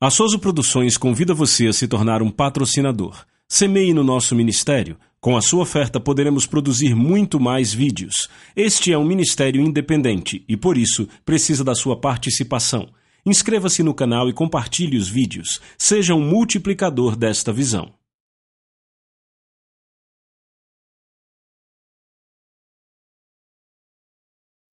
A 0.00 0.10
Soso 0.10 0.38
Produções 0.38 0.96
convida 0.96 1.34
você 1.34 1.66
a 1.66 1.72
se 1.72 1.88
tornar 1.88 2.22
um 2.22 2.30
patrocinador. 2.30 3.26
Semeie 3.48 3.92
no 3.92 4.04
nosso 4.04 4.32
ministério. 4.32 4.96
Com 5.20 5.36
a 5.36 5.40
sua 5.40 5.62
oferta 5.62 5.98
poderemos 5.98 6.46
produzir 6.46 6.94
muito 6.94 7.40
mais 7.40 7.74
vídeos. 7.74 8.28
Este 8.54 8.92
é 8.92 8.96
um 8.96 9.04
ministério 9.04 9.60
independente 9.60 10.44
e, 10.48 10.56
por 10.56 10.78
isso, 10.78 11.08
precisa 11.24 11.64
da 11.64 11.74
sua 11.74 12.00
participação. 12.00 12.88
Inscreva-se 13.26 13.82
no 13.82 13.92
canal 13.92 14.28
e 14.28 14.32
compartilhe 14.32 14.96
os 14.96 15.08
vídeos. 15.08 15.60
Seja 15.76 16.14
um 16.14 16.22
multiplicador 16.22 17.16
desta 17.16 17.52
visão. 17.52 17.97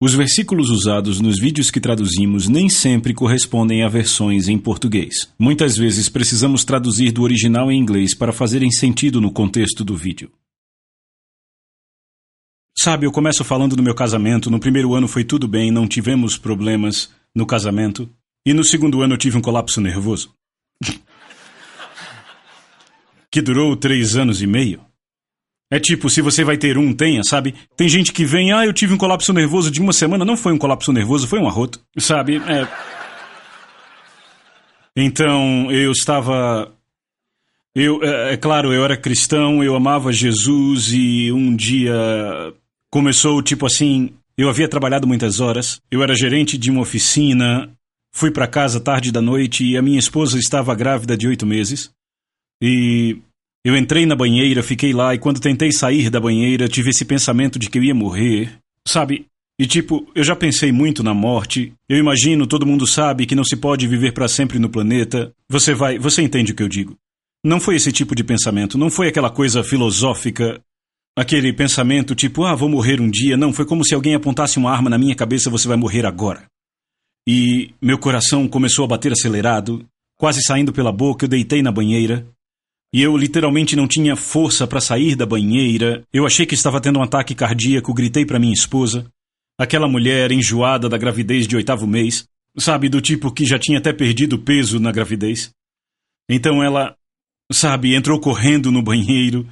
Os 0.05 0.13
versículos 0.13 0.69
usados 0.69 1.19
nos 1.19 1.39
vídeos 1.39 1.71
que 1.71 1.81
traduzimos 1.81 2.47
nem 2.47 2.69
sempre 2.69 3.11
correspondem 3.11 3.81
a 3.81 3.89
versões 3.89 4.47
em 4.47 4.55
português. 4.55 5.33
Muitas 5.39 5.75
vezes 5.75 6.09
precisamos 6.09 6.63
traduzir 6.63 7.11
do 7.11 7.23
original 7.23 7.71
em 7.71 7.79
inglês 7.79 8.15
para 8.15 8.31
fazerem 8.31 8.69
sentido 8.69 9.19
no 9.19 9.31
contexto 9.31 9.83
do 9.83 9.97
vídeo. 9.97 10.31
Sabe, 12.77 13.07
eu 13.07 13.11
começo 13.11 13.43
falando 13.43 13.75
do 13.75 13.81
meu 13.81 13.95
casamento. 13.95 14.51
No 14.51 14.59
primeiro 14.59 14.93
ano 14.93 15.07
foi 15.07 15.23
tudo 15.23 15.47
bem, 15.47 15.71
não 15.71 15.87
tivemos 15.87 16.37
problemas 16.37 17.09
no 17.33 17.47
casamento. 17.47 18.07
E 18.45 18.53
no 18.53 18.63
segundo 18.63 19.01
ano 19.01 19.15
eu 19.15 19.17
tive 19.17 19.39
um 19.39 19.41
colapso 19.41 19.81
nervoso. 19.81 20.35
que 23.31 23.41
durou 23.41 23.75
três 23.75 24.15
anos 24.15 24.39
e 24.39 24.45
meio. 24.45 24.85
É 25.71 25.79
tipo, 25.79 26.09
se 26.09 26.21
você 26.21 26.43
vai 26.43 26.57
ter 26.57 26.77
um, 26.77 26.93
tenha, 26.93 27.21
sabe? 27.23 27.55
Tem 27.75 27.89
gente 27.89 28.11
que 28.11 28.23
vem, 28.23 28.53
ah, 28.53 28.65
eu 28.65 28.73
tive 28.73 28.93
um 28.93 28.97
colapso 28.97 29.33
nervoso 29.33 29.71
de 29.71 29.81
uma 29.81 29.93
semana. 29.93 30.23
Não 30.23 30.37
foi 30.37 30.53
um 30.53 30.57
colapso 30.57 30.93
nervoso, 30.93 31.27
foi 31.27 31.39
um 31.39 31.47
arroto, 31.47 31.79
sabe? 31.97 32.37
É. 32.37 32.67
Então, 34.95 35.71
eu 35.71 35.91
estava. 35.91 36.71
Eu, 37.73 38.01
é, 38.03 38.33
é 38.33 38.37
claro, 38.37 38.71
eu 38.71 38.85
era 38.85 38.95
cristão, 38.95 39.63
eu 39.63 39.75
amava 39.75 40.13
Jesus 40.13 40.93
e 40.93 41.31
um 41.31 41.55
dia 41.55 41.93
começou 42.91 43.41
tipo 43.41 43.65
assim. 43.65 44.13
Eu 44.37 44.49
havia 44.49 44.67
trabalhado 44.67 45.07
muitas 45.07 45.39
horas, 45.39 45.81
eu 45.89 46.03
era 46.03 46.13
gerente 46.13 46.57
de 46.57 46.69
uma 46.69 46.81
oficina, 46.81 47.71
fui 48.11 48.29
para 48.29 48.47
casa 48.47 48.81
tarde 48.81 49.09
da 49.09 49.21
noite 49.21 49.65
e 49.65 49.77
a 49.77 49.81
minha 49.81 49.97
esposa 49.97 50.37
estava 50.37 50.75
grávida 50.75 51.17
de 51.17 51.25
oito 51.25 51.45
meses. 51.45 51.89
E 52.61 53.17
eu 53.65 53.75
entrei 53.75 54.05
na 54.05 54.15
banheira, 54.15 54.61
fiquei 54.61 54.93
lá 54.93 55.15
e 55.15 55.17
quando 55.17 55.41
tentei 55.41 55.71
sair 55.71 56.11
da 56.11 56.19
banheira, 56.19 56.67
tive 56.67 56.91
esse 56.91 57.03
pensamento 57.03 57.57
de 57.57 57.67
que 57.67 57.79
eu 57.79 57.83
ia 57.83 57.95
morrer. 57.95 58.59
Sabe? 58.87 59.25
E 59.59 59.65
tipo, 59.65 60.07
eu 60.13 60.23
já 60.23 60.35
pensei 60.35 60.71
muito 60.71 61.01
na 61.01 61.15
morte. 61.15 61.73
Eu 61.89 61.97
imagino, 61.97 62.45
todo 62.45 62.65
mundo 62.65 62.85
sabe 62.85 63.25
que 63.25 63.33
não 63.33 63.43
se 63.43 63.55
pode 63.55 63.87
viver 63.87 64.11
para 64.13 64.27
sempre 64.27 64.59
no 64.59 64.69
planeta. 64.69 65.33
Você 65.49 65.73
vai, 65.73 65.97
você 65.97 66.21
entende 66.21 66.51
o 66.51 66.55
que 66.55 66.61
eu 66.61 66.69
digo? 66.69 66.95
Não 67.43 67.59
foi 67.59 67.75
esse 67.75 67.91
tipo 67.91 68.13
de 68.13 68.23
pensamento, 68.23 68.77
não 68.77 68.91
foi 68.91 69.07
aquela 69.07 69.31
coisa 69.31 69.63
filosófica, 69.63 70.61
aquele 71.17 71.51
pensamento 71.51 72.13
tipo, 72.13 72.43
ah, 72.43 72.53
vou 72.53 72.69
morrer 72.69 73.01
um 73.01 73.09
dia. 73.09 73.35
Não, 73.35 73.51
foi 73.51 73.65
como 73.65 73.83
se 73.83 73.95
alguém 73.95 74.13
apontasse 74.13 74.59
uma 74.59 74.71
arma 74.71 74.91
na 74.91 74.97
minha 74.99 75.15
cabeça, 75.15 75.49
você 75.49 75.67
vai 75.67 75.77
morrer 75.77 76.05
agora. 76.05 76.43
E 77.27 77.73
meu 77.81 77.97
coração 77.97 78.47
começou 78.47 78.85
a 78.85 78.89
bater 78.89 79.11
acelerado, 79.11 79.83
quase 80.19 80.43
saindo 80.43 80.71
pela 80.71 80.91
boca, 80.91 81.25
eu 81.25 81.29
deitei 81.29 81.63
na 81.63 81.71
banheira. 81.71 82.27
E 82.93 83.01
eu 83.01 83.15
literalmente 83.17 83.75
não 83.75 83.87
tinha 83.87 84.15
força 84.15 84.65
para 84.65 84.79
sair 84.79 85.15
da 85.15 85.25
banheira. 85.25 86.03
Eu 86.13 86.25
achei 86.25 86.45
que 86.45 86.55
estava 86.55 86.79
tendo 86.79 86.99
um 86.99 87.03
ataque 87.03 87.35
cardíaco, 87.35 87.93
gritei 87.93 88.25
para 88.25 88.39
minha 88.39 88.53
esposa. 88.53 89.05
Aquela 89.59 89.87
mulher 89.87 90.31
enjoada 90.31 90.87
da 90.89 90.97
gravidez 90.97 91.47
de 91.47 91.55
oitavo 91.55 91.87
mês, 91.87 92.27
sabe, 92.57 92.89
do 92.89 93.01
tipo 93.01 93.31
que 93.31 93.45
já 93.45 93.57
tinha 93.57 93.79
até 93.79 93.93
perdido 93.93 94.39
peso 94.39 94.79
na 94.79 94.91
gravidez. 94.91 95.51
Então 96.29 96.63
ela, 96.63 96.95
sabe, 97.51 97.95
entrou 97.95 98.19
correndo 98.19 98.71
no 98.71 98.81
banheiro. 98.81 99.47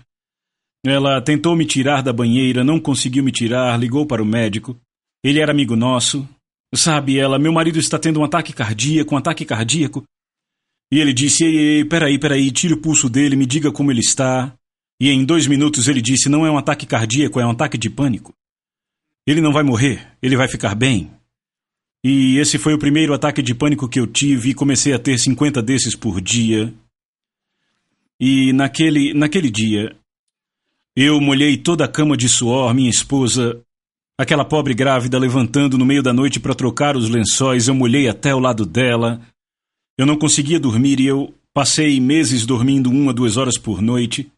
Ela 0.86 1.22
tentou 1.22 1.56
me 1.56 1.66
tirar 1.66 2.02
da 2.02 2.12
banheira, 2.12 2.64
não 2.64 2.80
conseguiu 2.80 3.24
me 3.24 3.32
tirar, 3.32 3.80
ligou 3.80 4.06
para 4.06 4.22
o 4.22 4.26
médico. 4.26 4.78
Ele 5.24 5.40
era 5.40 5.52
amigo 5.52 5.76
nosso. 5.76 6.28
Sabe, 6.76 7.18
ela, 7.18 7.40
meu 7.40 7.54
marido 7.54 7.80
está 7.80 8.00
tendo 8.00 8.20
um 8.20 8.24
ataque 8.24 8.52
cardíaco, 8.52 9.16
um 9.16 9.18
ataque 9.18 9.46
cardíaco. 9.46 10.04
E 10.94 11.00
ele 11.00 11.12
disse: 11.12 11.44
Ei, 11.44 11.58
ei, 11.58 11.86
peraí, 11.86 12.20
peraí, 12.20 12.52
tire 12.52 12.76
o 12.76 12.78
pulso 12.78 13.10
dele, 13.10 13.36
me 13.36 13.48
diga 13.48 13.72
como 13.72 13.92
ele 13.92 14.00
está. 14.00 14.54
E 15.02 15.10
em 15.10 15.26
dois 15.26 15.48
minutos 15.48 15.88
ele 15.88 16.00
disse: 16.00 16.30
Não 16.30 16.46
é 16.46 16.52
um 16.52 16.58
ataque 16.58 16.86
cardíaco, 16.86 17.40
é 17.40 17.46
um 17.48 17.50
ataque 17.50 17.80
de 17.80 17.90
pânico. 17.90 18.32
Ele 19.26 19.42
não 19.42 19.52
vai 19.52 19.64
morrer, 19.64 20.08
ele 20.22 20.38
vai 20.38 20.48
ficar 20.48 20.76
bem. 20.76 21.10
E 22.04 22.38
esse 22.38 22.60
foi 22.60 22.76
o 22.76 22.78
primeiro 22.78 23.12
ataque 23.12 23.42
de 23.42 23.56
pânico 23.56 23.90
que 23.90 24.00
eu 24.00 24.06
tive 24.06 24.52
e 24.52 24.54
comecei 24.54 24.94
a 24.94 25.00
ter 25.00 25.18
50 25.18 25.64
desses 25.64 25.96
por 25.96 26.22
dia. 26.22 26.72
E 28.20 28.54
naquele, 28.54 29.16
naquele 29.16 29.50
dia, 29.50 29.96
eu 30.96 31.20
molhei 31.20 31.58
toda 31.58 31.86
a 31.86 31.92
cama 31.92 32.16
de 32.16 32.30
suor, 32.30 32.72
minha 32.72 32.90
esposa, 32.92 33.60
aquela 34.16 34.46
pobre 34.46 34.76
grávida 34.76 35.18
levantando 35.18 35.76
no 35.76 35.88
meio 35.88 36.04
da 36.04 36.14
noite 36.14 36.40
para 36.40 36.54
trocar 36.54 36.96
os 36.96 37.10
lençóis, 37.10 37.68
eu 37.68 37.74
molhei 37.74 38.08
até 38.08 38.36
o 38.36 38.40
lado 38.40 38.64
dela. 38.64 39.20
Eu 39.98 40.06
não 40.06 40.18
conseguia 40.18 40.60
dormir 40.60 41.00
e 41.00 41.06
eu 41.06 41.34
passei 41.54 42.00
meses 42.00 42.46
dormindo 42.46 42.90
uma, 42.90 43.14
duas 43.14 43.38
horas 43.38 43.58
por 43.58 43.82
noite. 43.82 44.32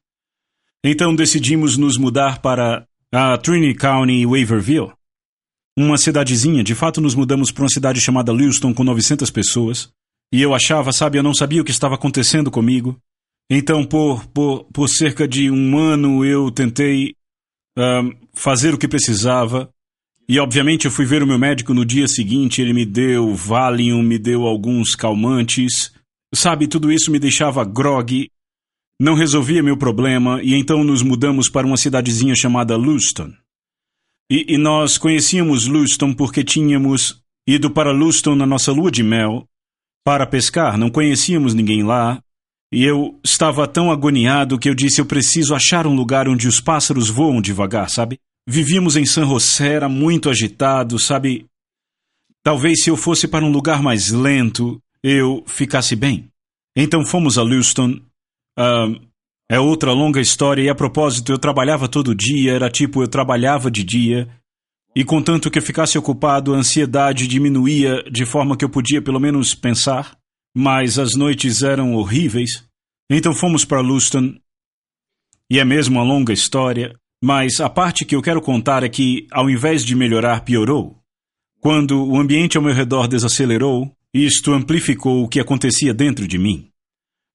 Então 0.84 1.16
decidimos 1.16 1.78
nos 1.78 1.98
mudar 1.98 2.42
para 2.42 2.86
a 3.12 3.38
Trinity 3.38 3.80
County, 3.80 4.26
Waverville. 4.26 4.92
Uma 5.78 5.98
cidadezinha, 5.98 6.64
de 6.64 6.76
fato 6.76 7.02
nos 7.02 7.16
mudamos 7.16 7.52
para 7.52 7.64
uma 7.64 7.70
cidade 7.70 8.00
chamada 8.00 8.32
Lewiston 8.32 8.74
com 8.74 8.84
900 8.84 9.30
pessoas. 9.30 9.90
E 10.32 10.42
eu 10.42 10.54
achava, 10.54 10.92
sabe, 10.92 11.18
eu 11.18 11.24
não 11.24 11.34
sabia 11.34 11.62
o 11.62 11.66
que 11.66 11.72
estava 11.72 11.96
acontecendo 11.96 12.52
comigo. 12.52 13.00
Então, 13.50 13.86
por, 13.86 14.26
por, 14.28 14.66
por 14.66 14.90
cerca 14.90 15.28
de 15.28 15.52
um 15.52 15.78
ano, 15.78 16.26
eu 16.26 16.50
tentei 16.52 17.16
uh, 17.78 18.16
fazer 18.34 18.74
o 18.74 18.78
que 18.78 18.88
precisava. 18.88 19.70
E 20.28 20.40
obviamente 20.40 20.86
eu 20.86 20.92
fui 20.92 21.06
ver 21.06 21.22
o 21.22 21.28
meu 21.28 21.38
médico 21.38 21.74
no 21.74 21.86
dia 21.86 22.08
seguinte, 22.08 22.62
ele 22.62 22.74
me 22.74 22.86
deu 22.86 23.34
Valium, 23.36 24.02
me 24.02 24.18
deu 24.18 24.46
alguns 24.46 24.96
calmantes. 24.96 25.94
Sabe, 26.34 26.68
tudo 26.68 26.92
isso 26.92 27.12
me 27.12 27.20
deixava 27.20 27.64
grog, 27.64 28.30
não 29.00 29.14
resolvia 29.14 29.62
meu 29.62 29.78
problema, 29.78 30.42
e 30.42 30.56
então 30.56 30.84
nos 30.84 31.04
mudamos 31.04 31.50
para 31.50 31.68
uma 31.68 31.78
cidadezinha 31.78 32.36
chamada 32.36 32.76
Lewiston. 32.76 33.32
E, 34.32 34.56
e 34.56 34.58
nós 34.58 34.98
conhecíamos 34.98 35.68
Lewiston 35.68 36.14
porque 36.14 36.44
tínhamos 36.44 37.22
ido 37.48 37.70
para 37.70 37.92
Lewiston 37.92 38.34
na 38.36 38.46
nossa 38.46 38.72
lua 38.72 38.90
de 38.90 39.04
mel 39.04 39.48
para 40.04 40.26
pescar, 40.26 40.78
não 40.78 40.90
conhecíamos 40.90 41.54
ninguém 41.54 41.84
lá, 41.84 42.20
e 42.74 42.84
eu 42.84 43.20
estava 43.24 43.68
tão 43.68 43.92
agoniado 43.92 44.58
que 44.58 44.68
eu 44.68 44.76
disse: 44.76 45.00
eu 45.00 45.06
preciso 45.06 45.54
achar 45.54 45.86
um 45.86 45.96
lugar 45.96 46.28
onde 46.28 46.48
os 46.48 46.60
pássaros 46.60 47.10
voam 47.10 47.42
devagar, 47.42 47.90
sabe? 47.90 48.20
Vivíamos 48.48 48.96
em 48.96 49.06
San 49.06 49.26
José, 49.26 49.74
era 49.74 49.90
muito 49.90 50.30
agitado, 50.30 51.00
sabe? 51.00 51.48
Talvez 52.44 52.84
se 52.84 52.90
eu 52.90 52.98
fosse 52.98 53.28
para 53.28 53.44
um 53.44 53.52
lugar 53.52 53.82
mais 53.82 54.12
lento, 54.12 54.80
eu 55.04 55.44
ficasse 55.48 55.96
bem. 55.96 56.30
Então 56.76 57.06
fomos 57.06 57.38
a 57.38 57.44
Lewiston. 57.44 58.00
Uh, 58.58 59.06
é 59.50 59.60
outra 59.60 59.92
longa 59.92 60.20
história, 60.20 60.64
e 60.64 60.70
a 60.70 60.76
propósito, 60.76 61.32
eu 61.32 61.38
trabalhava 61.38 61.88
todo 61.88 62.16
dia, 62.16 62.54
era 62.54 62.70
tipo, 62.70 63.04
eu 63.04 63.08
trabalhava 63.08 63.70
de 63.70 63.84
dia, 63.84 64.28
e 64.96 65.04
contanto 65.04 65.52
que 65.52 65.60
eu 65.60 65.64
ficasse 65.64 65.98
ocupado, 65.98 66.54
a 66.54 66.58
ansiedade 66.58 67.28
diminuía 67.28 68.02
de 68.12 68.26
forma 68.26 68.58
que 68.58 68.66
eu 68.66 68.70
podia 68.70 69.02
pelo 69.02 69.20
menos 69.20 69.54
pensar, 69.54 70.18
mas 70.56 70.98
as 70.98 71.16
noites 71.16 71.62
eram 71.62 71.94
horríveis. 71.94 72.66
Então 73.12 73.34
fomos 73.34 73.64
para 73.66 73.82
Lewiston, 73.82 74.36
e 75.52 75.60
é 75.60 75.66
mesmo 75.66 76.00
uma 76.00 76.04
longa 76.04 76.34
história, 76.34 76.98
mas 77.26 77.60
a 77.60 77.68
parte 77.68 78.06
que 78.06 78.16
eu 78.16 78.22
quero 78.22 78.40
contar 78.40 78.84
é 78.84 78.88
que, 78.88 79.26
ao 79.32 79.50
invés 79.50 79.84
de 79.84 79.96
melhorar, 79.96 80.42
piorou. 80.42 80.96
Quando 81.60 82.06
o 82.06 82.20
ambiente 82.20 82.56
ao 82.56 82.62
meu 82.62 82.72
redor 82.72 83.08
desacelerou, 83.08 83.92
isto 84.14 84.54
amplificou 84.54 85.24
o 85.24 85.28
que 85.28 85.40
acontecia 85.40 85.92
dentro 85.92 86.28
de 86.28 86.38
mim. 86.38 86.68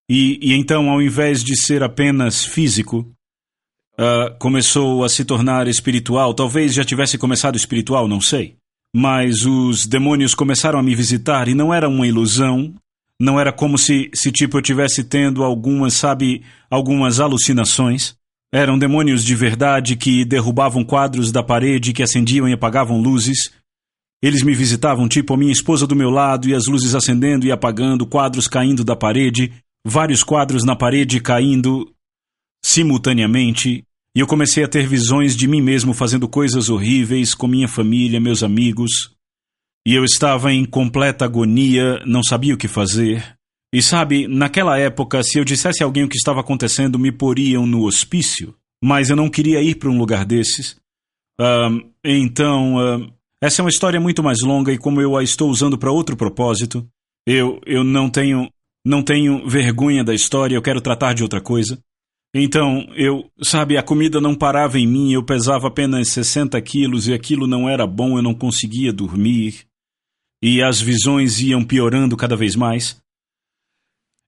E, 0.08 0.38
e 0.40 0.52
então, 0.54 0.88
ao 0.88 1.02
invés 1.02 1.42
de 1.42 1.60
ser 1.60 1.82
apenas 1.82 2.44
físico, 2.44 2.98
uh, 3.98 4.38
começou 4.38 5.02
a 5.02 5.08
se 5.08 5.25
tornar 5.25 5.66
espiritual. 5.66 6.34
Talvez 6.34 6.72
já 6.72 6.84
tivesse 6.84 7.19
começado 7.19 7.56
espiritual, 7.56 8.06
não 8.06 8.20
sei. 8.20 8.54
Mas 8.94 9.44
os 9.44 9.88
demônios 9.88 10.37
começaram 10.37 10.78
a 10.78 10.84
me 10.84 10.94
visitar 10.94 11.48
e 11.48 11.54
não 11.54 11.75
era 11.75 11.88
uma 11.88 12.06
ilusão. 12.06 12.72
Não 13.19 13.40
era 13.40 13.52
como 13.52 13.76
se, 13.76 14.08
se 14.14 14.31
tipo, 14.31 14.56
eu 14.56 14.62
tivesse 14.62 15.02
tendo 15.02 15.42
algumas, 15.42 15.94
sabe, 15.94 16.44
algumas 16.70 17.19
alucinações. 17.19 18.19
Eram 18.52 18.79
demônios 18.79 19.25
de 19.25 19.35
verdade 19.35 19.97
que 19.97 20.25
derrubavam 20.25 20.85
quadros 20.85 21.31
da 21.31 21.43
parede, 21.43 21.93
que 21.93 22.02
acendiam 22.02 22.49
e 22.49 22.52
apagavam 22.52 23.00
luzes. 23.00 23.52
Eles 24.23 24.43
me 24.43 24.55
visitavam, 24.55 25.08
tipo, 25.08 25.32
a 25.32 25.37
minha 25.37 25.52
esposa 25.52 25.87
do 25.87 25.97
meu 25.97 26.11
lado 26.11 26.49
e 26.49 26.55
as 26.55 26.67
luzes 26.67 26.94
acendendo 26.94 27.47
e 27.47 27.52
apagando, 27.52 28.06
quadros 28.06 28.49
caindo 28.49 28.85
da 28.85 28.97
parede, 28.97 29.52
vários 29.87 30.25
quadros 30.25 30.64
na 30.64 30.75
parede 30.75 31.20
caindo 31.20 31.91
simultaneamente, 32.62 33.85
e 34.14 34.20
eu 34.20 34.26
comecei 34.26 34.64
a 34.64 34.69
ter 34.69 34.87
visões 34.87 35.37
de 35.37 35.47
mim 35.47 35.62
mesmo 35.62 35.94
fazendo 35.94 36.29
coisas 36.29 36.69
horríveis 36.69 37.32
com 37.32 37.47
minha 37.47 37.69
família, 37.69 38.20
meus 38.20 38.43
amigos. 38.43 39.14
E 39.87 39.94
eu 39.94 40.05
estava 40.05 40.52
em 40.52 40.64
completa 40.64 41.25
agonia, 41.25 42.02
não 42.05 42.23
sabia 42.23 42.55
o 42.55 42.58
que 42.58 42.67
fazer. 42.67 43.37
E 43.72 43.81
sabe, 43.81 44.26
naquela 44.26 44.78
época, 44.78 45.22
se 45.22 45.38
eu 45.38 45.44
dissesse 45.44 45.82
a 45.82 45.87
alguém 45.87 46.05
o 46.05 46.08
que 46.08 46.17
estava 46.17 46.40
acontecendo, 46.40 46.99
me 46.99 47.12
poriam 47.12 47.67
no 47.67 47.84
hospício. 47.84 48.55
Mas 48.82 49.11
eu 49.11 49.17
não 49.17 49.28
queria 49.28 49.62
ir 49.62 49.76
para 49.76 49.90
um 49.90 49.99
lugar 49.99 50.25
desses. 50.25 50.72
Uh, 51.40 51.88
então, 52.05 52.76
uh, 52.76 53.12
essa 53.43 53.61
é 53.61 53.64
uma 53.64 53.70
história 53.70 54.00
muito 54.00 54.22
mais 54.22 54.40
longa 54.43 54.72
e 54.72 54.78
como 54.78 55.00
eu 55.00 55.17
a 55.17 55.22
estou 55.22 55.49
usando 55.50 55.78
para 55.78 55.93
outro 55.93 56.17
propósito, 56.17 56.87
eu, 57.26 57.61
eu 57.64 57.84
não 57.84 58.11
tenho 58.11 58.50
não 58.84 59.02
tenho 59.02 59.46
vergonha 59.46 60.02
da 60.02 60.14
história, 60.14 60.55
eu 60.55 60.62
quero 60.62 60.81
tratar 60.81 61.12
de 61.12 61.23
outra 61.23 61.40
coisa. 61.40 61.78
Então, 62.34 62.87
eu, 62.94 63.31
sabe, 63.43 63.76
a 63.76 63.82
comida 63.82 64.20
não 64.20 64.34
parava 64.34 64.78
em 64.78 64.87
mim, 64.87 65.12
eu 65.12 65.23
pesava 65.23 65.69
apenas 65.69 66.11
60 66.11 66.61
quilos 66.62 67.08
e 67.08 67.12
aquilo 67.12 67.46
não 67.46 67.69
era 67.69 67.87
bom, 67.87 68.16
eu 68.16 68.23
não 68.23 68.34
conseguia 68.34 68.93
dormir. 68.93 69.66
E 70.43 70.62
as 70.62 70.81
visões 70.81 71.40
iam 71.40 71.62
piorando 71.62 72.16
cada 72.16 72.37
vez 72.37 72.56
mais. 72.56 73.00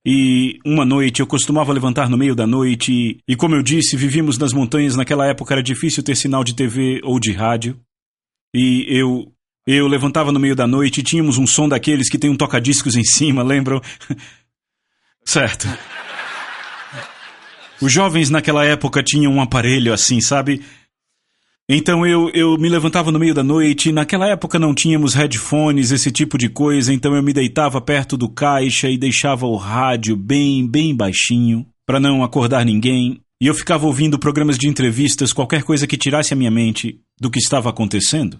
E 0.04 0.58
uma 0.66 0.84
noite 0.84 1.20
eu 1.20 1.26
costumava 1.26 1.72
levantar 1.72 2.08
no 2.08 2.18
meio 2.18 2.34
da 2.34 2.46
noite 2.46 2.92
e, 2.92 3.20
e, 3.28 3.36
como 3.36 3.54
eu 3.54 3.62
disse, 3.62 3.96
vivíamos 3.96 4.36
nas 4.36 4.52
montanhas, 4.52 4.96
naquela 4.96 5.26
época 5.26 5.54
era 5.54 5.62
difícil 5.62 6.02
ter 6.02 6.16
sinal 6.16 6.42
de 6.42 6.54
TV 6.54 7.00
ou 7.04 7.20
de 7.20 7.32
rádio. 7.32 7.78
E 8.54 8.84
eu 8.88 9.32
eu 9.64 9.86
levantava 9.86 10.32
no 10.32 10.40
meio 10.40 10.56
da 10.56 10.66
noite 10.66 10.98
e 10.98 11.04
tínhamos 11.04 11.38
um 11.38 11.46
som 11.46 11.68
daqueles 11.68 12.08
que 12.10 12.18
tem 12.18 12.28
um 12.28 12.36
toca-discos 12.36 12.96
em 12.96 13.04
cima, 13.04 13.44
lembram? 13.44 13.80
certo. 15.24 15.68
Os 17.80 17.92
jovens 17.92 18.28
naquela 18.28 18.64
época 18.64 19.02
tinham 19.04 19.32
um 19.32 19.40
aparelho 19.40 19.92
assim, 19.92 20.20
sabe? 20.20 20.62
Então 21.74 22.06
eu, 22.06 22.28
eu 22.34 22.58
me 22.58 22.68
levantava 22.68 23.10
no 23.10 23.18
meio 23.18 23.32
da 23.32 23.42
noite, 23.42 23.92
naquela 23.92 24.28
época 24.28 24.58
não 24.58 24.74
tínhamos 24.74 25.14
headphones, 25.14 25.90
esse 25.90 26.10
tipo 26.10 26.36
de 26.36 26.50
coisa, 26.50 26.92
então 26.92 27.16
eu 27.16 27.22
me 27.22 27.32
deitava 27.32 27.80
perto 27.80 28.14
do 28.14 28.28
caixa 28.28 28.90
e 28.90 28.98
deixava 28.98 29.46
o 29.46 29.56
rádio 29.56 30.14
bem, 30.14 30.68
bem 30.68 30.94
baixinho, 30.94 31.66
para 31.86 31.98
não 31.98 32.22
acordar 32.22 32.62
ninguém, 32.66 33.22
e 33.42 33.46
eu 33.46 33.54
ficava 33.54 33.86
ouvindo 33.86 34.18
programas 34.18 34.58
de 34.58 34.68
entrevistas, 34.68 35.32
qualquer 35.32 35.62
coisa 35.62 35.86
que 35.86 35.96
tirasse 35.96 36.34
a 36.34 36.36
minha 36.36 36.50
mente 36.50 37.00
do 37.18 37.30
que 37.30 37.38
estava 37.38 37.70
acontecendo. 37.70 38.38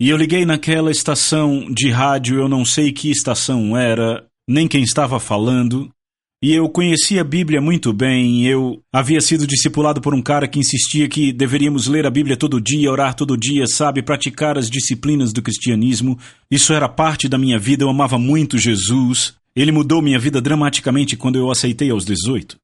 E 0.00 0.08
eu 0.08 0.16
liguei 0.16 0.46
naquela 0.46 0.92
estação 0.92 1.66
de 1.68 1.90
rádio, 1.90 2.38
eu 2.38 2.48
não 2.48 2.64
sei 2.64 2.92
que 2.92 3.10
estação 3.10 3.76
era, 3.76 4.24
nem 4.48 4.68
quem 4.68 4.84
estava 4.84 5.18
falando, 5.18 5.90
e 6.40 6.52
eu 6.52 6.68
conhecia 6.68 7.20
a 7.22 7.24
Bíblia 7.24 7.60
muito 7.60 7.92
bem, 7.92 8.46
eu 8.46 8.80
havia 8.92 9.20
sido 9.20 9.44
discipulado 9.44 10.00
por 10.00 10.14
um 10.14 10.22
cara 10.22 10.46
que 10.46 10.60
insistia 10.60 11.08
que 11.08 11.32
deveríamos 11.32 11.88
ler 11.88 12.06
a 12.06 12.10
Bíblia 12.10 12.36
todo 12.36 12.60
dia, 12.60 12.90
orar 12.90 13.14
todo 13.14 13.36
dia, 13.36 13.66
sabe, 13.66 14.02
praticar 14.02 14.56
as 14.56 14.70
disciplinas 14.70 15.32
do 15.32 15.42
cristianismo. 15.42 16.16
Isso 16.48 16.72
era 16.72 16.88
parte 16.88 17.28
da 17.28 17.36
minha 17.36 17.58
vida, 17.58 17.82
eu 17.82 17.88
amava 17.88 18.18
muito 18.18 18.56
Jesus. 18.56 19.34
Ele 19.54 19.72
mudou 19.72 20.00
minha 20.00 20.18
vida 20.18 20.40
dramaticamente 20.40 21.16
quando 21.16 21.36
eu 21.36 21.50
aceitei 21.50 21.90
aos 21.90 22.04
18. 22.04 22.56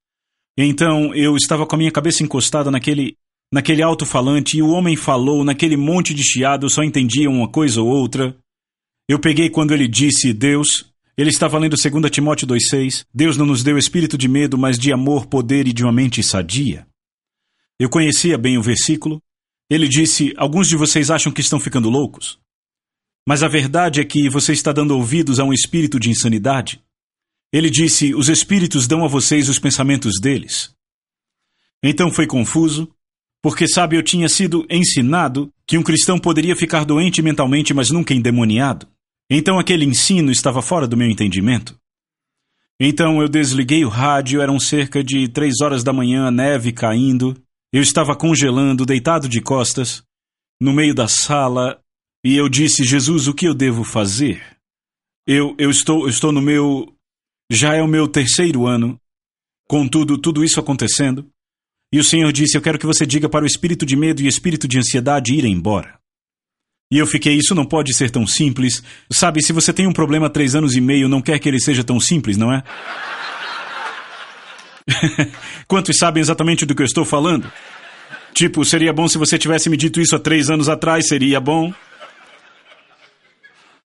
Então 0.56 1.12
eu 1.12 1.36
estava 1.36 1.66
com 1.66 1.74
a 1.74 1.78
minha 1.78 1.90
cabeça 1.90 2.22
encostada 2.22 2.70
naquele 2.70 3.16
naquele 3.52 3.82
alto-falante 3.82 4.56
e 4.56 4.62
o 4.62 4.70
homem 4.70 4.96
falou 4.96 5.44
naquele 5.44 5.76
monte 5.76 6.14
de 6.14 6.24
chiado, 6.24 6.66
eu 6.66 6.70
só 6.70 6.82
entendia 6.82 7.28
uma 7.28 7.48
coisa 7.48 7.82
ou 7.82 7.88
outra. 7.88 8.36
Eu 9.08 9.18
peguei 9.18 9.50
quando 9.50 9.74
ele 9.74 9.88
disse: 9.88 10.32
"Deus, 10.32 10.93
ele 11.16 11.30
estava 11.30 11.58
lendo 11.58 11.76
2 11.76 12.10
Timóteo 12.10 12.46
2,6: 12.46 13.06
Deus 13.14 13.36
não 13.36 13.46
nos 13.46 13.62
deu 13.62 13.78
espírito 13.78 14.18
de 14.18 14.28
medo, 14.28 14.58
mas 14.58 14.78
de 14.78 14.92
amor, 14.92 15.26
poder 15.26 15.66
e 15.68 15.72
de 15.72 15.84
uma 15.84 15.92
mente 15.92 16.22
sadia. 16.22 16.86
Eu 17.78 17.88
conhecia 17.88 18.36
bem 18.36 18.58
o 18.58 18.62
versículo. 18.62 19.22
Ele 19.70 19.88
disse: 19.88 20.32
Alguns 20.36 20.68
de 20.68 20.76
vocês 20.76 21.10
acham 21.10 21.32
que 21.32 21.40
estão 21.40 21.60
ficando 21.60 21.88
loucos. 21.88 22.38
Mas 23.26 23.42
a 23.42 23.48
verdade 23.48 24.00
é 24.00 24.04
que 24.04 24.28
você 24.28 24.52
está 24.52 24.72
dando 24.72 24.96
ouvidos 24.96 25.38
a 25.38 25.44
um 25.44 25.52
espírito 25.52 25.98
de 25.98 26.10
insanidade. 26.10 26.82
Ele 27.52 27.70
disse: 27.70 28.14
Os 28.14 28.28
espíritos 28.28 28.86
dão 28.86 29.04
a 29.04 29.08
vocês 29.08 29.48
os 29.48 29.58
pensamentos 29.58 30.20
deles. 30.20 30.74
Então 31.82 32.10
foi 32.10 32.26
confuso, 32.26 32.90
porque, 33.42 33.68
sabe, 33.68 33.96
eu 33.96 34.02
tinha 34.02 34.28
sido 34.28 34.66
ensinado 34.70 35.52
que 35.66 35.76
um 35.78 35.82
cristão 35.82 36.18
poderia 36.18 36.56
ficar 36.56 36.84
doente 36.84 37.22
mentalmente, 37.22 37.74
mas 37.74 37.90
nunca 37.90 38.14
endemoniado. 38.14 38.88
Então 39.30 39.58
aquele 39.58 39.84
ensino 39.84 40.30
estava 40.30 40.60
fora 40.60 40.86
do 40.86 40.96
meu 40.96 41.08
entendimento. 41.08 41.78
Então 42.78 43.22
eu 43.22 43.28
desliguei 43.28 43.84
o 43.84 43.88
rádio, 43.88 44.40
eram 44.40 44.58
cerca 44.58 45.02
de 45.02 45.28
três 45.28 45.60
horas 45.60 45.84
da 45.84 45.92
manhã, 45.92 46.30
neve 46.30 46.72
caindo. 46.72 47.36
Eu 47.72 47.82
estava 47.82 48.16
congelando, 48.16 48.86
deitado 48.86 49.28
de 49.28 49.40
costas, 49.40 50.02
no 50.60 50.72
meio 50.72 50.94
da 50.94 51.08
sala, 51.08 51.80
e 52.24 52.36
eu 52.36 52.48
disse: 52.48 52.84
Jesus, 52.84 53.28
o 53.28 53.34
que 53.34 53.46
eu 53.46 53.54
devo 53.54 53.84
fazer? 53.84 54.42
Eu, 55.26 55.54
eu, 55.58 55.70
estou, 55.70 56.08
estou 56.08 56.32
no 56.32 56.40
meu. 56.40 56.92
Já 57.50 57.74
é 57.74 57.82
o 57.82 57.88
meu 57.88 58.08
terceiro 58.08 58.66
ano, 58.66 58.98
com 59.68 59.86
tudo, 59.86 60.42
isso 60.42 60.58
acontecendo. 60.58 61.28
E 61.92 61.98
o 61.98 62.04
Senhor 62.04 62.32
disse: 62.32 62.56
Eu 62.56 62.62
quero 62.62 62.78
que 62.78 62.86
você 62.86 63.06
diga 63.06 63.28
para 63.28 63.44
o 63.44 63.46
espírito 63.46 63.84
de 63.84 63.96
medo 63.96 64.22
e 64.22 64.26
espírito 64.26 64.66
de 64.66 64.78
ansiedade 64.78 65.34
irem 65.34 65.52
embora. 65.52 65.98
E 66.94 66.98
eu 66.98 67.08
fiquei, 67.08 67.34
isso 67.34 67.56
não 67.56 67.64
pode 67.64 67.92
ser 67.92 68.08
tão 68.08 68.24
simples. 68.24 68.80
Sabe, 69.10 69.42
se 69.42 69.52
você 69.52 69.72
tem 69.72 69.84
um 69.84 69.92
problema 69.92 70.28
há 70.28 70.30
três 70.30 70.54
anos 70.54 70.76
e 70.76 70.80
meio, 70.80 71.08
não 71.08 71.20
quer 71.20 71.40
que 71.40 71.48
ele 71.48 71.58
seja 71.58 71.82
tão 71.82 71.98
simples, 71.98 72.36
não 72.36 72.52
é? 72.52 72.62
Quantos 75.66 75.96
sabem 75.98 76.20
exatamente 76.20 76.64
do 76.64 76.72
que 76.72 76.82
eu 76.82 76.86
estou 76.86 77.04
falando? 77.04 77.50
Tipo, 78.32 78.64
seria 78.64 78.92
bom 78.92 79.08
se 79.08 79.18
você 79.18 79.36
tivesse 79.36 79.68
me 79.68 79.76
dito 79.76 80.00
isso 80.00 80.14
há 80.14 80.20
três 80.20 80.48
anos 80.48 80.68
atrás, 80.68 81.08
seria 81.08 81.40
bom. 81.40 81.74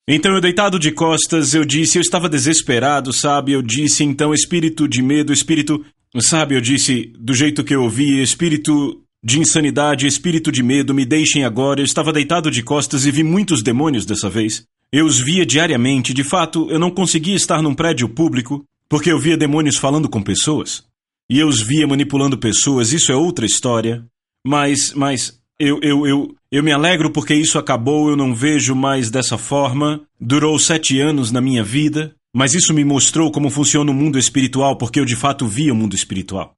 Então 0.07 0.35
eu 0.35 0.39
deitado 0.39 0.77
de 0.77 0.91
costas, 0.91 1.55
eu 1.55 1.65
disse, 1.65 1.97
eu 1.97 2.03
estava 2.03 2.29
desesperado, 2.29 3.11
sabe? 3.11 3.53
Eu 3.53 3.63
disse, 3.63 4.03
então, 4.03 4.35
espírito 4.35 4.87
de 4.87 5.01
medo, 5.01 5.33
espírito. 5.33 5.83
Sabe, 6.19 6.53
eu 6.53 6.61
disse, 6.61 7.11
do 7.17 7.33
jeito 7.33 7.63
que 7.63 7.73
eu 7.73 7.81
ouvi, 7.81 8.21
espírito 8.21 9.03
de 9.23 9.39
insanidade, 9.39 10.07
espírito 10.07 10.51
de 10.51 10.63
medo, 10.63 10.93
me 10.93 11.05
deixem 11.05 11.43
agora. 11.43 11.81
Eu 11.81 11.85
estava 11.85 12.13
deitado 12.13 12.49
de 12.49 12.63
costas 12.63 13.05
e 13.05 13.11
vi 13.11 13.23
muitos 13.23 13.61
demônios 13.61 14.05
dessa 14.05 14.29
vez. 14.29 14.63
Eu 14.91 15.05
os 15.05 15.19
via 15.19 15.45
diariamente. 15.45 16.13
De 16.13 16.23
fato, 16.23 16.69
eu 16.71 16.79
não 16.79 16.89
conseguia 16.89 17.35
estar 17.35 17.61
num 17.61 17.75
prédio 17.75 18.09
público 18.09 18.63
porque 18.88 19.11
eu 19.11 19.19
via 19.19 19.38
demônios 19.38 19.77
falando 19.77 20.09
com 20.09 20.21
pessoas. 20.21 20.83
E 21.29 21.38
eu 21.38 21.47
os 21.47 21.61
via 21.61 21.85
manipulando 21.85 22.38
pessoas. 22.38 22.91
Isso 22.91 23.11
é 23.11 23.15
outra 23.15 23.45
história. 23.45 24.03
Mas, 24.45 24.93
mas, 24.93 25.39
eu, 25.59 25.79
eu, 25.83 26.07
eu, 26.07 26.35
eu 26.51 26.63
me 26.63 26.71
alegro 26.71 27.11
porque 27.11 27.35
isso 27.35 27.59
acabou. 27.59 28.09
Eu 28.09 28.15
não 28.15 28.33
vejo 28.33 28.73
mais 28.73 29.11
dessa 29.11 29.38
forma. 29.38 30.01
Durou 30.19 30.57
sete 30.57 30.99
anos 30.99 31.31
na 31.31 31.41
minha 31.41 31.63
vida. 31.63 32.15
Mas 32.33 32.53
isso 32.53 32.73
me 32.73 32.85
mostrou 32.85 33.31
como 33.31 33.49
funciona 33.49 33.91
o 33.91 33.93
mundo 33.93 34.17
espiritual 34.17 34.77
porque 34.77 34.99
eu 34.99 35.05
de 35.05 35.15
fato 35.15 35.45
via 35.45 35.73
o 35.73 35.75
mundo 35.75 35.95
espiritual. 35.95 36.55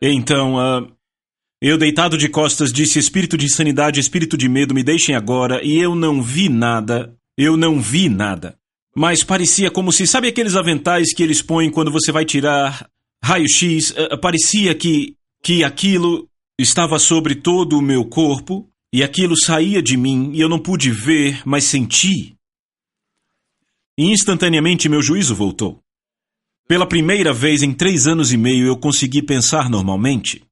Então, 0.00 0.56
uh, 0.56 0.92
eu, 1.64 1.78
deitado 1.78 2.18
de 2.18 2.28
costas, 2.28 2.72
disse: 2.72 2.98
Espírito 2.98 3.38
de 3.38 3.46
insanidade, 3.46 4.00
espírito 4.00 4.36
de 4.36 4.48
medo, 4.48 4.74
me 4.74 4.82
deixem 4.82 5.14
agora. 5.14 5.64
E 5.64 5.78
eu 5.78 5.94
não 5.94 6.20
vi 6.20 6.48
nada. 6.48 7.16
Eu 7.38 7.56
não 7.56 7.80
vi 7.80 8.08
nada. 8.08 8.58
Mas 8.96 9.22
parecia 9.22 9.70
como 9.70 9.92
se, 9.92 10.04
sabe 10.04 10.26
aqueles 10.26 10.56
aventais 10.56 11.14
que 11.14 11.22
eles 11.22 11.40
põem 11.40 11.70
quando 11.70 11.92
você 11.92 12.10
vai 12.10 12.24
tirar 12.24 12.90
raio-x? 13.24 13.90
Uh, 13.90 14.18
parecia 14.20 14.74
que, 14.74 15.14
que 15.40 15.62
aquilo 15.62 16.28
estava 16.58 16.98
sobre 16.98 17.36
todo 17.36 17.78
o 17.78 17.82
meu 17.82 18.04
corpo 18.04 18.68
e 18.92 19.00
aquilo 19.04 19.38
saía 19.38 19.80
de 19.80 19.96
mim 19.96 20.32
e 20.34 20.40
eu 20.40 20.48
não 20.48 20.58
pude 20.58 20.90
ver, 20.90 21.42
mas 21.46 21.62
senti. 21.62 22.34
E 23.96 24.10
instantaneamente 24.10 24.88
meu 24.88 25.00
juízo 25.00 25.34
voltou. 25.34 25.80
pela 26.66 26.88
primeira 26.88 27.32
vez 27.32 27.62
em 27.62 27.72
três 27.72 28.06
anos 28.06 28.32
e 28.32 28.36
meio 28.36 28.66
eu 28.66 28.76
consegui 28.76 29.22
pensar 29.22 29.70
normalmente. 29.70 30.42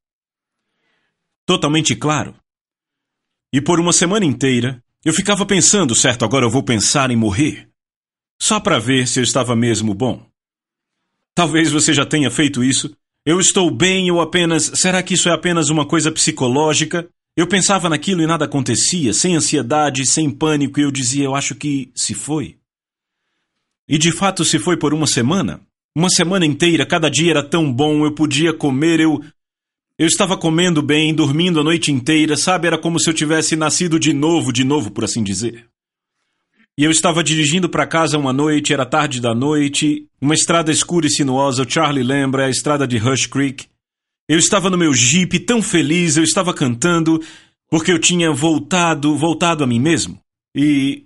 Totalmente 1.51 1.97
claro. 1.97 2.37
E 3.53 3.61
por 3.61 3.81
uma 3.81 3.93
semana 3.93 4.25
inteira, 4.25 4.81
eu 5.05 5.13
ficava 5.13 5.45
pensando, 5.45 5.97
certo, 5.97 6.25
agora 6.25 6.47
eu 6.47 6.51
vou 6.51 6.63
pensar 6.63 7.11
em 7.11 7.17
morrer. 7.17 7.69
Só 8.41 8.61
para 8.61 8.79
ver 8.79 9.09
se 9.09 9.19
eu 9.19 9.25
estava 9.25 9.57
mesmo 9.57 9.93
bom. 9.93 10.25
Talvez 11.35 11.73
você 11.73 11.93
já 11.93 12.07
tenha 12.07 12.31
feito 12.31 12.63
isso. 12.63 12.97
Eu 13.27 13.41
estou 13.41 13.69
bem 13.69 14.13
ou 14.13 14.21
apenas. 14.21 14.71
Será 14.77 15.03
que 15.03 15.15
isso 15.15 15.29
é 15.29 15.33
apenas 15.33 15.71
uma 15.71 15.85
coisa 15.85 16.13
psicológica? 16.13 17.11
Eu 17.37 17.49
pensava 17.49 17.89
naquilo 17.89 18.23
e 18.23 18.29
nada 18.29 18.45
acontecia, 18.45 19.13
sem 19.13 19.35
ansiedade, 19.35 20.07
sem 20.07 20.31
pânico, 20.31 20.79
e 20.79 20.85
eu 20.85 20.91
dizia, 20.93 21.25
eu 21.25 21.35
acho 21.35 21.57
que 21.57 21.91
se 21.97 22.15
foi. 22.15 22.59
E 23.89 23.99
de 23.99 24.13
fato 24.13 24.45
se 24.45 24.61
foi 24.61 24.77
por 24.77 24.95
uma 24.95 25.09
semana. 25.09 25.61
Uma 25.97 26.11
semana 26.11 26.47
inteira, 26.47 26.87
cada 26.87 27.11
dia 27.11 27.33
era 27.33 27.43
tão 27.43 27.73
bom, 27.73 28.05
eu 28.05 28.15
podia 28.15 28.53
comer, 28.53 29.01
eu. 29.01 29.21
Eu 30.01 30.07
estava 30.07 30.35
comendo 30.35 30.81
bem, 30.81 31.15
dormindo 31.15 31.61
a 31.61 31.63
noite 31.63 31.93
inteira, 31.93 32.35
sabe? 32.35 32.67
Era 32.67 32.79
como 32.79 32.99
se 32.99 33.11
eu 33.11 33.13
tivesse 33.13 33.55
nascido 33.55 34.01
de 34.01 34.15
novo, 34.15 34.51
de 34.51 34.65
novo, 34.65 34.91
por 34.91 35.05
assim 35.05 35.23
dizer. 35.23 35.67
E 36.79 36.85
eu 36.85 36.91
estava 36.91 37.23
dirigindo 37.23 37.69
para 37.69 37.87
casa 37.87 38.17
uma 38.17 38.33
noite, 38.33 38.73
era 38.73 38.87
tarde 38.87 39.21
da 39.21 39.35
noite, 39.35 40.07
uma 40.19 40.33
estrada 40.33 40.73
escura 40.73 41.07
e 41.07 41.11
sinuosa, 41.11 41.65
o 41.65 41.71
Charlie 41.71 42.03
lembra, 42.03 42.47
a 42.47 42.49
estrada 42.49 42.89
de 42.89 42.97
Rush 42.97 43.27
Creek. 43.27 43.67
Eu 44.27 44.39
estava 44.39 44.71
no 44.71 44.79
meu 44.79 44.95
jeep 44.95 45.39
tão 45.41 45.61
feliz, 45.61 46.17
eu 46.17 46.25
estava 46.25 46.55
cantando, 46.55 47.23
porque 47.71 47.93
eu 47.93 47.99
tinha 47.99 48.33
voltado, 48.33 49.15
voltado 49.19 49.63
a 49.63 49.67
mim 49.67 49.79
mesmo. 49.79 50.19
E 50.57 51.05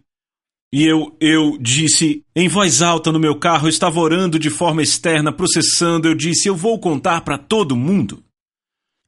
e 0.73 0.85
eu, 0.85 1.17
eu 1.21 1.59
disse 1.61 2.25
em 2.35 2.47
voz 2.47 2.81
alta 2.81 3.11
no 3.11 3.19
meu 3.19 3.37
carro, 3.41 3.67
eu 3.67 3.71
estava 3.71 3.99
orando 3.99 4.39
de 4.39 4.51
forma 4.51 4.83
externa, 4.83 5.33
processando, 5.33 6.07
eu 6.07 6.15
disse: 6.15 6.49
Eu 6.49 6.55
vou 6.55 6.79
contar 6.79 7.23
para 7.23 7.37
todo 7.37 7.75
mundo. 7.75 8.24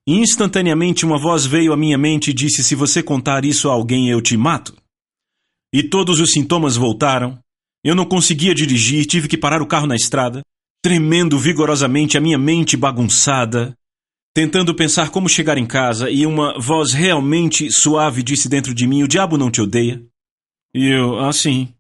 E 0.07 0.15
instantaneamente 0.15 1.05
uma 1.05 1.19
voz 1.19 1.45
veio 1.45 1.73
à 1.73 1.77
minha 1.77 1.99
mente 1.99 2.31
e 2.31 2.35
disse: 2.35 2.63
Se 2.63 2.75
você 2.75 3.03
contar 3.03 3.45
isso 3.45 3.69
a 3.69 3.73
alguém, 3.73 4.09
eu 4.09 4.23
te 4.23 4.37
mato. 4.37 4.77
E 5.73 5.83
todos 5.83 6.21
os 6.21 6.31
sintomas 6.31 6.77
voltaram. 6.77 7.39
Eu 7.83 7.95
não 7.95 8.05
conseguia 8.05 8.55
dirigir, 8.55 9.05
tive 9.07 9.29
que 9.29 9.37
parar 9.37 9.61
o 9.61 9.67
carro 9.67 9.87
na 9.87 9.95
estrada, 9.95 10.43
tremendo 10.83 11.39
vigorosamente, 11.39 12.17
a 12.17 12.21
minha 12.21 12.39
mente 12.39 12.77
bagunçada, 12.77 13.77
tentando 14.35 14.75
pensar 14.75 15.11
como 15.11 15.29
chegar 15.29 15.59
em 15.59 15.67
casa, 15.67 16.11
e 16.11 16.27
uma 16.27 16.59
voz 16.59 16.93
realmente 16.93 17.71
suave 17.71 18.23
disse 18.23 18.49
dentro 18.49 18.75
de 18.75 18.87
mim: 18.87 19.03
O 19.03 19.09
diabo 19.09 19.37
não 19.37 19.51
te 19.51 19.61
odeia. 19.61 20.03
E 20.73 20.87
eu, 20.87 21.19
assim. 21.19 21.73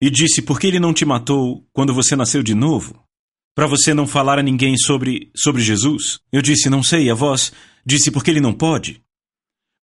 E 0.00 0.10
disse: 0.10 0.42
Por 0.42 0.58
que 0.58 0.66
ele 0.66 0.80
não 0.80 0.92
te 0.92 1.04
matou 1.04 1.64
quando 1.72 1.94
você 1.94 2.16
nasceu 2.16 2.42
de 2.42 2.54
novo? 2.54 3.07
Para 3.58 3.66
você 3.66 3.92
não 3.92 4.06
falar 4.06 4.38
a 4.38 4.42
ninguém 4.44 4.76
sobre, 4.78 5.32
sobre 5.34 5.60
Jesus? 5.60 6.20
Eu 6.30 6.40
disse: 6.40 6.70
Não 6.70 6.80
sei. 6.80 7.10
A 7.10 7.14
voz 7.14 7.52
disse: 7.84 8.08
Porque 8.08 8.30
ele 8.30 8.40
não 8.40 8.54
pode. 8.54 9.02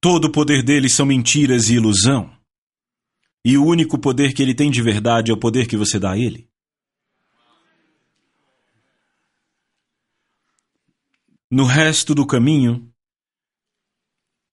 Todo 0.00 0.24
o 0.24 0.32
poder 0.32 0.64
dele 0.64 0.88
são 0.88 1.06
mentiras 1.06 1.70
e 1.70 1.74
ilusão. 1.74 2.36
E 3.44 3.56
o 3.56 3.64
único 3.64 3.96
poder 3.96 4.32
que 4.32 4.42
ele 4.42 4.56
tem 4.56 4.72
de 4.72 4.82
verdade 4.82 5.30
é 5.30 5.34
o 5.34 5.36
poder 5.36 5.68
que 5.68 5.76
você 5.76 6.00
dá 6.00 6.10
a 6.10 6.18
ele. 6.18 6.50
No 11.48 11.64
resto 11.64 12.12
do 12.12 12.26
caminho, 12.26 12.92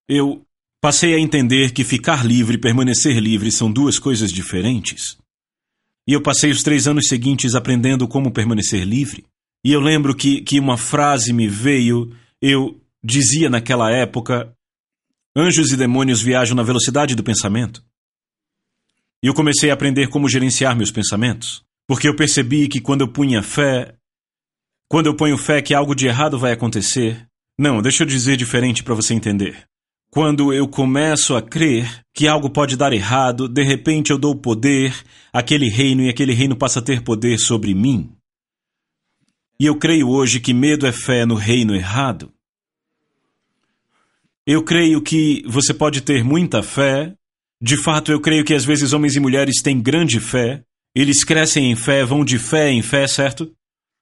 eu 0.07 0.45
Passei 0.79 1.15
a 1.15 1.19
entender 1.19 1.74
que 1.74 1.83
ficar 1.83 2.24
livre 2.24 2.55
e 2.55 2.62
permanecer 2.62 3.17
livre 3.17 3.51
são 3.51 3.71
duas 3.71 3.97
coisas 3.97 4.31
diferentes. 4.31 5.17
E 6.07 6.13
eu 6.13 6.21
passei 6.21 6.49
os 6.49 6.63
três 6.63 6.87
anos 6.87 7.07
seguintes 7.07 7.53
aprendendo 7.53 8.07
como 8.07 8.31
permanecer 8.31 8.83
livre. 8.85 9.25
E 9.63 9.73
eu 9.73 9.81
lembro 9.81 10.15
que, 10.15 10.41
que 10.41 10.59
uma 10.59 10.77
frase 10.77 11.33
me 11.33 11.47
veio, 11.47 12.15
eu 12.41 12.79
dizia 13.03 13.49
naquela 13.49 13.91
época: 13.91 14.53
anjos 15.35 15.71
e 15.71 15.75
demônios 15.75 16.21
viajam 16.21 16.55
na 16.55 16.63
velocidade 16.63 17.13
do 17.13 17.23
pensamento. 17.23 17.83
E 19.21 19.27
eu 19.27 19.33
comecei 19.33 19.69
a 19.69 19.73
aprender 19.73 20.07
como 20.07 20.29
gerenciar 20.29 20.75
meus 20.75 20.91
pensamentos, 20.91 21.63
porque 21.85 22.07
eu 22.07 22.15
percebi 22.15 22.69
que 22.69 22.79
quando 22.79 23.01
eu 23.01 23.07
punha 23.07 23.43
fé, 23.43 23.95
quando 24.87 25.07
eu 25.07 25.15
ponho 25.15 25.37
fé 25.37 25.61
que 25.61 25.73
algo 25.73 25.93
de 25.93 26.07
errado 26.07 26.39
vai 26.39 26.53
acontecer, 26.53 27.27
não, 27.59 27.81
deixa 27.81 28.03
eu 28.03 28.07
dizer 28.07 28.37
diferente 28.37 28.83
para 28.83 28.93
você 28.93 29.13
entender. 29.13 29.67
Quando 30.17 30.51
eu 30.51 30.67
começo 30.67 31.36
a 31.36 31.43
crer 31.43 32.01
que 32.12 32.27
algo 32.27 32.50
pode 32.50 32.75
dar 32.75 32.91
errado, 32.91 33.47
de 33.47 33.62
repente 33.62 34.09
eu 34.09 34.17
dou 34.17 34.36
poder 34.36 34.91
àquele 35.31 35.69
reino 35.69 36.01
e 36.01 36.09
aquele 36.09 36.33
reino 36.33 36.55
passa 36.55 36.79
a 36.79 36.81
ter 36.81 37.03
poder 37.03 37.38
sobre 37.38 37.75
mim. 37.75 38.09
E 39.59 39.67
eu 39.67 39.77
creio 39.77 40.09
hoje 40.09 40.39
que 40.39 40.55
medo 40.55 40.88
é 40.88 40.91
fé 40.91 41.24
no 41.24 41.36
reino 41.36 41.75
errado. 41.75 42.33
Eu 44.43 44.63
creio 44.63 45.03
que 45.03 45.43
você 45.45 45.71
pode 45.71 46.01
ter 46.01 46.24
muita 46.24 46.63
fé. 46.63 47.13
De 47.62 47.77
fato, 47.77 48.12
eu 48.12 48.19
creio 48.19 48.43
que 48.43 48.55
às 48.55 48.65
vezes 48.65 48.93
homens 48.93 49.15
e 49.15 49.19
mulheres 49.19 49.62
têm 49.62 49.79
grande 49.79 50.19
fé. 50.19 50.63
Eles 50.95 51.24
crescem 51.24 51.71
em 51.71 51.75
fé, 51.75 52.03
vão 52.03 52.25
de 52.25 52.39
fé 52.39 52.71
em 52.71 52.81
fé, 52.81 53.05
certo? 53.05 53.53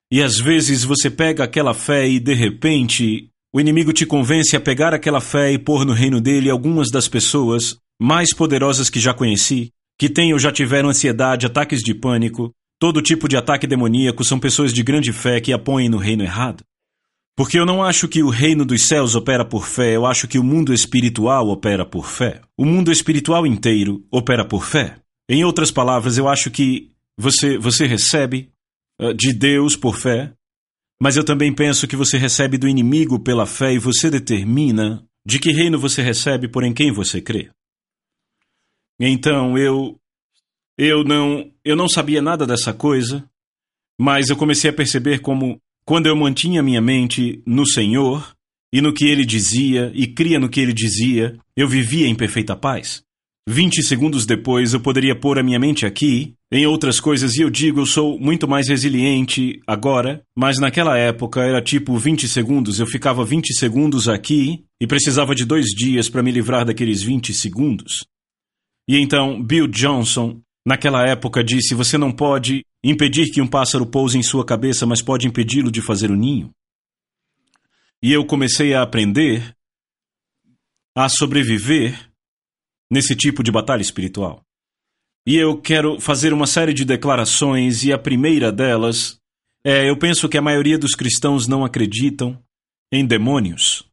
E 0.09 0.21
às 0.21 0.39
vezes 0.39 0.85
você 0.85 1.09
pega 1.09 1.43
aquela 1.43 1.73
fé 1.73 2.07
e 2.07 2.21
de 2.21 2.33
repente 2.33 3.29
o 3.55 3.59
inimigo 3.61 3.93
te 3.93 4.05
convence 4.05 4.53
a 4.53 4.59
pegar 4.59 4.93
aquela 4.93 5.21
fé 5.21 5.49
e 5.49 5.57
pôr 5.57 5.85
no 5.85 5.93
reino 5.93 6.19
dele 6.19 6.49
algumas 6.49 6.91
das 6.91 7.07
pessoas 7.07 7.77
mais 7.97 8.35
poderosas 8.35 8.89
que 8.89 8.99
já 8.99 9.13
conheci, 9.13 9.71
que 9.97 10.09
têm 10.09 10.33
ou 10.33 10.39
já 10.39 10.51
tiveram 10.51 10.89
ansiedade, 10.89 11.45
ataques 11.45 11.79
de 11.79 11.95
pânico, 11.95 12.51
todo 12.77 13.01
tipo 13.01 13.29
de 13.29 13.37
ataque 13.37 13.65
demoníaco 13.65 14.25
são 14.25 14.37
pessoas 14.37 14.73
de 14.73 14.83
grande 14.83 15.13
fé 15.13 15.39
que 15.39 15.53
a 15.53 15.57
põem 15.57 15.87
no 15.87 15.95
reino 15.95 16.21
errado. 16.21 16.65
Porque 17.33 17.57
eu 17.57 17.65
não 17.65 17.81
acho 17.81 18.09
que 18.09 18.21
o 18.21 18.27
reino 18.27 18.65
dos 18.65 18.89
céus 18.89 19.15
opera 19.15 19.45
por 19.45 19.65
fé, 19.65 19.95
eu 19.95 20.05
acho 20.05 20.27
que 20.27 20.37
o 20.37 20.43
mundo 20.43 20.73
espiritual 20.73 21.47
opera 21.47 21.85
por 21.85 22.09
fé. 22.09 22.41
O 22.57 22.65
mundo 22.65 22.91
espiritual 22.91 23.47
inteiro 23.47 24.05
opera 24.11 24.43
por 24.43 24.65
fé. 24.65 24.97
Em 25.29 25.45
outras 25.45 25.71
palavras, 25.71 26.17
eu 26.17 26.27
acho 26.27 26.51
que 26.51 26.91
você, 27.17 27.57
você 27.57 27.87
recebe 27.87 28.49
uh, 29.01 29.13
de 29.13 29.31
Deus 29.31 29.77
por 29.77 29.95
fé, 29.95 30.33
mas 31.01 31.17
eu 31.17 31.23
também 31.23 31.53
penso 31.53 31.87
que 31.87 31.95
você 31.95 32.17
recebe 32.17 32.57
do 32.57 32.67
inimigo 32.67 33.19
pela 33.19 33.45
fé 33.45 33.73
e 33.73 33.79
você 33.79 34.09
determina 34.09 35.05
de 35.25 35.39
que 35.39 35.51
reino 35.51 35.79
você 35.79 36.01
recebe 36.01 36.47
por 36.47 36.63
em 36.63 36.73
quem 36.73 36.91
você 36.91 37.21
crê. 37.21 37.49
Então 38.99 39.57
eu 39.57 39.99
eu 40.77 41.03
não 41.03 41.51
eu 41.63 41.75
não 41.75 41.87
sabia 41.87 42.21
nada 42.21 42.45
dessa 42.45 42.73
coisa, 42.73 43.27
mas 43.99 44.29
eu 44.29 44.37
comecei 44.37 44.69
a 44.69 44.73
perceber 44.73 45.19
como 45.19 45.59
quando 45.85 46.07
eu 46.07 46.15
mantinha 46.15 46.63
minha 46.63 46.81
mente 46.81 47.41
no 47.45 47.67
Senhor 47.67 48.35
e 48.73 48.81
no 48.81 48.93
que 48.93 49.05
ele 49.05 49.25
dizia 49.25 49.91
e 49.93 50.07
cria 50.07 50.39
no 50.39 50.49
que 50.49 50.59
ele 50.59 50.73
dizia, 50.73 51.37
eu 51.55 51.67
vivia 51.67 52.07
em 52.07 52.15
perfeita 52.15 52.55
paz. 52.55 53.04
Vinte 53.47 53.83
segundos 53.83 54.25
depois 54.25 54.73
eu 54.73 54.79
poderia 54.79 55.15
pôr 55.15 55.37
a 55.37 55.43
minha 55.43 55.59
mente 55.59 55.85
aqui, 55.85 56.33
em 56.51 56.65
outras 56.65 56.99
coisas, 56.99 57.35
e 57.35 57.41
eu 57.41 57.49
digo 57.51 57.79
eu 57.79 57.85
sou 57.85 58.19
muito 58.19 58.47
mais 58.47 58.67
resiliente 58.67 59.61
agora, 59.67 60.25
mas 60.35 60.57
naquela 60.57 60.97
época 60.97 61.41
era 61.41 61.61
tipo 61.61 61.95
20 61.95 62.27
segundos, 62.27 62.79
eu 62.79 62.87
ficava 62.87 63.23
20 63.23 63.53
segundos 63.53 64.09
aqui 64.09 64.65
e 64.81 64.87
precisava 64.87 65.35
de 65.35 65.45
dois 65.45 65.67
dias 65.67 66.09
para 66.09 66.23
me 66.23 66.31
livrar 66.31 66.65
daqueles 66.65 67.03
20 67.03 67.35
segundos. 67.35 68.07
E 68.89 68.97
então 68.97 69.43
Bill 69.43 69.67
Johnson, 69.67 70.41
naquela 70.65 71.03
época, 71.07 71.43
disse: 71.43 71.75
Você 71.75 71.99
não 71.99 72.11
pode 72.11 72.65
impedir 72.83 73.31
que 73.31 73.41
um 73.41 73.47
pássaro 73.47 73.85
pouse 73.85 74.17
em 74.17 74.23
sua 74.23 74.43
cabeça, 74.43 74.87
mas 74.87 75.03
pode 75.03 75.27
impedi-lo 75.27 75.71
de 75.71 75.83
fazer 75.83 76.09
o 76.09 76.15
ninho. 76.15 76.49
E 78.01 78.11
eu 78.11 78.25
comecei 78.25 78.73
a 78.73 78.81
aprender 78.81 79.55
a 80.95 81.07
sobreviver 81.09 82.09
nesse 82.91 83.15
tipo 83.15 83.43
de 83.43 83.51
batalha 83.51 83.81
espiritual. 83.81 84.41
E 85.27 85.35
eu 85.35 85.59
quero 85.59 85.99
fazer 85.99 86.33
uma 86.33 86.45
série 86.45 86.73
de 86.73 86.85
declarações, 86.85 87.83
e 87.83 87.91
a 87.91 87.97
primeira 87.97 88.51
delas 88.51 89.19
é: 89.65 89.89
eu 89.89 89.97
penso 89.97 90.29
que 90.29 90.37
a 90.37 90.41
maioria 90.41 90.77
dos 90.77 90.93
cristãos 90.93 91.47
não 91.47 91.65
acreditam 91.65 92.37
em 92.91 93.05
demônios. 93.05 93.83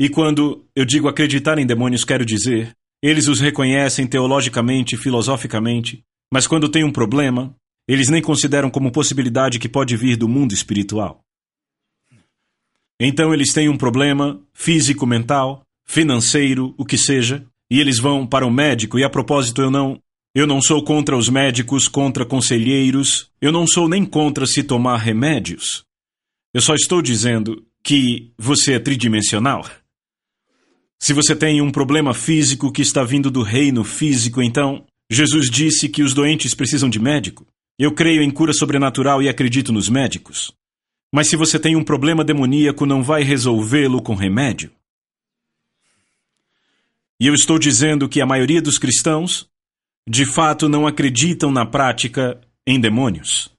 E 0.00 0.08
quando 0.08 0.64
eu 0.74 0.84
digo 0.84 1.08
acreditar 1.08 1.58
em 1.58 1.66
demônios, 1.66 2.04
quero 2.04 2.24
dizer, 2.24 2.74
eles 3.02 3.28
os 3.28 3.40
reconhecem 3.40 4.06
teologicamente, 4.06 4.96
filosoficamente, 4.96 6.02
mas 6.32 6.46
quando 6.46 6.68
tem 6.68 6.84
um 6.84 6.92
problema, 6.92 7.54
eles 7.88 8.08
nem 8.08 8.20
consideram 8.20 8.70
como 8.70 8.90
possibilidade 8.90 9.58
que 9.58 9.68
pode 9.68 9.96
vir 9.96 10.16
do 10.16 10.28
mundo 10.28 10.52
espiritual. 10.52 11.22
Então 12.98 13.32
eles 13.32 13.52
têm 13.52 13.68
um 13.68 13.76
problema 13.76 14.42
físico, 14.52 15.06
mental, 15.06 15.62
financeiro, 15.84 16.74
o 16.78 16.84
que 16.84 16.96
seja, 16.96 17.46
e 17.70 17.80
eles 17.80 17.98
vão 17.98 18.26
para 18.26 18.46
o 18.46 18.50
médico, 18.50 18.98
e 18.98 19.04
a 19.04 19.10
propósito, 19.10 19.62
eu 19.62 19.70
não. 19.70 20.00
Eu 20.34 20.46
não 20.46 20.60
sou 20.60 20.84
contra 20.84 21.16
os 21.16 21.30
médicos, 21.30 21.88
contra 21.88 22.26
conselheiros, 22.26 23.30
eu 23.40 23.50
não 23.50 23.66
sou 23.66 23.88
nem 23.88 24.04
contra 24.04 24.46
se 24.46 24.62
tomar 24.62 24.98
remédios. 24.98 25.82
Eu 26.52 26.60
só 26.60 26.74
estou 26.74 27.00
dizendo 27.00 27.64
que 27.82 28.32
você 28.36 28.74
é 28.74 28.78
tridimensional. 28.78 29.64
Se 31.00 31.14
você 31.14 31.34
tem 31.34 31.62
um 31.62 31.70
problema 31.70 32.12
físico 32.12 32.70
que 32.70 32.82
está 32.82 33.02
vindo 33.02 33.30
do 33.30 33.42
reino 33.42 33.82
físico, 33.82 34.42
então 34.42 34.84
Jesus 35.10 35.48
disse 35.50 35.88
que 35.88 36.02
os 36.02 36.12
doentes 36.12 36.54
precisam 36.54 36.90
de 36.90 36.98
médico. 36.98 37.46
Eu 37.78 37.92
creio 37.92 38.22
em 38.22 38.30
cura 38.30 38.52
sobrenatural 38.52 39.22
e 39.22 39.28
acredito 39.28 39.72
nos 39.72 39.88
médicos. 39.88 40.52
Mas 41.14 41.28
se 41.28 41.36
você 41.36 41.58
tem 41.58 41.76
um 41.76 41.84
problema 41.84 42.24
demoníaco, 42.24 42.84
não 42.84 43.02
vai 43.02 43.22
resolvê-lo 43.22 44.02
com 44.02 44.14
remédio. 44.14 44.70
E 47.20 47.26
eu 47.26 47.34
estou 47.34 47.58
dizendo 47.58 48.08
que 48.08 48.20
a 48.20 48.26
maioria 48.26 48.60
dos 48.60 48.78
cristãos, 48.78 49.48
de 50.08 50.26
fato, 50.26 50.68
não 50.68 50.86
acreditam 50.86 51.50
na 51.50 51.64
prática 51.64 52.40
em 52.66 52.78
demônios. 52.78 53.50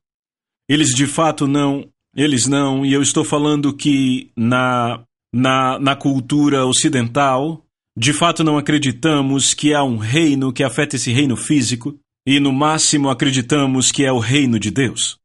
Eles 0.70 0.90
de 0.90 1.08
fato 1.08 1.48
não, 1.48 1.90
eles 2.16 2.46
não, 2.46 2.86
e 2.86 2.94
eu 2.94 3.02
estou 3.02 3.24
falando 3.24 3.74
que 3.74 4.32
na, 4.36 5.04
na, 5.34 5.80
na 5.80 5.96
cultura 5.96 6.66
ocidental, 6.66 7.66
de 7.98 8.14
fato 8.14 8.44
não 8.44 8.58
acreditamos 8.58 9.54
que 9.54 9.74
há 9.74 9.84
um 9.84 9.98
reino 9.98 10.54
que 10.54 10.64
afeta 10.64 10.96
esse 10.96 11.12
reino 11.12 11.36
físico, 11.36 11.98
e 12.28 12.40
no 12.40 12.52
máximo 12.52 13.10
acreditamos 13.10 13.92
que 13.92 14.04
é 14.04 14.12
o 14.12 14.20
reino 14.20 14.60
de 14.60 14.70
Deus. 14.70 15.18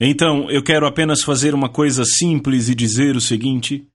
Então, 0.00 0.50
eu 0.50 0.62
quero 0.62 0.86
apenas 0.86 1.22
fazer 1.22 1.54
uma 1.54 1.68
coisa 1.68 2.04
simples 2.04 2.68
e 2.68 2.74
dizer 2.74 3.16
o 3.16 3.20
seguinte: 3.20 3.86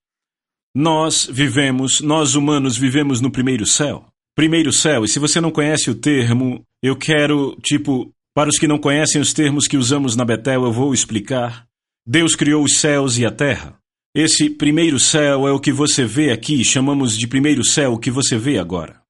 nós 0.78 1.26
vivemos, 1.32 2.02
nós 2.02 2.34
humanos 2.34 2.76
vivemos 2.76 3.18
no 3.18 3.30
primeiro 3.30 3.64
céu. 3.64 4.04
Primeiro 4.34 4.70
céu, 4.70 5.06
e 5.06 5.08
se 5.08 5.18
você 5.18 5.40
não 5.40 5.50
conhece 5.50 5.90
o 5.90 5.94
termo, 5.94 6.62
eu 6.82 6.94
quero, 6.94 7.56
tipo, 7.62 8.12
para 8.34 8.50
os 8.50 8.58
que 8.58 8.68
não 8.68 8.76
conhecem 8.76 9.18
os 9.18 9.32
termos 9.32 9.66
que 9.66 9.78
usamos 9.78 10.14
na 10.14 10.22
Betel, 10.22 10.64
eu 10.64 10.72
vou 10.72 10.92
explicar. 10.92 11.66
Deus 12.06 12.34
criou 12.34 12.62
os 12.62 12.78
céus 12.78 13.16
e 13.16 13.24
a 13.24 13.30
terra. 13.30 13.78
Esse 14.14 14.50
primeiro 14.50 14.98
céu 15.00 15.48
é 15.48 15.50
o 15.50 15.58
que 15.58 15.72
você 15.72 16.04
vê 16.04 16.30
aqui, 16.30 16.62
chamamos 16.62 17.16
de 17.16 17.26
primeiro 17.26 17.64
céu 17.64 17.94
o 17.94 17.98
que 17.98 18.10
você 18.10 18.36
vê 18.36 18.58
agora. 18.58 19.00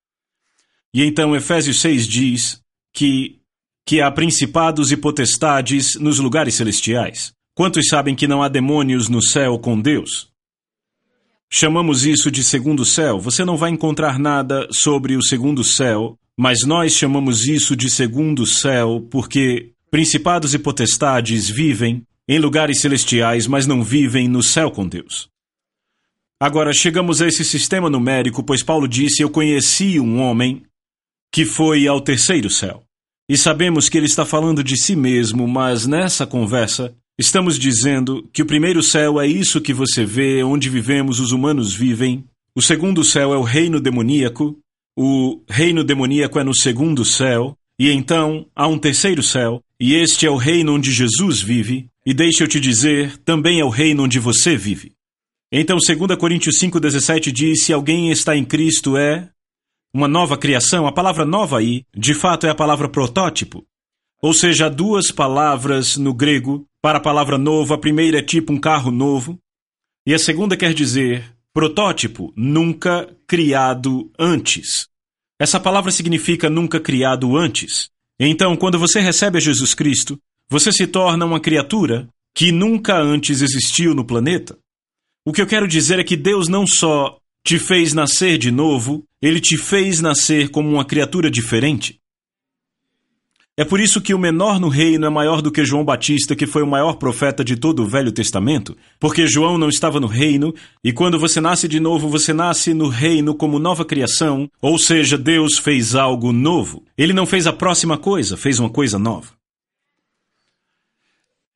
E 0.94 1.02
então 1.02 1.35
Efésios 1.35 1.80
6 1.80 2.06
diz 2.06 2.61
que, 2.94 3.40
que 3.85 4.00
há 4.00 4.08
principados 4.12 4.92
e 4.92 4.96
potestades 4.96 5.96
nos 5.96 6.20
lugares 6.20 6.54
celestiais. 6.54 7.32
Quantos 7.56 7.88
sabem 7.88 8.14
que 8.14 8.28
não 8.28 8.40
há 8.40 8.46
demônios 8.46 9.08
no 9.08 9.20
céu 9.20 9.58
com 9.58 9.80
Deus? 9.80 10.36
Chamamos 11.50 12.05
isso 12.05 12.31
de 12.31 12.43
segundo 12.43 12.85
céu. 12.85 13.19
Você 13.21 13.45
não 13.45 13.57
vai 13.57 13.71
encontrar 13.71 14.19
nada 14.19 14.67
sobre 14.73 15.17
o 15.17 15.23
segundo 15.23 15.62
céu, 15.62 16.19
mas 16.37 16.59
nós 16.67 16.93
chamamos 16.93 17.47
isso 17.47 17.76
de 17.76 17.88
segundo 17.88 18.45
céu 18.45 19.07
porque 19.11 19.73
principados 19.91 20.55
e 20.55 20.59
potestades 20.59 21.49
vivem 21.49 22.03
em 22.29 22.38
lugares 22.38 22.81
celestiais, 22.81 23.47
mas 23.47 23.67
não 23.67 23.83
vivem 23.83 24.29
no 24.29 24.43
céu 24.43 24.71
com 24.71 24.87
Deus. 24.87 25.29
Agora 26.38 26.73
chegamos 26.73 27.23
a 27.23 27.26
esse 27.26 27.45
sistema 27.45 27.88
numérico, 27.88 28.43
pois 28.43 28.62
Paulo 28.62 28.87
disse: 28.87 29.23
Eu 29.23 29.31
conheci 29.31 29.99
um 29.99 30.21
homem 30.21 30.62
que 31.33 31.45
foi 31.45 31.87
ao 31.87 32.00
terceiro 32.00 32.50
céu. 32.50 32.83
E 33.29 33.37
sabemos 33.37 33.88
que 33.88 33.97
ele 33.97 34.07
está 34.07 34.25
falando 34.25 34.62
de 34.62 34.76
si 34.76 34.95
mesmo, 34.95 35.49
mas 35.49 35.87
nessa 35.87 36.26
conversa 36.26 36.95
estamos 37.18 37.58
dizendo 37.58 38.28
que 38.32 38.42
o 38.42 38.46
primeiro 38.46 38.82
céu 38.82 39.20
é 39.20 39.26
isso 39.26 39.61
que 39.61 39.73
você 39.73 40.04
vê, 40.04 40.42
onde 40.42 40.68
vivemos, 40.68 41.20
os 41.20 41.32
humanos 41.32 41.75
vivem. 41.75 42.25
O 42.54 42.62
segundo 42.62 43.04
céu 43.04 43.32
é 43.32 43.37
o 43.37 43.42
reino 43.42 43.80
demoníaco. 43.80 44.58
O 44.96 45.42
reino 45.49 45.85
demoníaco 45.85 46.38
é 46.38 46.44
no 46.44 46.54
segundo 46.54 47.04
céu. 47.04 47.56
E 47.78 47.90
então 47.90 48.46
há 48.54 48.66
um 48.66 48.78
terceiro 48.78 49.23
céu, 49.23 49.62
e 49.78 49.94
este 49.94 50.25
é 50.25 50.30
o 50.30 50.37
reino 50.37 50.75
onde 50.75 50.90
Jesus 50.90 51.42
vive. 51.42 51.88
E 52.06 52.14
deixa 52.14 52.44
eu 52.44 52.49
te 52.49 52.58
dizer, 52.58 53.18
também 53.18 53.61
é 53.61 53.64
o 53.64 53.68
reino 53.68 54.04
onde 54.04 54.18
você 54.18 54.56
vive. 54.56 54.92
Então, 55.52 55.76
2 55.76 56.16
Coríntios 56.18 56.58
5,17 56.58 57.30
diz: 57.30 57.64
Se 57.64 57.73
alguém 57.73 58.11
está 58.11 58.37
em 58.37 58.44
Cristo, 58.44 58.96
é 58.96 59.28
uma 59.94 60.08
nova 60.08 60.37
criação, 60.37 60.87
a 60.87 60.92
palavra 60.92 61.25
nova 61.25 61.58
aí, 61.58 61.85
de 61.94 62.14
fato, 62.14 62.46
é 62.46 62.50
a 62.50 62.54
palavra 62.54 62.88
protótipo. 62.88 63.64
Ou 64.23 64.32
seja, 64.32 64.66
há 64.66 64.68
duas 64.68 65.11
palavras 65.11 65.96
no 65.96 66.14
grego 66.14 66.66
para 66.87 66.99
a 66.99 67.02
palavra 67.02 67.37
novo. 67.37 67.75
A 67.75 67.78
primeira 67.78 68.21
é 68.21 68.23
tipo 68.23 68.52
um 68.52 68.61
carro 68.61 68.93
novo, 68.93 69.40
e 70.07 70.14
a 70.14 70.19
segunda 70.21 70.57
quer 70.57 70.73
dizer 70.73 71.35
protótipo, 71.52 72.33
nunca 72.37 73.12
criado 73.26 74.09
antes. 74.16 74.87
Essa 75.37 75.59
palavra 75.59 75.90
significa 75.90 76.49
nunca 76.49 76.79
criado 76.79 77.37
antes. 77.37 77.90
Então, 78.20 78.57
quando 78.57 78.79
você 78.79 79.01
recebe 79.01 79.38
a 79.38 79.40
Jesus 79.40 79.75
Cristo, 79.75 80.16
você 80.49 80.70
se 80.70 80.87
torna 80.87 81.27
uma 81.27 81.40
criatura 81.40 82.09
que 82.33 82.53
nunca 82.53 82.96
antes 82.96 83.42
existiu 83.42 83.92
no 83.92 84.05
planeta. 84.05 84.57
O 85.27 85.33
que 85.33 85.42
eu 85.42 85.46
quero 85.46 85.66
dizer 85.66 85.99
é 85.99 86.05
que 86.05 86.16
Deus 86.16 86.46
não 86.46 86.64
só 86.68 87.18
te 87.44 87.59
fez 87.59 87.94
nascer 87.94 88.38
de 88.38 88.53
novo, 88.53 89.03
ele 89.20 89.40
te 89.40 89.57
fez 89.57 90.01
nascer 90.01 90.51
como 90.51 90.68
uma 90.68 90.85
criatura 90.85 91.29
diferente. 91.33 91.99
É 93.59 93.64
por 93.64 93.81
isso 93.81 94.03
que 94.03 94.12
o 94.12 94.19
menor 94.19 94.61
no 94.61 94.69
reino 94.69 95.07
é 95.07 95.09
maior 95.09 95.40
do 95.40 95.51
que 95.51 95.64
João 95.64 95.83
Batista, 95.83 96.37
que 96.37 96.47
foi 96.47 96.62
o 96.62 96.66
maior 96.66 96.97
profeta 96.97 97.42
de 97.42 97.57
todo 97.57 97.83
o 97.83 97.87
Velho 97.87 98.12
Testamento, 98.12 98.77
porque 99.01 99.27
João 99.27 99.57
não 99.57 99.71
estava 99.71 99.99
no 99.99 100.07
reino, 100.07 100.55
e 100.85 100.92
quando 100.92 101.19
você 101.19 101.40
nasce 101.40 101.66
de 101.66 101.81
novo, 101.81 102.07
você 102.07 102.35
nasce 102.35 102.75
no 102.75 102.88
reino 102.88 103.35
como 103.35 103.59
nova 103.59 103.83
criação, 103.83 104.47
ou 104.61 104.79
seja, 104.79 105.16
Deus 105.16 105.57
fez 105.57 105.95
algo 105.95 106.33
novo. 106.33 106.85
Ele 106.99 107.14
não 107.14 107.25
fez 107.25 107.47
a 107.47 107.53
próxima 107.53 107.97
coisa, 107.97 108.37
fez 108.37 108.59
uma 108.59 108.69
coisa 108.69 108.99
nova. 108.99 109.33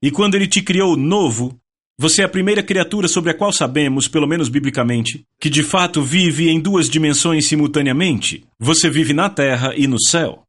E 0.03 0.11
quando 0.11 0.37
ele 0.37 0.47
te 0.47 0.63
criou 0.63 0.97
novo, 0.97 1.61
você 1.99 2.23
é 2.23 2.25
a 2.25 2.31
primeira 2.31 2.63
criatura 2.63 3.09
sobre 3.09 3.31
a 3.31 3.35
qual 3.35 3.53
sabemos, 3.53 4.09
pelo 4.09 4.27
menos 4.27 4.49
biblicamente, 4.49 5.27
que 5.39 5.51
de 5.51 5.63
fato 5.63 6.01
vive 6.01 6.49
em 6.49 6.59
duas 6.59 6.89
dimensões 6.89 7.45
simultaneamente. 7.45 8.43
Você 8.59 8.89
vive 8.89 9.13
na 9.13 9.29
terra 9.29 9.75
e 9.77 9.87
no 9.87 10.01
céu. 10.01 10.47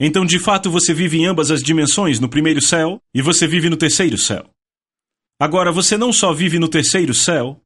Então, 0.00 0.24
de 0.24 0.38
fato, 0.38 0.70
você 0.70 0.94
vive 0.94 1.18
em 1.18 1.26
ambas 1.26 1.50
as 1.50 1.62
dimensões, 1.62 2.18
no 2.18 2.28
primeiro 2.28 2.62
céu 2.62 2.98
e 3.14 3.20
você 3.20 3.46
vive 3.46 3.68
no 3.68 3.76
terceiro 3.76 4.16
céu. 4.16 4.46
Agora, 5.38 5.70
você 5.70 5.98
não 5.98 6.10
só 6.10 6.32
vive 6.32 6.58
no 6.58 6.68
terceiro 6.68 7.12
céu, 7.12 7.60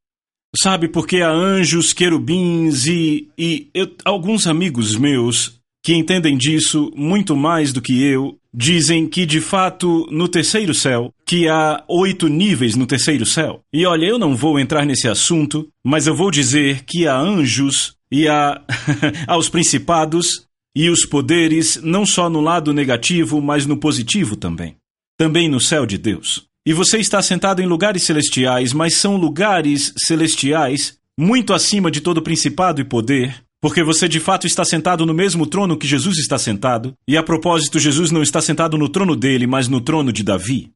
sabe, 0.60 0.88
porque 0.88 1.22
há 1.22 1.30
anjos, 1.30 1.92
querubins 1.92 2.86
e, 2.86 3.28
e 3.38 3.68
eu, 3.72 3.88
alguns 4.04 4.48
amigos 4.48 4.96
meus 4.96 5.60
que 5.84 5.94
entendem 5.94 6.36
disso 6.36 6.90
muito 6.96 7.36
mais 7.36 7.72
do 7.72 7.82
que 7.82 8.02
eu 8.02 8.38
dizem 8.52 9.06
que 9.06 9.26
de 9.26 9.40
fato 9.40 10.06
no 10.10 10.28
terceiro 10.28 10.72
céu, 10.72 11.12
que 11.26 11.48
há 11.48 11.84
oito 11.88 12.28
níveis 12.28 12.74
no 12.74 12.86
terceiro 12.86 13.26
céu. 13.26 13.60
E 13.72 13.84
olha, 13.84 14.06
eu 14.06 14.18
não 14.18 14.34
vou 14.34 14.58
entrar 14.58 14.86
nesse 14.86 15.08
assunto, 15.08 15.68
mas 15.84 16.06
eu 16.06 16.14
vou 16.14 16.30
dizer 16.30 16.84
que 16.84 17.06
há 17.06 17.18
anjos 17.18 17.96
e 18.10 18.28
há 18.28 18.62
aos 19.26 19.48
principados 19.48 20.46
e 20.74 20.90
os 20.90 21.06
poderes 21.06 21.80
não 21.82 22.04
só 22.04 22.28
no 22.28 22.40
lado 22.40 22.72
negativo, 22.72 23.40
mas 23.40 23.66
no 23.66 23.76
positivo 23.76 24.36
também. 24.36 24.76
Também 25.16 25.48
no 25.48 25.60
céu 25.60 25.86
de 25.86 25.96
Deus. 25.96 26.46
E 26.66 26.72
você 26.72 26.98
está 26.98 27.22
sentado 27.22 27.60
em 27.60 27.66
lugares 27.66 28.02
celestiais, 28.04 28.72
mas 28.72 28.94
são 28.94 29.16
lugares 29.16 29.92
celestiais 29.98 30.98
muito 31.16 31.52
acima 31.52 31.90
de 31.90 32.00
todo 32.00 32.22
principado 32.22 32.80
e 32.80 32.84
poder, 32.84 33.44
porque 33.60 33.82
você 33.82 34.08
de 34.08 34.18
fato 34.18 34.46
está 34.46 34.64
sentado 34.64 35.06
no 35.06 35.14
mesmo 35.14 35.46
trono 35.46 35.78
que 35.78 35.86
Jesus 35.86 36.18
está 36.18 36.38
sentado, 36.38 36.94
e 37.06 37.16
a 37.16 37.22
propósito, 37.22 37.78
Jesus 37.78 38.10
não 38.10 38.22
está 38.22 38.40
sentado 38.40 38.76
no 38.76 38.88
trono 38.88 39.14
dele, 39.14 39.46
mas 39.46 39.68
no 39.68 39.80
trono 39.80 40.12
de 40.12 40.24
Davi. 40.24 40.72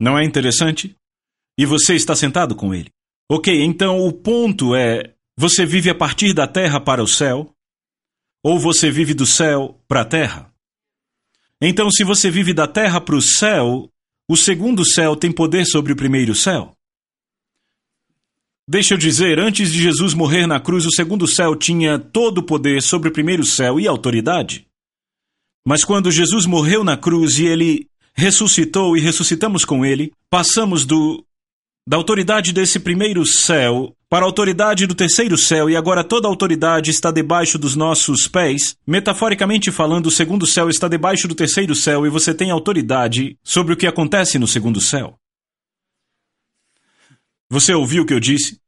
Não 0.00 0.18
é 0.18 0.24
interessante? 0.24 0.96
E 1.58 1.66
você 1.66 1.94
está 1.94 2.16
sentado 2.16 2.54
com 2.54 2.74
ele. 2.74 2.90
Ok, 3.30 3.62
então 3.62 4.00
o 4.00 4.12
ponto 4.12 4.74
é: 4.74 5.14
você 5.36 5.64
vive 5.64 5.90
a 5.90 5.94
partir 5.94 6.32
da 6.32 6.46
terra 6.46 6.80
para 6.80 7.02
o 7.02 7.08
céu? 7.08 7.54
Ou 8.44 8.58
você 8.58 8.90
vive 8.90 9.14
do 9.14 9.24
céu 9.24 9.80
para 9.86 10.02
a 10.02 10.04
terra? 10.04 10.52
Então, 11.60 11.90
se 11.90 12.02
você 12.02 12.30
vive 12.30 12.52
da 12.52 12.66
terra 12.66 13.00
para 13.00 13.14
o 13.14 13.22
céu, 13.22 13.88
o 14.28 14.36
segundo 14.36 14.84
céu 14.84 15.14
tem 15.14 15.30
poder 15.30 15.64
sobre 15.64 15.92
o 15.92 15.96
primeiro 15.96 16.34
céu. 16.34 16.76
Deixa 18.68 18.94
eu 18.94 18.98
dizer, 18.98 19.38
antes 19.38 19.72
de 19.72 19.82
Jesus 19.82 20.14
morrer 20.14 20.46
na 20.46 20.60
cruz, 20.60 20.86
o 20.86 20.94
segundo 20.94 21.26
céu 21.26 21.54
tinha 21.54 21.98
todo 21.98 22.38
o 22.38 22.42
poder 22.42 22.82
sobre 22.82 23.08
o 23.08 23.12
primeiro 23.12 23.44
céu 23.44 23.78
e 23.78 23.86
autoridade. 23.86 24.66
Mas 25.64 25.84
quando 25.84 26.10
Jesus 26.10 26.46
morreu 26.46 26.82
na 26.82 26.96
cruz 26.96 27.38
e 27.38 27.44
ele 27.44 27.88
ressuscitou 28.14 28.96
e 28.96 29.00
ressuscitamos 29.00 29.64
com 29.64 29.84
ele, 29.84 30.12
passamos 30.28 30.84
do 30.84 31.24
da 31.86 31.96
autoridade 31.96 32.52
desse 32.52 32.78
primeiro 32.78 33.26
céu 33.26 33.94
para 34.12 34.26
a 34.26 34.28
autoridade 34.28 34.86
do 34.86 34.94
terceiro 34.94 35.38
céu, 35.38 35.70
e 35.70 35.74
agora 35.74 36.04
toda 36.04 36.28
a 36.28 36.30
autoridade 36.30 36.90
está 36.90 37.10
debaixo 37.10 37.58
dos 37.58 37.74
nossos 37.74 38.28
pés. 38.28 38.76
Metaforicamente 38.86 39.70
falando, 39.70 40.08
o 40.08 40.10
segundo 40.10 40.46
céu 40.46 40.68
está 40.68 40.86
debaixo 40.86 41.26
do 41.26 41.34
terceiro 41.34 41.74
céu 41.74 42.06
e 42.06 42.10
você 42.10 42.34
tem 42.34 42.50
autoridade 42.50 43.38
sobre 43.42 43.72
o 43.72 43.76
que 43.76 43.86
acontece 43.86 44.38
no 44.38 44.46
segundo 44.46 44.82
céu. 44.82 45.16
Você 47.48 47.72
ouviu 47.72 48.02
o 48.02 48.06
que 48.06 48.12
eu 48.12 48.20
disse? 48.20 48.60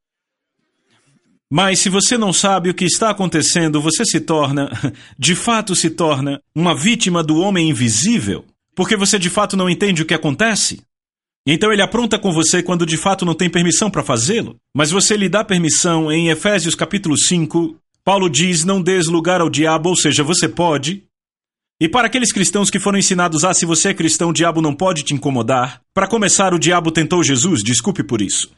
Mas 1.52 1.78
se 1.78 1.90
você 1.90 2.16
não 2.16 2.32
sabe 2.32 2.70
o 2.70 2.74
que 2.74 2.86
está 2.86 3.10
acontecendo, 3.10 3.82
você 3.82 4.02
se 4.02 4.20
torna, 4.20 4.70
de 5.18 5.34
fato 5.34 5.76
se 5.76 5.90
torna, 5.90 6.40
uma 6.54 6.74
vítima 6.74 7.22
do 7.22 7.36
homem 7.36 7.68
invisível, 7.68 8.46
porque 8.74 8.96
você 8.96 9.18
de 9.18 9.28
fato 9.28 9.58
não 9.58 9.68
entende 9.68 10.00
o 10.00 10.06
que 10.06 10.14
acontece. 10.14 10.80
Então 11.46 11.70
ele 11.70 11.82
apronta 11.82 12.18
com 12.18 12.32
você 12.32 12.62
quando 12.62 12.86
de 12.86 12.96
fato 12.96 13.26
não 13.26 13.34
tem 13.34 13.50
permissão 13.50 13.90
para 13.90 14.02
fazê-lo. 14.02 14.56
Mas 14.74 14.90
você 14.90 15.16
lhe 15.16 15.28
dá 15.28 15.44
permissão 15.44 16.10
em 16.10 16.28
Efésios 16.30 16.74
capítulo 16.74 17.18
5. 17.18 17.76
Paulo 18.02 18.30
diz: 18.30 18.64
Não 18.64 18.82
des 18.82 19.06
lugar 19.08 19.40
ao 19.40 19.50
diabo, 19.50 19.90
ou 19.90 19.96
seja, 19.96 20.22
você 20.22 20.48
pode. 20.48 21.04
E 21.80 21.88
para 21.88 22.06
aqueles 22.06 22.32
cristãos 22.32 22.70
que 22.70 22.78
foram 22.78 22.98
ensinados, 22.98 23.44
ah, 23.44 23.52
se 23.52 23.66
você 23.66 23.90
é 23.90 23.94
cristão, 23.94 24.30
o 24.30 24.32
diabo 24.32 24.62
não 24.62 24.74
pode 24.74 25.02
te 25.02 25.12
incomodar. 25.12 25.82
Para 25.92 26.06
começar, 26.06 26.54
o 26.54 26.58
diabo 26.58 26.90
tentou 26.90 27.22
Jesus, 27.22 27.60
desculpe 27.62 28.02
por 28.02 28.22
isso. 28.22 28.50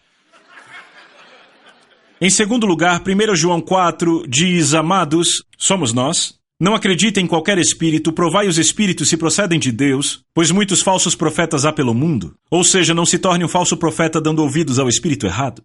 Em 2.21 2.31
segundo 2.31 2.67
lugar, 2.67 3.03
1 3.03 3.35
João 3.35 3.61
4 3.61 4.27
diz: 4.29 4.75
Amados, 4.75 5.43
somos 5.59 5.93
nós. 5.93 6.36
Não 6.59 6.75
acreditem 6.75 7.25
em 7.25 7.27
qualquer 7.27 7.59
espírito, 7.59 8.13
provai 8.13 8.49
os 8.49 8.57
espíritos 8.57 9.11
se 9.11 9.17
procedem 9.17 9.59
de 9.59 9.71
Deus, 9.71 10.25
pois 10.33 10.51
muitos 10.51 10.81
falsos 10.81 11.15
profetas 11.15 11.67
há 11.67 11.73
pelo 11.73 11.93
mundo. 11.93 12.35
Ou 12.51 12.65
seja, 12.65 12.95
não 12.95 13.05
se 13.05 13.19
torne 13.19 13.45
um 13.45 13.49
falso 13.49 13.77
profeta 13.77 14.21
dando 14.21 14.43
ouvidos 14.43 14.79
ao 14.79 14.89
espírito 14.89 15.27
errado. 15.27 15.63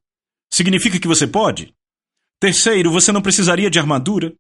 Significa 0.50 1.00
que 1.00 1.08
você 1.08 1.26
pode? 1.26 1.74
Terceiro, 2.42 2.92
você 2.92 3.12
não 3.12 3.22
precisaria 3.22 3.70
de 3.70 3.80
armadura 3.80 4.34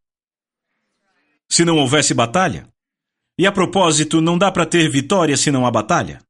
se 1.50 1.64
não 1.64 1.78
houvesse 1.78 2.14
batalha. 2.14 2.68
E 3.38 3.46
a 3.46 3.52
propósito, 3.52 4.20
não 4.20 4.38
dá 4.38 4.52
para 4.52 4.66
ter 4.66 4.90
vitória 4.90 5.38
se 5.38 5.52
não 5.52 5.66
há 5.66 5.72
batalha. 5.72 6.22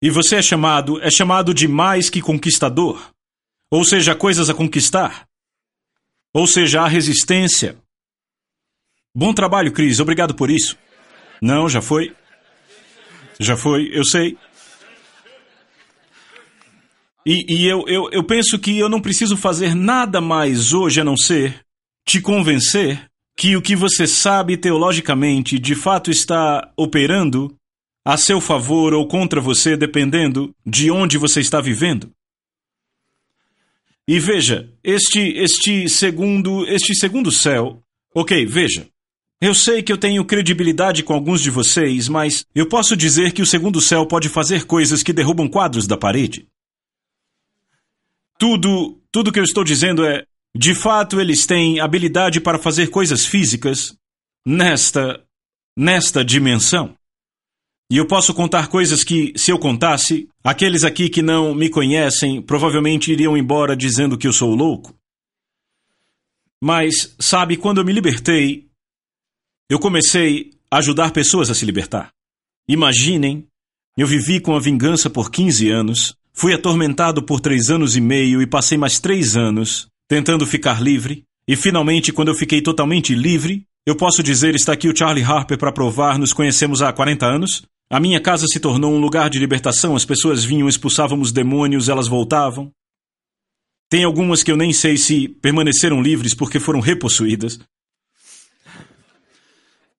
E 0.00 0.10
você 0.10 0.36
é 0.36 0.42
chamado, 0.42 1.00
é 1.02 1.10
chamado 1.10 1.52
de 1.52 1.68
mais 1.68 2.08
que 2.08 2.20
conquistador. 2.20 3.10
Ou 3.70 3.84
seja, 3.84 4.14
coisas 4.14 4.48
a 4.48 4.54
conquistar. 4.54 5.26
Ou 6.32 6.46
seja, 6.46 6.82
a 6.82 6.88
resistência. 6.88 7.76
Bom 9.14 9.32
trabalho, 9.32 9.70
Cris. 9.70 10.00
Obrigado 10.00 10.34
por 10.34 10.50
isso. 10.50 10.76
Não, 11.40 11.68
já 11.68 11.80
foi. 11.80 12.12
Já 13.38 13.56
foi, 13.56 13.88
eu 13.92 14.04
sei. 14.04 14.36
E, 17.24 17.46
e 17.48 17.66
eu, 17.66 17.84
eu, 17.86 18.10
eu 18.10 18.24
penso 18.24 18.58
que 18.58 18.76
eu 18.76 18.88
não 18.88 19.00
preciso 19.00 19.36
fazer 19.36 19.74
nada 19.74 20.20
mais 20.20 20.72
hoje 20.72 21.00
a 21.00 21.04
não 21.04 21.16
ser 21.16 21.64
te 22.04 22.20
convencer 22.20 23.08
que 23.36 23.56
o 23.56 23.62
que 23.62 23.76
você 23.76 24.06
sabe 24.06 24.56
teologicamente 24.56 25.58
de 25.58 25.74
fato 25.74 26.10
está 26.10 26.72
operando 26.76 27.56
a 28.04 28.16
seu 28.16 28.40
favor 28.40 28.92
ou 28.92 29.06
contra 29.06 29.40
você, 29.40 29.76
dependendo 29.76 30.54
de 30.66 30.90
onde 30.90 31.16
você 31.18 31.40
está 31.40 31.60
vivendo. 31.60 32.10
E 34.06 34.18
veja, 34.18 34.70
este 34.82 35.20
este 35.36 35.88
segundo 35.88 36.66
este 36.66 36.94
segundo 36.94 37.30
céu, 37.32 37.82
ok, 38.14 38.44
veja. 38.44 38.86
Eu 39.46 39.54
sei 39.54 39.82
que 39.82 39.92
eu 39.92 39.98
tenho 39.98 40.24
credibilidade 40.24 41.02
com 41.02 41.12
alguns 41.12 41.42
de 41.42 41.50
vocês, 41.50 42.08
mas 42.08 42.46
eu 42.54 42.66
posso 42.66 42.96
dizer 42.96 43.30
que 43.34 43.42
o 43.42 43.46
segundo 43.46 43.78
céu 43.78 44.06
pode 44.06 44.30
fazer 44.30 44.64
coisas 44.64 45.02
que 45.02 45.12
derrubam 45.12 45.46
quadros 45.46 45.86
da 45.86 45.98
parede. 45.98 46.48
Tudo, 48.38 48.98
tudo 49.12 49.30
que 49.30 49.38
eu 49.38 49.44
estou 49.44 49.62
dizendo 49.62 50.02
é, 50.02 50.24
de 50.56 50.74
fato, 50.74 51.20
eles 51.20 51.44
têm 51.44 51.78
habilidade 51.78 52.40
para 52.40 52.58
fazer 52.58 52.86
coisas 52.86 53.26
físicas 53.26 53.94
nesta 54.46 55.22
nesta 55.76 56.24
dimensão. 56.24 56.96
E 57.90 57.98
eu 57.98 58.06
posso 58.06 58.32
contar 58.32 58.68
coisas 58.68 59.04
que, 59.04 59.34
se 59.36 59.50
eu 59.50 59.58
contasse, 59.58 60.26
aqueles 60.42 60.84
aqui 60.84 61.10
que 61.10 61.20
não 61.20 61.54
me 61.54 61.68
conhecem 61.68 62.40
provavelmente 62.40 63.12
iriam 63.12 63.36
embora 63.36 63.76
dizendo 63.76 64.16
que 64.16 64.26
eu 64.26 64.32
sou 64.32 64.54
louco. 64.54 64.94
Mas, 66.62 67.14
sabe, 67.20 67.58
quando 67.58 67.76
eu 67.76 67.84
me 67.84 67.92
libertei, 67.92 68.72
eu 69.68 69.78
comecei 69.78 70.50
a 70.70 70.78
ajudar 70.78 71.12
pessoas 71.12 71.50
a 71.50 71.54
se 71.54 71.64
libertar. 71.64 72.10
Imaginem, 72.68 73.46
eu 73.96 74.06
vivi 74.06 74.40
com 74.40 74.54
a 74.54 74.60
vingança 74.60 75.08
por 75.08 75.30
15 75.30 75.70
anos, 75.70 76.16
fui 76.32 76.52
atormentado 76.52 77.22
por 77.22 77.40
três 77.40 77.70
anos 77.70 77.96
e 77.96 78.00
meio 78.00 78.42
e 78.42 78.46
passei 78.46 78.76
mais 78.76 78.98
três 78.98 79.36
anos 79.36 79.88
tentando 80.08 80.46
ficar 80.46 80.82
livre, 80.82 81.24
e 81.46 81.56
finalmente, 81.56 82.12
quando 82.12 82.28
eu 82.28 82.34
fiquei 82.34 82.62
totalmente 82.62 83.14
livre, 83.14 83.66
eu 83.86 83.94
posso 83.96 84.22
dizer, 84.22 84.54
está 84.54 84.72
aqui 84.72 84.88
o 84.88 84.96
Charlie 84.96 85.24
Harper 85.24 85.58
para 85.58 85.72
provar, 85.72 86.18
nos 86.18 86.32
conhecemos 86.32 86.80
há 86.80 86.92
40 86.92 87.26
anos, 87.26 87.62
a 87.90 88.00
minha 88.00 88.20
casa 88.20 88.46
se 88.46 88.58
tornou 88.58 88.92
um 88.92 88.98
lugar 88.98 89.28
de 89.28 89.38
libertação, 89.38 89.94
as 89.94 90.04
pessoas 90.04 90.42
vinham, 90.42 90.68
expulsávamos 90.68 91.32
demônios, 91.32 91.88
elas 91.88 92.08
voltavam. 92.08 92.70
Tem 93.90 94.04
algumas 94.04 94.42
que 94.42 94.50
eu 94.50 94.56
nem 94.56 94.72
sei 94.72 94.96
se 94.96 95.28
permaneceram 95.28 96.00
livres 96.00 96.34
porque 96.34 96.58
foram 96.58 96.80
repossuídas. 96.80 97.60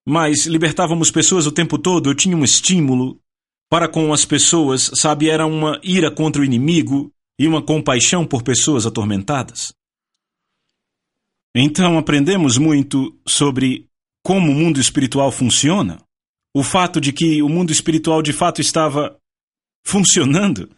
Mas 0.07 0.45
libertávamos 0.45 1.09
pessoas 1.09 1.47
o 1.47 1.51
tempo 1.51 1.77
todo, 1.77 2.09
eu 2.09 2.15
tinha 2.15 2.37
um 2.37 2.43
estímulo 2.43 3.19
para 3.69 3.87
com 3.87 4.13
as 4.13 4.23
pessoas, 4.23 4.91
sabe? 4.93 5.29
Era 5.29 5.45
uma 5.45 5.79
ira 5.83 6.11
contra 6.11 6.41
o 6.41 6.45
inimigo 6.45 7.11
e 7.39 7.47
uma 7.47 7.61
compaixão 7.61 8.25
por 8.25 8.43
pessoas 8.43 8.85
atormentadas. 8.85 9.73
Então 11.55 11.97
aprendemos 11.97 12.57
muito 12.57 13.17
sobre 13.27 13.87
como 14.23 14.51
o 14.51 14.55
mundo 14.55 14.79
espiritual 14.79 15.31
funciona 15.31 16.01
o 16.55 16.63
fato 16.63 17.01
de 17.01 17.11
que 17.11 17.41
o 17.41 17.49
mundo 17.49 17.71
espiritual 17.71 18.21
de 18.21 18.31
fato 18.31 18.61
estava 18.61 19.19
funcionando 19.85 20.69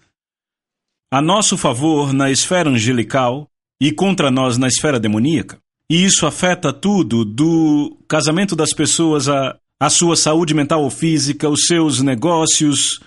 a 1.12 1.22
nosso 1.22 1.58
favor 1.58 2.12
na 2.12 2.32
esfera 2.32 2.70
angelical 2.70 3.48
e 3.82 3.92
contra 3.92 4.32
nós 4.32 4.58
na 4.58 4.68
esfera 4.68 5.00
demoníaca. 5.00 5.62
E 5.90 6.04
isso 6.04 6.26
afeta 6.26 6.74
tudo, 6.74 7.24
do 7.24 7.98
casamento 8.08 8.56
das 8.56 8.74
pessoas 8.74 9.30
à, 9.30 9.58
à 9.80 9.90
sua 9.90 10.18
saúde 10.18 10.54
mental 10.54 10.84
ou 10.84 10.90
física, 10.90 11.50
os 11.50 11.66
seus 11.66 12.02
negócios, 12.02 13.00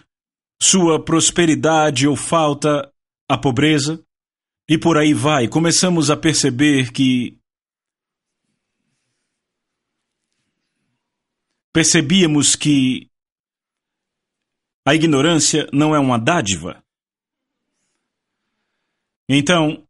sua 0.60 1.02
prosperidade 1.02 2.08
ou 2.08 2.16
falta, 2.16 2.90
a 3.28 3.36
pobreza. 3.36 4.02
E 4.68 4.78
por 4.78 4.96
aí 4.96 5.12
vai. 5.12 5.46
Começamos 5.48 6.10
a 6.10 6.16
perceber 6.16 6.90
que 6.92 7.36
percebíamos 11.72 12.56
que 12.56 13.10
a 14.86 14.94
ignorância 14.94 15.68
não 15.72 15.94
é 15.94 15.98
uma 15.98 16.18
dádiva. 16.18 16.82
Então, 19.28 19.86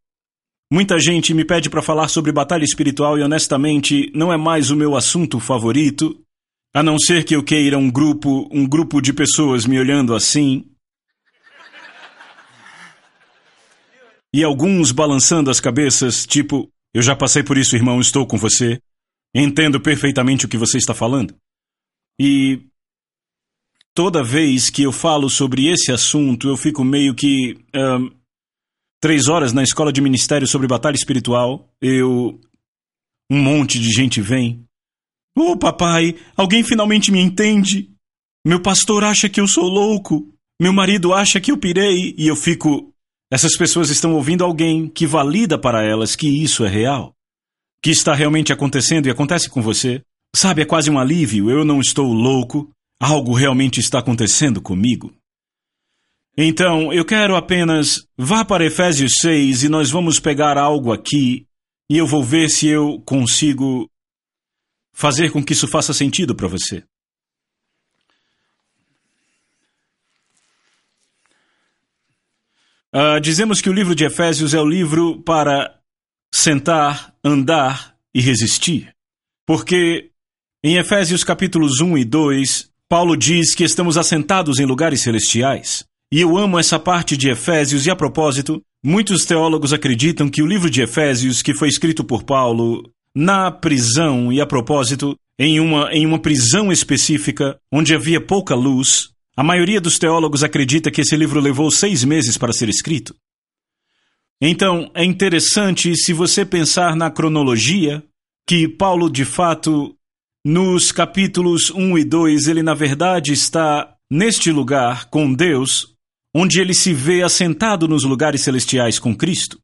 muita 0.71 0.99
gente 0.99 1.35
me 1.35 1.45
pede 1.45 1.69
para 1.69 1.83
falar 1.83 2.09
sobre 2.09 2.33
batalha 2.33 2.65
espiritual 2.65 3.19
e 3.19 3.23
honestamente 3.23 4.11
não 4.15 4.33
é 4.33 4.37
mais 4.37 4.71
o 4.71 4.77
meu 4.77 4.97
assunto 4.97 5.41
favorito, 5.41 6.23
a 6.75 6.83
não 6.83 6.99
ser 6.99 7.25
que 7.25 7.35
eu 7.35 7.43
queira 7.43 7.77
um 7.77 7.91
grupo, 7.91 8.49
um 8.53 8.67
grupo 8.67 9.01
de 9.01 9.13
pessoas 9.13 9.67
me 9.67 9.79
olhando 9.79 10.15
assim. 10.15 10.65
E 14.33 14.45
alguns 14.45 14.93
balançando 14.93 15.51
as 15.51 15.59
cabeças, 15.59 16.25
tipo, 16.25 16.71
eu 16.95 17.03
já 17.03 17.17
passei 17.17 17.43
por 17.43 17.59
isso, 17.59 17.75
irmão, 17.75 18.01
estou 18.01 18.25
com 18.25 18.37
você. 18.37 18.81
Entendo 19.35 19.81
perfeitamente 19.81 20.47
o 20.47 20.49
que 20.49 20.57
você 20.57 20.79
está 20.79 20.95
falando. 20.95 21.35
E 22.19 22.61
toda 23.95 24.23
vez 24.23 24.71
que 24.71 24.83
eu 24.83 24.93
falo 24.93 25.29
sobre 25.29 25.69
esse 25.69 25.91
assunto, 25.91 26.49
eu 26.49 26.57
fico 26.57 26.85
meio 26.85 27.15
que. 27.15 27.59
Um, 27.75 28.20
três 29.01 29.29
horas 29.29 29.53
na 29.53 29.63
escola 29.63 29.93
de 29.93 30.01
ministério 30.01 30.47
sobre 30.47 30.69
batalha 30.69 30.97
espiritual, 30.97 31.69
eu. 31.81 32.39
Um 33.33 33.41
monte 33.41 33.79
de 33.79 33.91
gente 33.91 34.21
vem. 34.21 34.65
Ô 35.39 35.53
oh, 35.53 35.57
papai, 35.57 36.17
alguém 36.37 36.65
finalmente 36.65 37.13
me 37.13 37.21
entende? 37.21 37.89
Meu 38.45 38.61
pastor 38.61 39.05
acha 39.05 39.29
que 39.29 39.41
eu 39.41 39.47
sou 39.47 39.69
louco. 39.69 40.29
Meu 40.61 40.73
marido 40.73 41.15
acha 41.15 41.41
que 41.41 41.53
eu 41.53 41.57
pirei. 41.57 42.15
E 42.19 42.27
eu 42.27 42.35
fico. 42.35 42.93
Essas 43.33 43.57
pessoas 43.57 43.89
estão 43.89 44.15
ouvindo 44.15 44.43
alguém 44.43 44.89
que 44.89 45.07
valida 45.07 45.57
para 45.57 45.85
elas 45.85 46.17
que 46.17 46.29
isso 46.29 46.65
é 46.65 46.69
real. 46.69 47.15
Que 47.81 47.91
está 47.91 48.15
realmente 48.15 48.53
acontecendo 48.53 49.07
e 49.07 49.11
acontece 49.11 49.49
com 49.49 49.63
você. 49.63 50.03
Sabe, 50.35 50.63
é 50.63 50.65
quase 50.65 50.91
um 50.91 50.99
alívio, 50.99 51.51
eu 51.51 51.65
não 51.65 51.81
estou 51.81 52.13
louco, 52.13 52.71
algo 53.01 53.35
realmente 53.35 53.81
está 53.81 53.99
acontecendo 53.99 54.61
comigo. 54.61 55.13
Então, 56.37 56.93
eu 56.93 57.05
quero 57.05 57.37
apenas 57.37 58.07
vá 58.17 58.45
para 58.45 58.65
Efésios 58.65 59.15
6 59.21 59.65
e 59.65 59.69
nós 59.69 59.91
vamos 59.91 60.21
pegar 60.21 60.57
algo 60.57 60.93
aqui 60.93 61.47
e 61.89 61.99
eu 61.99 62.07
vou 62.07 62.23
ver 62.23 62.49
se 62.49 62.69
eu 62.69 63.01
consigo 63.01 63.91
fazer 64.93 65.31
com 65.31 65.45
que 65.45 65.53
isso 65.53 65.67
faça 65.67 65.93
sentido 65.93 66.35
para 66.35 66.49
você. 66.49 66.85
Uh, 72.93 73.21
dizemos 73.21 73.61
que 73.61 73.71
o 73.71 73.73
livro 73.73 73.95
de 73.95 74.05
Efésios 74.05 74.53
é 74.53 74.61
o 74.61 74.67
livro 74.67 75.23
para 75.23 75.81
sentar, 76.33 77.15
andar 77.25 77.97
e 78.15 78.21
resistir. 78.21 78.95
Porque 79.47 80.11
em 80.63 80.77
Efésios 80.77 81.25
capítulos 81.25 81.81
1 81.81 81.99
e 81.99 82.05
2, 82.05 82.71
Paulo 82.89 83.17
diz 83.17 83.55
que 83.55 83.65
estamos 83.65 83.97
assentados 83.97 84.59
em 84.59 84.67
lugares 84.67 85.03
celestiais. 85.03 85.90
E 86.13 86.21
eu 86.21 86.37
amo 86.37 86.59
essa 86.59 86.79
parte 86.79 87.17
de 87.17 87.31
Efésios 87.31 87.87
e 87.87 87.91
a 87.91 87.95
propósito, 87.95 88.61
muitos 88.85 89.25
teólogos 89.25 89.73
acreditam 89.73 90.29
que 90.29 90.43
o 90.43 90.47
livro 90.47 90.69
de 90.69 90.83
Efésios, 90.83 91.41
que 91.41 91.55
foi 91.55 91.69
escrito 91.69 92.03
por 92.03 92.25
Paulo 92.25 92.83
na 93.15 93.51
prisão 93.51 94.33
e 94.33 94.41
a 94.41 94.47
propósito, 94.47 95.17
em 95.39 95.61
uma, 95.61 95.93
em 95.93 96.05
uma 96.05 96.19
prisão 96.19 96.73
específica, 96.73 97.59
onde 97.73 97.95
havia 97.95 98.21
pouca 98.21 98.55
luz, 98.57 99.11
a 99.37 99.43
maioria 99.43 99.81
dos 99.81 99.99
teólogos 99.99 100.43
acredita 100.43 100.91
que 100.91 101.01
esse 101.01 101.17
livro 101.17 101.41
levou 101.41 101.71
seis 101.71 102.05
meses 102.05 102.37
para 102.37 102.53
ser 102.53 102.69
escrito. 102.69 103.15
Então, 104.43 104.91
é 104.95 105.05
interessante 105.05 105.95
se 105.97 106.13
você 106.13 106.45
pensar 106.45 106.97
na 106.97 107.11
cronologia, 107.11 108.03
que 108.49 108.67
Paulo 108.67 109.09
de 109.09 109.25
fato 109.25 109.95
nos 110.45 110.91
capítulos 110.91 111.71
1 111.71 111.99
e 111.99 112.05
2, 112.05 112.49
ele 112.49 112.63
na 112.63 112.75
verdade 112.75 113.33
está 113.33 113.95
neste 114.11 114.51
lugar 114.51 115.09
com 115.09 115.33
Deus, 115.33 115.95
onde 116.35 116.61
ele 116.61 116.75
se 116.75 116.93
vê 116.93 117.23
assentado 117.23 117.89
nos 117.89 118.05
lugares 118.05 118.43
celestiais 118.43 118.99
com 118.99 119.15
Cristo. 119.15 119.59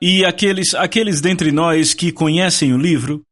E 0.00 0.24
aqueles, 0.24 0.74
aqueles 0.74 1.20
dentre 1.20 1.52
nós 1.52 1.92
que 1.92 2.10
conhecem 2.10 2.72
o 2.72 2.78
livro, 2.78 3.22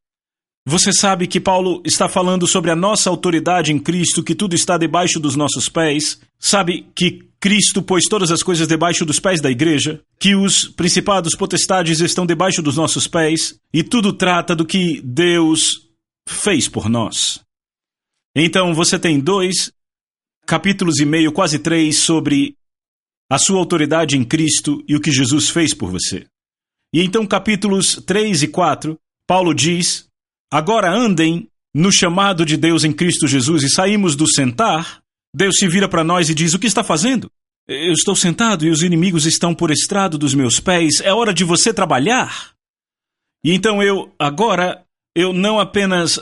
você 0.67 0.93
sabe 0.93 1.27
que 1.27 1.41
Paulo 1.41 1.83
está 1.83 2.11
falando 2.11 2.47
sobre 2.47 2.71
a 2.71 2.77
nossa 2.77 3.09
autoridade 3.09 3.73
em 3.73 3.79
Cristo, 3.79 4.23
que 4.23 4.35
tudo 4.35 4.55
está 4.55 4.77
debaixo 4.77 5.19
dos 5.19 5.35
nossos 5.35 5.67
pés. 5.67 6.21
Sabe 6.39 6.87
que 6.95 7.27
Cristo 7.41 7.81
pôs 7.81 8.05
todas 8.05 8.31
as 8.31 8.43
coisas 8.43 8.69
debaixo 8.69 9.07
dos 9.07 9.19
pés 9.19 9.41
da 9.41 9.51
igreja, 9.51 10.03
que 10.21 10.35
os 10.35 10.69
principados 10.69 11.35
potestades 11.35 12.01
estão 12.01 12.27
debaixo 12.27 12.61
dos 12.61 12.77
nossos 12.77 13.07
pés, 13.07 13.59
e 13.73 13.83
tudo 13.83 14.13
trata 14.13 14.55
do 14.55 14.67
que 14.67 15.01
Deus 15.03 15.89
fez 16.29 16.69
por 16.69 16.91
nós. 16.91 17.41
Então 18.37 18.75
você 18.75 18.99
tem 18.99 19.19
dois 19.19 19.73
capítulos 20.49 20.99
e 20.99 21.05
meio, 21.05 21.31
quase 21.31 21.59
três, 21.59 21.99
sobre 21.99 22.57
a 23.31 23.39
sua 23.39 23.59
autoridade 23.59 24.17
em 24.17 24.25
Cristo 24.25 24.83
e 24.89 24.97
o 24.97 25.01
que 25.01 25.13
Jesus 25.13 25.51
fez 25.51 25.75
por 25.75 25.91
você. 25.91 26.27
E 26.93 27.03
então, 27.03 27.27
capítulos 27.27 27.97
3 28.07 28.45
e 28.45 28.49
4, 28.49 28.99
Paulo 29.27 29.53
diz: 29.53 30.09
Agora 30.51 30.91
andem 30.91 31.47
no 31.75 31.93
chamado 31.93 32.47
de 32.47 32.57
Deus 32.57 32.83
em 32.83 32.93
Cristo 32.93 33.29
Jesus 33.29 33.63
e 33.63 33.69
saímos 33.69 34.17
do 34.17 34.27
sentar. 34.27 35.03
Deus 35.37 35.57
se 35.59 35.69
vira 35.69 35.87
para 35.87 36.03
nós 36.03 36.31
e 36.31 36.35
diz: 36.35 36.55
O 36.55 36.59
que 36.59 36.67
está 36.67 36.83
fazendo? 36.83 37.31
Eu 37.69 37.93
estou 37.93 38.17
sentado 38.17 38.65
e 38.65 38.71
os 38.71 38.83
inimigos 38.83 39.27
estão 39.27 39.55
por 39.55 39.71
estrado 39.71 40.17
dos 40.17 40.35
meus 40.35 40.59
pés. 40.59 41.03
É 41.03 41.13
hora 41.13 41.35
de 41.35 41.45
você 41.45 41.75
trabalhar. 41.75 42.55
E 43.45 43.53
então 43.53 43.83
eu, 43.83 44.11
agora, 44.19 44.83
eu 45.15 45.35
não 45.35 45.61
apenas. 45.61 46.19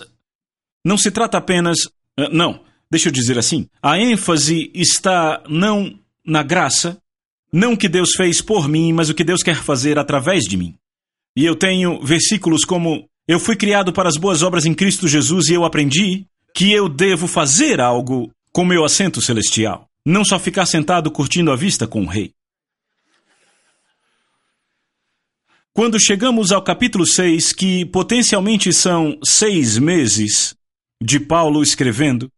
Não 0.84 0.98
se 0.98 1.12
trata 1.12 1.38
apenas. 1.38 1.78
Eh, 2.18 2.28
não, 2.30 2.65
deixa 2.90 3.08
eu 3.08 3.12
dizer 3.12 3.38
assim. 3.38 3.68
A 3.82 3.98
ênfase 3.98 4.70
está 4.74 5.42
não 5.48 5.98
na 6.24 6.42
graça, 6.42 6.98
não 7.52 7.72
o 7.72 7.76
que 7.76 7.88
Deus 7.88 8.12
fez 8.16 8.40
por 8.40 8.68
mim, 8.68 8.92
mas 8.92 9.08
o 9.08 9.14
que 9.14 9.24
Deus 9.24 9.42
quer 9.42 9.56
fazer 9.56 9.98
através 9.98 10.44
de 10.44 10.56
mim. 10.56 10.74
E 11.36 11.44
eu 11.44 11.54
tenho 11.54 12.00
versículos 12.02 12.64
como: 12.64 13.08
Eu 13.26 13.38
fui 13.38 13.56
criado 13.56 13.92
para 13.92 14.08
as 14.08 14.16
boas 14.16 14.42
obras 14.42 14.66
em 14.66 14.74
Cristo 14.74 15.06
Jesus 15.06 15.48
e 15.48 15.54
eu 15.54 15.64
aprendi 15.64 16.26
que 16.54 16.72
eu 16.72 16.88
devo 16.88 17.26
fazer 17.26 17.80
algo 17.80 18.30
com 18.50 18.64
meu 18.64 18.84
assento 18.84 19.20
celestial, 19.20 19.86
não 20.04 20.24
só 20.24 20.38
ficar 20.38 20.64
sentado 20.64 21.10
curtindo 21.10 21.52
a 21.52 21.56
vista 21.56 21.86
com 21.86 22.02
o 22.02 22.06
rei. 22.06 22.32
Quando 25.74 26.02
chegamos 26.02 26.52
ao 26.52 26.62
capítulo 26.62 27.06
6, 27.06 27.52
que 27.52 27.84
potencialmente 27.84 28.72
são 28.72 29.18
seis 29.22 29.76
meses 29.76 30.56
de 31.02 31.20
Paulo 31.20 31.62
escrevendo, 31.62 32.30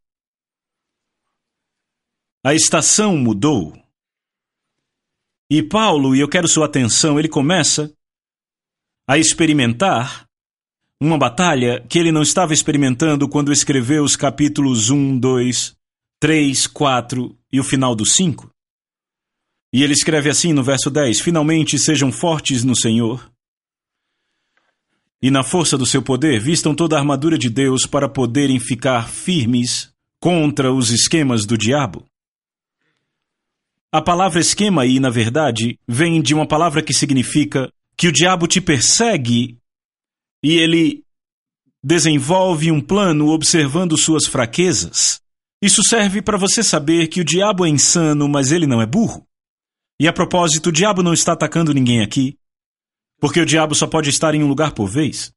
a 2.48 2.54
estação 2.54 3.14
mudou. 3.14 3.78
E 5.50 5.62
Paulo, 5.62 6.16
e 6.16 6.20
eu 6.20 6.26
quero 6.26 6.48
sua 6.48 6.64
atenção, 6.64 7.18
ele 7.18 7.28
começa 7.28 7.92
a 9.06 9.18
experimentar 9.18 10.26
uma 10.98 11.18
batalha 11.18 11.84
que 11.90 11.98
ele 11.98 12.10
não 12.10 12.22
estava 12.22 12.54
experimentando 12.54 13.28
quando 13.28 13.52
escreveu 13.52 14.02
os 14.02 14.16
capítulos 14.16 14.88
1, 14.88 15.18
2, 15.18 15.76
3, 16.18 16.66
4 16.66 17.38
e 17.52 17.60
o 17.60 17.62
final 17.62 17.94
do 17.94 18.06
5. 18.06 18.50
E 19.70 19.82
ele 19.82 19.92
escreve 19.92 20.30
assim 20.30 20.54
no 20.54 20.62
verso 20.62 20.90
10: 20.90 21.20
Finalmente 21.20 21.78
sejam 21.78 22.10
fortes 22.10 22.64
no 22.64 22.74
Senhor 22.74 23.30
e 25.20 25.30
na 25.30 25.42
força 25.42 25.76
do 25.76 25.84
seu 25.84 26.00
poder, 26.00 26.40
vistam 26.40 26.74
toda 26.74 26.96
a 26.96 26.98
armadura 26.98 27.36
de 27.36 27.50
Deus 27.50 27.84
para 27.84 28.08
poderem 28.08 28.58
ficar 28.58 29.06
firmes 29.06 29.92
contra 30.18 30.72
os 30.72 30.88
esquemas 30.88 31.44
do 31.44 31.58
diabo. 31.58 32.06
A 33.90 34.02
palavra 34.02 34.38
esquema 34.38 34.82
aí, 34.82 35.00
na 35.00 35.08
verdade, 35.08 35.78
vem 35.88 36.20
de 36.20 36.34
uma 36.34 36.46
palavra 36.46 36.82
que 36.82 36.92
significa 36.92 37.72
que 37.96 38.06
o 38.06 38.12
diabo 38.12 38.46
te 38.46 38.60
persegue 38.60 39.56
e 40.44 40.58
ele 40.58 41.02
desenvolve 41.82 42.70
um 42.70 42.82
plano 42.82 43.28
observando 43.28 43.96
suas 43.96 44.26
fraquezas. 44.26 45.22
Isso 45.62 45.82
serve 45.82 46.20
para 46.20 46.36
você 46.36 46.62
saber 46.62 47.08
que 47.08 47.22
o 47.22 47.24
diabo 47.24 47.64
é 47.64 47.68
insano, 47.70 48.28
mas 48.28 48.52
ele 48.52 48.66
não 48.66 48.82
é 48.82 48.86
burro. 48.86 49.26
E 49.98 50.06
a 50.06 50.12
propósito, 50.12 50.68
o 50.68 50.72
diabo 50.72 51.02
não 51.02 51.14
está 51.14 51.32
atacando 51.32 51.72
ninguém 51.72 52.02
aqui, 52.02 52.36
porque 53.18 53.40
o 53.40 53.46
diabo 53.46 53.74
só 53.74 53.86
pode 53.86 54.10
estar 54.10 54.34
em 54.34 54.42
um 54.42 54.48
lugar 54.48 54.72
por 54.72 54.86
vez. 54.86 55.32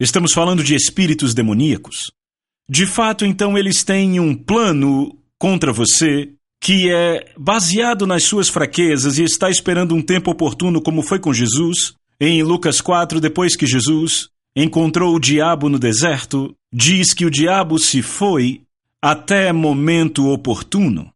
Estamos 0.00 0.32
falando 0.32 0.64
de 0.64 0.74
espíritos 0.74 1.34
demoníacos. 1.34 2.10
De 2.68 2.86
fato, 2.86 3.26
então, 3.26 3.56
eles 3.56 3.84
têm 3.84 4.18
um 4.18 4.34
plano 4.34 5.16
contra 5.38 5.72
você 5.72 6.32
que 6.62 6.88
é 6.92 7.26
baseado 7.36 8.06
nas 8.06 8.22
suas 8.22 8.48
fraquezas 8.48 9.18
e 9.18 9.24
está 9.24 9.50
esperando 9.50 9.96
um 9.96 10.00
tempo 10.00 10.30
oportuno, 10.30 10.80
como 10.80 11.02
foi 11.02 11.18
com 11.18 11.34
Jesus. 11.34 11.94
Em 12.20 12.40
Lucas 12.44 12.80
4, 12.80 13.20
depois 13.20 13.56
que 13.56 13.66
Jesus 13.66 14.28
encontrou 14.54 15.12
o 15.12 15.18
diabo 15.18 15.68
no 15.68 15.76
deserto, 15.76 16.54
diz 16.72 17.12
que 17.12 17.26
o 17.26 17.30
diabo 17.30 17.80
se 17.80 18.00
foi 18.00 18.60
até 19.02 19.52
momento 19.52 20.28
oportuno. 20.28 21.12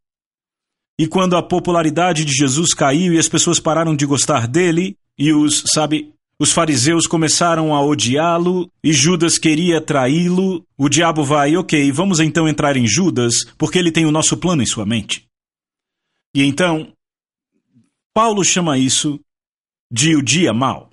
E 0.98 1.06
quando 1.06 1.36
a 1.36 1.42
popularidade 1.42 2.24
de 2.24 2.32
Jesus 2.32 2.74
caiu 2.74 3.12
e 3.12 3.18
as 3.18 3.28
pessoas 3.28 3.60
pararam 3.60 3.94
de 3.94 4.04
gostar 4.04 4.48
dele, 4.48 4.96
e 5.16 5.32
os, 5.32 5.62
sabe, 5.72 6.12
os 6.40 6.50
fariseus 6.50 7.06
começaram 7.06 7.72
a 7.72 7.80
odiá-lo 7.80 8.68
e 8.82 8.92
Judas 8.92 9.38
queria 9.38 9.80
traí-lo, 9.80 10.64
o 10.76 10.88
diabo 10.88 11.22
vai, 11.22 11.56
ok, 11.56 11.92
vamos 11.92 12.18
então 12.18 12.48
entrar 12.48 12.76
em 12.76 12.88
Judas, 12.88 13.44
porque 13.56 13.78
ele 13.78 13.92
tem 13.92 14.06
o 14.06 14.10
nosso 14.10 14.36
plano 14.36 14.60
em 14.60 14.66
sua 14.66 14.84
mente. 14.84 15.25
E 16.36 16.42
então, 16.42 16.92
Paulo 18.12 18.44
chama 18.44 18.76
isso 18.76 19.18
de 19.90 20.14
o 20.14 20.22
dia 20.22 20.52
mau. 20.52 20.90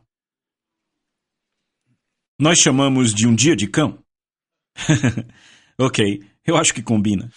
Nós 2.39 2.60
chamamos 2.60 3.13
de 3.13 3.27
um 3.27 3.36
dia 3.36 3.53
de 3.53 3.67
cão. 3.67 4.01
ok, 5.77 6.23
eu 6.47 6.56
acho 6.56 6.73
que 6.73 6.82
combina. 6.82 7.29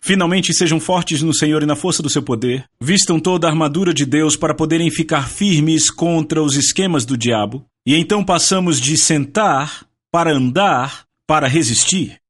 Finalmente 0.00 0.52
sejam 0.52 0.80
fortes 0.80 1.22
no 1.22 1.32
Senhor 1.32 1.62
e 1.62 1.66
na 1.66 1.76
força 1.76 2.02
do 2.02 2.10
seu 2.10 2.24
poder, 2.24 2.68
vistam 2.80 3.20
toda 3.20 3.46
a 3.46 3.50
armadura 3.50 3.94
de 3.94 4.04
Deus 4.04 4.34
para 4.34 4.52
poderem 4.52 4.90
ficar 4.90 5.28
firmes 5.28 5.92
contra 5.92 6.42
os 6.42 6.56
esquemas 6.56 7.04
do 7.04 7.16
diabo, 7.16 7.64
e 7.86 7.94
então 7.94 8.24
passamos 8.24 8.80
de 8.80 8.98
sentar 8.98 9.86
para 10.10 10.32
andar 10.32 11.06
para 11.24 11.46
resistir. 11.46 12.20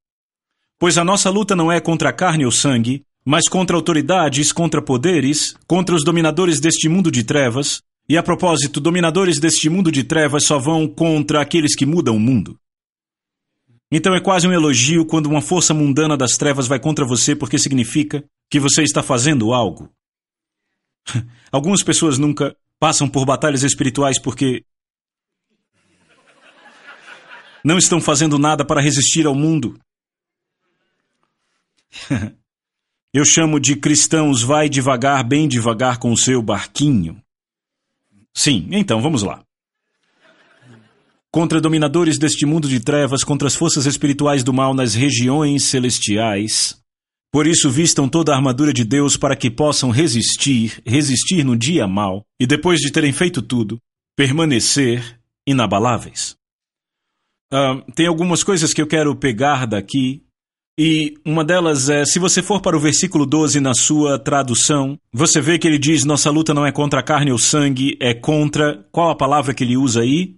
Pois 0.79 0.99
a 0.99 1.05
nossa 1.05 1.31
luta 1.31 1.57
não 1.57 1.73
é 1.73 1.81
contra 1.81 2.11
a 2.11 2.13
carne 2.13 2.45
ou 2.45 2.53
sangue, 2.53 3.07
mas 3.25 3.49
contra 3.49 3.77
autoridades, 3.77 4.53
contra 4.53 4.83
poderes, 4.83 5.55
contra 5.67 5.95
os 5.95 6.05
dominadores 6.05 6.61
deste 6.61 6.89
mundo 6.89 7.11
de 7.11 7.25
trevas, 7.25 7.83
e 8.09 8.17
a 8.17 8.23
propósito, 8.23 8.81
dominadores 8.81 9.39
deste 9.39 9.69
mundo 9.69 9.93
de 9.93 10.03
trevas 10.03 10.45
só 10.45 10.59
vão 10.59 10.89
contra 10.89 11.41
aqueles 11.41 11.77
que 11.77 11.87
mudam 11.87 12.17
o 12.17 12.21
mundo. 12.21 12.59
Então 13.93 14.15
é 14.15 14.21
quase 14.21 14.49
um 14.49 14.53
elogio 14.53 15.05
quando 15.05 15.27
uma 15.27 15.41
força 15.43 15.75
mundana 15.75 16.17
das 16.17 16.33
trevas 16.33 16.67
vai 16.67 16.81
contra 16.81 17.05
você 17.05 17.37
porque 17.37 17.59
significa 17.59 18.25
que 18.51 18.59
você 18.59 18.83
está 18.83 19.03
fazendo 19.03 19.53
algo. 19.53 19.93
Algumas 21.53 21.83
pessoas 21.83 22.19
nunca 22.19 22.57
passam 22.79 23.09
por 23.09 23.25
batalhas 23.25 23.63
espirituais 23.63 24.21
porque 24.21 24.65
não 27.65 27.79
estão 27.79 28.01
fazendo 28.01 28.39
nada 28.39 28.65
para 28.65 28.81
resistir 28.81 29.27
ao 29.27 29.35
mundo. 29.35 29.79
Eu 33.13 33.25
chamo 33.25 33.59
de 33.59 33.77
cristãos 33.77 34.43
vai 34.43 34.69
devagar, 34.69 35.25
bem 35.25 35.49
devagar 35.49 35.99
com 35.99 36.13
o 36.13 36.17
seu 36.17 36.41
barquinho. 36.41 37.21
Sim, 38.33 38.69
então 38.71 39.01
vamos 39.03 39.23
lá 39.23 39.43
contra 41.31 41.61
dominadores 41.61 42.19
deste 42.19 42.45
mundo 42.45 42.69
de 42.69 42.81
trevas, 42.81 43.23
contra 43.23 43.47
as 43.47 43.55
forças 43.55 43.87
espirituais 43.87 44.43
do 44.43 44.53
mal 44.53 44.75
nas 44.75 44.95
regiões 44.95 45.65
celestiais. 45.65 46.81
Por 47.33 47.47
isso, 47.47 47.71
vistam 47.71 48.09
toda 48.09 48.33
a 48.33 48.37
armadura 48.37 48.73
de 48.73 48.85
Deus 48.85 49.17
para 49.17 49.37
que 49.37 49.51
possam 49.51 49.91
resistir, 49.91 50.83
resistir 50.85 51.45
no 51.45 51.57
dia 51.57 51.87
mal, 51.87 52.25
e 52.41 52.47
depois 52.47 52.81
de 52.81 52.91
terem 52.91 53.13
feito 53.13 53.41
tudo, 53.41 53.79
permanecer 54.17 55.21
inabaláveis. 55.47 56.35
Uh, 57.53 57.81
tem 57.95 58.07
algumas 58.07 58.43
coisas 58.43 58.75
que 58.75 58.83
eu 58.83 58.87
quero 58.87 59.15
pegar 59.15 59.67
daqui, 59.67 60.23
e 60.79 61.15
uma 61.25 61.45
delas 61.45 61.89
é: 61.89 62.05
se 62.05 62.19
você 62.19 62.43
for 62.43 62.61
para 62.61 62.77
o 62.77 62.81
versículo 62.81 63.27
12 63.27 63.61
na 63.61 63.75
sua 63.75 64.19
tradução, 64.19 64.99
você 65.13 65.41
vê 65.41 65.59
que 65.59 65.67
ele 65.67 65.79
diz: 65.79 66.05
Nossa 66.05 66.31
luta 66.31 66.55
não 66.55 66.67
é 66.67 66.73
contra 66.73 67.01
a 67.01 67.03
carne 67.03 67.33
ou 67.33 67.39
sangue, 67.39 67.97
é 68.01 68.15
contra. 68.15 68.87
Qual 68.91 69.11
a 69.11 69.17
palavra 69.17 69.53
que 69.53 69.65
ele 69.65 69.77
usa 69.77 70.01
aí? 70.01 70.37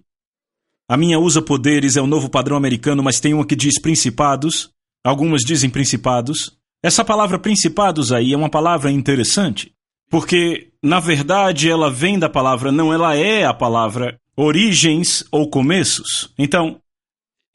A 0.87 0.97
minha 0.97 1.17
usa 1.19 1.41
poderes 1.41 1.95
é 1.95 2.01
o 2.01 2.07
novo 2.07 2.29
padrão 2.29 2.57
americano, 2.57 3.01
mas 3.01 3.19
tem 3.19 3.33
uma 3.33 3.45
que 3.45 3.55
diz 3.55 3.79
principados. 3.79 4.71
Algumas 5.03 5.41
dizem 5.41 5.69
principados. 5.69 6.57
Essa 6.81 7.05
palavra 7.05 7.39
principados 7.39 8.11
aí 8.11 8.33
é 8.33 8.37
uma 8.37 8.49
palavra 8.49 8.91
interessante, 8.91 9.73
porque 10.09 10.71
na 10.83 10.99
verdade 10.99 11.69
ela 11.69 11.89
vem 11.89 12.19
da 12.19 12.27
palavra, 12.27 12.71
não, 12.71 12.93
ela 12.93 13.15
é 13.15 13.45
a 13.45 13.53
palavra 13.53 14.19
origens 14.35 15.23
ou 15.31 15.49
começos. 15.49 16.33
Então, 16.37 16.79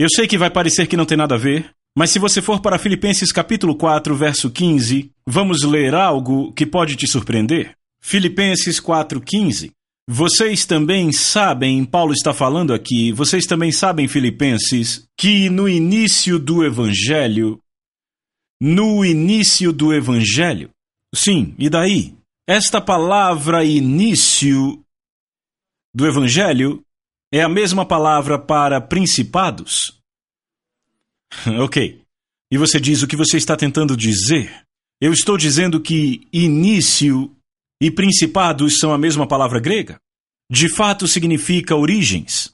Eu 0.01 0.09
sei 0.09 0.29
que 0.29 0.39
vai 0.39 0.49
parecer 0.49 0.87
que 0.87 0.97
não 0.97 1.05
tem 1.05 1.19
nada 1.19 1.35
a 1.35 1.39
ver, 1.39 1.75
mas 1.99 2.11
se 2.11 2.21
você 2.21 2.41
for 2.41 2.61
para 2.61 2.79
Filipenses 2.79 3.33
capítulo 3.33 3.75
4, 3.75 4.15
verso 4.15 4.49
15, 4.49 5.11
vamos 5.27 5.65
ler 5.65 5.97
algo 5.97 6.53
que 6.53 6.65
pode 6.65 6.95
te 6.95 7.09
surpreender. 7.09 7.75
Filipenses 8.01 8.79
4:15. 8.79 9.73
Vocês 10.09 10.65
também 10.65 11.11
sabem, 11.11 11.85
Paulo 11.85 12.13
está 12.13 12.33
falando 12.33 12.73
aqui, 12.73 13.11
vocês 13.11 13.47
também 13.47 13.73
sabem, 13.73 14.07
Filipenses, 14.07 15.09
que 15.19 15.51
no 15.51 15.69
início 15.69 16.39
do 16.39 16.65
evangelho, 16.65 17.61
no 18.63 19.05
início 19.05 19.73
do 19.73 19.93
evangelho, 19.93 20.71
sim, 21.13 21.53
e 21.59 21.69
daí? 21.69 22.15
Esta 22.49 22.81
palavra 22.81 23.65
início 23.65 24.85
do 25.93 26.07
evangelho 26.07 26.81
é 27.35 27.43
a 27.43 27.49
mesma 27.49 27.85
palavra 27.85 28.39
para 28.39 28.81
principados? 28.81 29.98
ok. 31.63 32.03
E 32.51 32.59
você 32.59 32.81
diz 32.81 33.03
o 33.03 33.07
que 33.07 33.17
você 33.17 33.37
está 33.37 33.57
tentando 33.57 33.97
dizer? 33.97 34.65
Eu 35.01 35.13
estou 35.13 35.37
dizendo 35.37 35.81
que 35.81 36.27
início 36.33 37.35
e 37.81 37.91
principados 37.91 38.79
são 38.79 38.93
a 38.93 38.99
mesma 38.99 39.27
palavra 39.27 39.61
grega? 39.61 40.01
De 40.51 40.69
fato 40.69 41.07
significa 41.07 41.77
origens. 41.77 42.53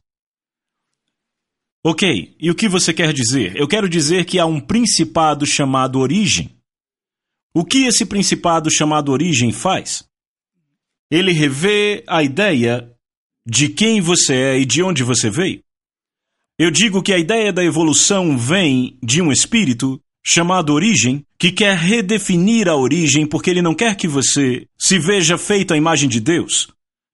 Ok, 1.86 2.34
e 2.40 2.50
o 2.50 2.54
que 2.54 2.68
você 2.68 2.92
quer 2.92 3.12
dizer? 3.12 3.56
Eu 3.56 3.68
quero 3.68 3.88
dizer 3.88 4.24
que 4.24 4.38
há 4.38 4.46
um 4.46 4.60
principado 4.60 5.46
chamado 5.46 5.98
origem. 5.98 6.50
O 7.54 7.64
que 7.64 7.84
esse 7.84 8.04
principado 8.04 8.70
chamado 8.70 9.12
origem 9.12 9.52
faz? 9.52 10.04
Ele 11.10 11.32
revê 11.32 12.02
a 12.08 12.22
ideia 12.22 12.90
de 13.46 13.68
quem 13.68 14.00
você 14.00 14.34
é 14.34 14.58
e 14.58 14.64
de 14.64 14.82
onde 14.82 15.04
você 15.04 15.30
veio. 15.30 15.63
Eu 16.58 16.70
digo 16.70 17.02
que 17.02 17.12
a 17.12 17.18
ideia 17.18 17.52
da 17.52 17.64
evolução 17.64 18.38
vem 18.38 18.96
de 19.02 19.20
um 19.20 19.32
espírito 19.32 20.00
chamado 20.24 20.72
origem, 20.72 21.24
que 21.38 21.50
quer 21.50 21.76
redefinir 21.76 22.68
a 22.68 22.76
origem 22.76 23.26
porque 23.26 23.50
ele 23.50 23.60
não 23.60 23.74
quer 23.74 23.96
que 23.96 24.06
você 24.06 24.66
se 24.78 24.98
veja 24.98 25.36
feito 25.36 25.74
à 25.74 25.76
imagem 25.76 26.08
de 26.08 26.20
Deus. 26.20 26.68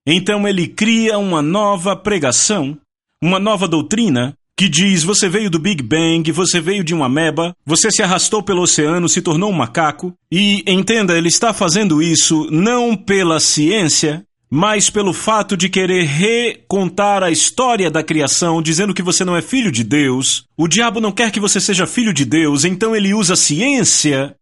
Então 0.07 0.46
ele 0.46 0.68
cria 0.68 1.18
uma 1.18 1.40
nova 1.40 1.96
pregação, 1.96 2.79
uma 3.22 3.38
nova 3.38 3.66
doutrina 3.66 4.35
que 4.57 4.68
diz: 4.68 5.03
você 5.03 5.26
veio 5.26 5.50
do 5.50 5.59
Big 5.59 5.83
Bang, 5.83 6.31
você 6.33 6.61
veio 6.61 6.85
de 6.85 6.94
uma 6.94 7.07
ameba, 7.07 7.57
você 7.64 7.90
se 7.90 8.03
arrastou 8.03 8.42
pelo 8.42 8.61
oceano, 8.61 9.09
se 9.09 9.22
tornou 9.22 9.50
um 9.50 9.55
macaco. 9.55 10.12
E 10.31 10.62
entenda, 10.66 11.16
ele 11.16 11.29
está 11.29 11.55
fazendo 11.55 12.03
isso 12.03 12.46
não 12.50 12.94
pela 12.94 13.40
ciência, 13.40 14.22
mas 14.50 14.90
pelo 14.90 15.12
fato 15.12 15.56
de 15.56 15.68
querer 15.68 16.04
recontar 16.04 17.22
a 17.22 17.30
história 17.30 17.88
da 17.88 18.02
criação, 18.02 18.60
dizendo 18.60 18.92
que 18.92 19.02
você 19.02 19.24
não 19.24 19.36
é 19.36 19.40
filho 19.40 19.70
de 19.70 19.84
Deus, 19.84 20.44
o 20.56 20.66
diabo 20.66 21.00
não 21.00 21.12
quer 21.12 21.30
que 21.30 21.38
você 21.38 21.60
seja 21.60 21.86
filho 21.86 22.12
de 22.12 22.24
Deus, 22.24 22.64
então 22.64 22.96
ele 22.96 23.14
usa 23.14 23.36
ciência, 23.36 24.36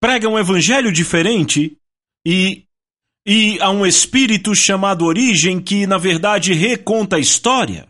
prega 0.00 0.28
um 0.28 0.38
evangelho 0.38 0.90
diferente 0.90 1.76
e 2.26 2.64
e 3.26 3.60
há 3.60 3.70
um 3.70 3.84
espírito 3.84 4.54
chamado 4.54 5.04
origem 5.04 5.60
que 5.60 5.86
na 5.86 5.98
verdade 5.98 6.54
reconta 6.54 7.16
a 7.16 7.20
história. 7.20 7.86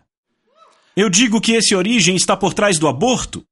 Eu 0.96 1.09
digo 1.09 1.40
que 1.40 1.53
esse 1.53 1.74
origem 1.74 2.16
está 2.16 2.37
por 2.37 2.53
trás 2.53 2.79
do 2.79 2.88
aborto, 2.88 3.46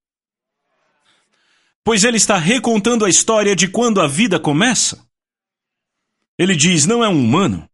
pois 1.85 2.03
ele 2.03 2.16
está 2.16 2.37
recontando 2.37 3.05
a 3.05 3.09
história 3.09 3.55
de 3.55 3.68
quando 3.68 4.01
a 4.01 4.09
vida 4.09 4.40
começa. 4.40 5.07
Ele 6.37 6.57
diz: 6.57 6.85
não 6.85 7.03
é 7.03 7.09
um 7.09 7.18
humano, 7.18 7.68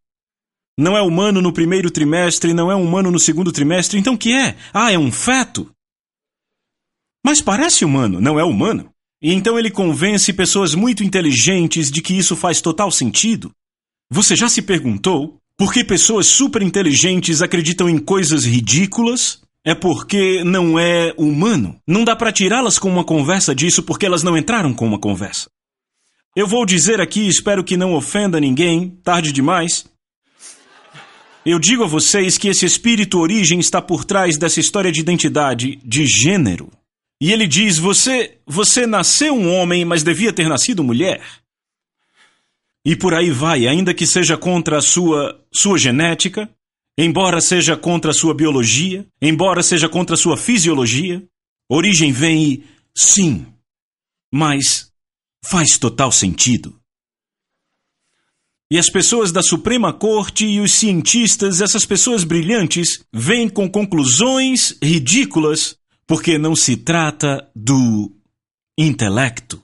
não 0.77 0.97
é 0.97 1.03
humano 1.03 1.41
no 1.41 1.53
primeiro 1.53 1.91
trimestre, 1.91 2.53
não 2.53 2.71
é 2.71 2.75
humano 2.75 3.11
no 3.11 3.19
segundo 3.19 3.53
trimestre, 3.53 3.99
então 3.99 4.17
que 4.17 4.33
é? 4.33 4.57
Ah, 4.73 4.93
é 4.93 4.99
um 4.99 5.13
feto. 5.13 5.71
Mas 7.25 7.41
parece 7.41 7.85
humano, 7.85 8.21
não 8.21 8.39
é 8.39 8.45
humano. 8.45 8.91
E 9.23 9.33
então 9.33 9.59
ele 9.59 9.71
convence 9.71 10.33
pessoas 10.33 10.75
muito 10.75 11.03
inteligentes 11.03 11.91
de 11.91 12.03
que 12.03 12.13
isso 12.13 12.37
faz 12.37 12.61
total 12.61 12.91
sentido. 12.91 13.51
Você 14.11 14.37
já 14.37 14.49
se 14.49 14.61
perguntou 14.61 15.39
por 15.57 15.73
que 15.73 15.85
pessoas 15.85 16.27
super 16.27 16.61
inteligentes 16.61 17.41
acreditam 17.41 17.89
em 17.89 17.97
coisas 17.97 18.45
ridículas? 18.45 19.41
É 19.65 19.75
porque 19.75 20.45
não 20.45 20.79
é 20.79 21.15
humano. 21.17 21.81
Não 21.87 22.05
dá 22.05 22.15
para 22.15 22.33
tirá-las 22.33 22.79
com 22.79 22.91
uma 22.91 23.05
conversa 23.05 23.55
disso 23.55 23.83
porque 23.83 24.05
elas 24.05 24.23
não 24.23 24.37
entraram 24.37 24.75
com 24.75 24.85
uma 24.85 24.99
conversa. 24.99 25.49
Eu 26.37 26.47
vou 26.47 26.67
dizer 26.67 27.01
aqui, 27.01 27.27
espero 27.29 27.65
que 27.65 27.77
não 27.77 27.95
ofenda 27.95 28.41
ninguém, 28.41 28.91
tarde 29.03 29.33
demais, 29.33 29.87
eu 31.51 31.59
digo 31.59 31.85
a 31.85 31.87
vocês 31.87 32.39
que 32.39 32.49
esse 32.49 32.65
espírito 32.65 33.19
origem 33.19 33.61
está 33.61 33.83
por 33.83 34.05
trás 34.05 34.39
dessa 34.39 34.61
história 34.61 34.91
de 34.91 35.01
identidade, 35.01 35.79
de 35.85 36.07
gênero. 36.07 36.71
E 37.21 37.33
ele 37.33 37.47
diz: 37.47 37.79
você, 37.79 38.39
você 38.47 38.87
nasceu 38.87 39.35
um 39.35 39.55
homem, 39.55 39.85
mas 39.85 40.03
devia 40.03 40.33
ter 40.33 40.49
nascido 40.49 40.83
mulher. 40.83 41.23
E 42.85 42.95
por 42.97 43.15
aí 43.15 43.31
vai, 43.31 43.67
ainda 43.67 43.95
que 43.95 44.07
seja 44.07 44.37
contra 44.37 44.79
a 44.79 44.83
sua, 44.83 45.41
sua 45.53 45.79
genética, 45.79 46.51
embora 46.99 47.41
seja 47.41 47.77
contra 47.77 48.11
a 48.11 48.15
sua 48.15 48.35
biologia, 48.35 49.07
embora 49.21 49.63
seja 49.63 49.89
contra 49.89 50.15
a 50.15 50.19
sua 50.19 50.37
fisiologia, 50.37 51.23
origem 51.71 52.13
vem 52.13 52.45
e 52.45 52.65
sim, 52.95 53.47
mas 54.33 54.93
faz 55.45 55.79
total 55.79 56.13
sentido. 56.13 56.79
E 58.71 58.79
as 58.79 58.89
pessoas 58.89 59.31
da 59.31 59.43
Suprema 59.43 59.93
Corte 59.93 60.47
e 60.47 60.61
os 60.61 60.73
cientistas, 60.73 61.61
essas 61.61 61.85
pessoas 61.85 62.25
brilhantes, 62.25 63.05
vêm 63.13 63.49
com 63.49 63.69
conclusões 63.71 64.77
ridículas 64.83 65.77
porque 66.07 66.39
não 66.39 66.57
se 66.57 66.77
trata 66.77 67.49
do 67.55 68.11
intelecto. 68.77 69.63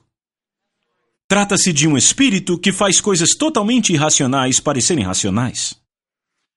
Trata-se 1.27 1.71
de 1.71 1.87
um 1.87 1.97
espírito 1.97 2.57
que 2.57 2.71
faz 2.71 2.99
coisas 2.99 3.29
totalmente 3.35 3.93
irracionais 3.93 4.59
parecerem 4.59 5.03
racionais. 5.03 5.75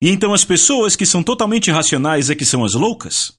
E 0.03 0.11
então 0.11 0.35
as 0.35 0.45
pessoas 0.45 0.97
que 0.97 1.07
são 1.07 1.23
totalmente 1.23 1.69
irracionais 1.69 2.29
é 2.29 2.35
que 2.35 2.45
são 2.45 2.65
as 2.65 2.75
loucas. 2.75 3.33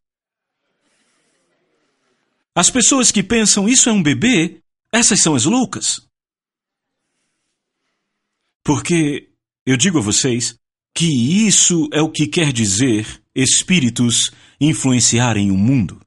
As 2.55 2.69
pessoas 2.69 3.11
que 3.11 3.21
pensam 3.21 3.67
isso 3.67 3.89
é 3.89 3.91
um 3.91 4.01
bebê, 4.01 4.61
essas 4.91 5.19
são 5.19 5.35
as 5.35 5.43
loucas. 5.43 6.04
Porque 8.65 9.29
eu 9.63 9.77
digo 9.77 9.99
a 9.99 10.01
vocês 10.01 10.57
que 10.91 11.05
isso 11.45 11.87
é 11.93 12.01
o 12.01 12.09
que 12.09 12.25
quer 12.25 12.51
dizer 12.51 13.21
espíritos 13.35 14.31
influenciarem 14.59 15.51
o 15.51 15.55
mundo. 15.55 16.01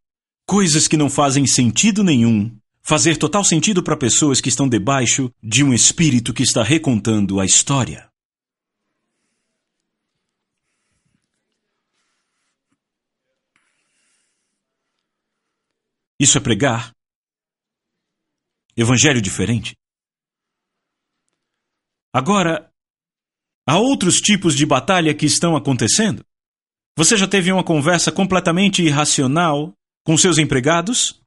Coisas 0.44 0.88
que 0.88 0.96
não 0.96 1.08
fazem 1.08 1.46
sentido 1.46 2.02
nenhum, 2.02 2.50
fazer 2.82 3.16
total 3.16 3.44
sentido 3.44 3.80
para 3.80 3.96
pessoas 3.96 4.40
que 4.40 4.48
estão 4.48 4.68
debaixo 4.68 5.32
de 5.40 5.62
um 5.62 5.72
espírito 5.72 6.34
que 6.34 6.42
está 6.42 6.64
recontando 6.64 7.38
a 7.38 7.44
história. 7.44 8.10
Isso 16.18 16.36
é 16.36 16.40
pregar 16.40 16.90
evangelho 18.76 19.22
diferente. 19.22 19.77
Agora, 22.18 22.68
há 23.64 23.78
outros 23.78 24.16
tipos 24.16 24.57
de 24.57 24.66
batalha 24.66 25.14
que 25.14 25.24
estão 25.24 25.54
acontecendo? 25.54 26.24
Você 26.96 27.16
já 27.16 27.28
teve 27.28 27.52
uma 27.52 27.62
conversa 27.62 28.11
completamente 28.11 28.83
irracional 28.83 29.72
com 30.04 30.18
seus 30.18 30.37
empregados? 30.37 31.22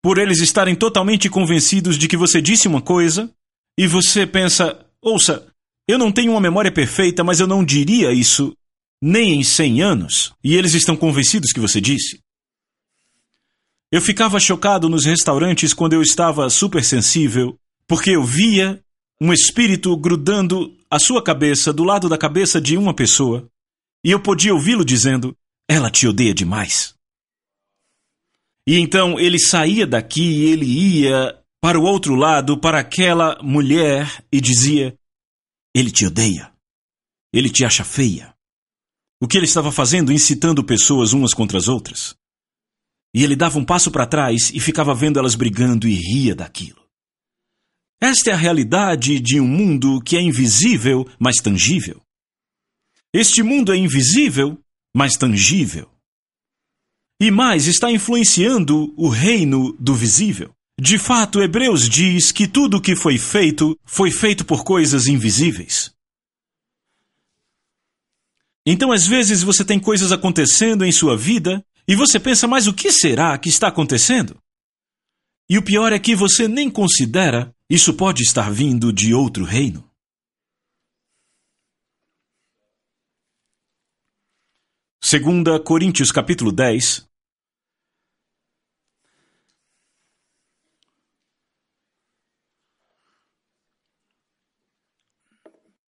Por 0.00 0.18
eles 0.18 0.38
estarem 0.38 0.76
totalmente 0.76 1.28
convencidos 1.28 1.98
de 1.98 2.06
que 2.06 2.16
você 2.16 2.40
disse 2.40 2.68
uma 2.68 2.80
coisa 2.80 3.28
e 3.76 3.88
você 3.88 4.24
pensa: 4.24 4.86
ouça, 5.02 5.52
eu 5.88 5.98
não 5.98 6.12
tenho 6.12 6.30
uma 6.30 6.40
memória 6.40 6.70
perfeita, 6.70 7.24
mas 7.24 7.40
eu 7.40 7.48
não 7.48 7.64
diria 7.64 8.12
isso 8.12 8.56
nem 9.02 9.40
em 9.40 9.42
100 9.42 9.82
anos, 9.82 10.32
e 10.44 10.54
eles 10.54 10.74
estão 10.74 10.96
convencidos 10.96 11.50
que 11.50 11.58
você 11.58 11.80
disse. 11.80 12.20
Eu 13.90 14.00
ficava 14.00 14.38
chocado 14.38 14.88
nos 14.88 15.04
restaurantes 15.04 15.74
quando 15.74 15.94
eu 15.94 16.02
estava 16.02 16.48
super 16.48 16.84
sensível 16.84 17.58
porque 17.86 18.10
eu 18.10 18.22
via 18.22 18.82
um 19.20 19.32
espírito 19.32 19.96
grudando 19.96 20.76
a 20.90 20.98
sua 20.98 21.22
cabeça 21.22 21.72
do 21.72 21.84
lado 21.84 22.08
da 22.08 22.18
cabeça 22.18 22.60
de 22.60 22.76
uma 22.76 22.94
pessoa, 22.94 23.48
e 24.04 24.10
eu 24.10 24.22
podia 24.22 24.54
ouvi-lo 24.54 24.84
dizendo: 24.84 25.36
Ela 25.68 25.90
te 25.90 26.06
odeia 26.06 26.34
demais. 26.34 26.94
E 28.68 28.78
então 28.78 29.18
ele 29.18 29.38
saía 29.38 29.86
daqui 29.86 30.22
e 30.22 30.44
ele 30.46 30.66
ia 30.66 31.38
para 31.60 31.78
o 31.78 31.84
outro 31.84 32.14
lado, 32.14 32.60
para 32.60 32.80
aquela 32.80 33.40
mulher, 33.42 34.24
e 34.30 34.40
dizia: 34.40 34.96
Ele 35.74 35.90
te 35.90 36.06
odeia. 36.06 36.52
Ele 37.32 37.50
te 37.50 37.64
acha 37.64 37.84
feia. 37.84 38.34
O 39.20 39.26
que 39.26 39.36
ele 39.36 39.46
estava 39.46 39.72
fazendo? 39.72 40.12
Incitando 40.12 40.62
pessoas 40.62 41.12
umas 41.12 41.32
contra 41.32 41.58
as 41.58 41.68
outras. 41.68 42.14
E 43.14 43.24
ele 43.24 43.34
dava 43.34 43.58
um 43.58 43.64
passo 43.64 43.90
para 43.90 44.06
trás 44.06 44.50
e 44.54 44.60
ficava 44.60 44.94
vendo 44.94 45.18
elas 45.18 45.34
brigando 45.34 45.88
e 45.88 45.94
ria 45.94 46.34
daquilo. 46.34 46.85
Esta 48.00 48.30
é 48.30 48.34
a 48.34 48.36
realidade 48.36 49.18
de 49.20 49.40
um 49.40 49.46
mundo 49.46 50.00
que 50.02 50.16
é 50.16 50.20
invisível, 50.20 51.08
mas 51.18 51.36
tangível. 51.36 52.02
Este 53.12 53.42
mundo 53.42 53.72
é 53.72 53.76
invisível, 53.76 54.58
mas 54.94 55.14
tangível. 55.14 55.90
E 57.18 57.30
mais, 57.30 57.66
está 57.66 57.90
influenciando 57.90 58.92
o 58.96 59.08
reino 59.08 59.72
do 59.80 59.94
visível. 59.94 60.54
De 60.78 60.98
fato, 60.98 61.40
Hebreus 61.40 61.88
diz 61.88 62.30
que 62.30 62.46
tudo 62.46 62.76
o 62.76 62.80
que 62.80 62.94
foi 62.94 63.16
feito 63.16 63.78
foi 63.86 64.10
feito 64.10 64.44
por 64.44 64.62
coisas 64.62 65.06
invisíveis. 65.06 65.94
Então, 68.66 68.92
às 68.92 69.06
vezes, 69.06 69.42
você 69.42 69.64
tem 69.64 69.80
coisas 69.80 70.12
acontecendo 70.12 70.84
em 70.84 70.92
sua 70.92 71.16
vida 71.16 71.64
e 71.88 71.96
você 71.96 72.20
pensa, 72.20 72.46
mas 72.46 72.66
o 72.66 72.74
que 72.74 72.92
será 72.92 73.38
que 73.38 73.48
está 73.48 73.68
acontecendo? 73.68 74.36
E 75.48 75.56
o 75.56 75.62
pior 75.62 75.92
é 75.92 75.98
que 75.98 76.14
você 76.14 76.46
nem 76.46 76.68
considera 76.68 77.55
isso 77.68 77.94
pode 77.94 78.22
estar 78.22 78.50
vindo 78.50 78.92
de 78.92 79.12
outro 79.12 79.44
reino. 79.44 79.90
Segunda 85.02 85.58
Coríntios 85.60 86.10
capítulo 86.10 86.52
10 86.52 87.06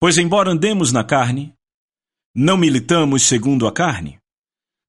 Pois 0.01 0.16
embora 0.16 0.53
andemos 0.53 0.93
na 0.93 1.03
carne, 1.03 1.53
não 2.33 2.57
militamos 2.57 3.24
segundo 3.24 3.66
a 3.66 3.72
carne, 3.72 4.20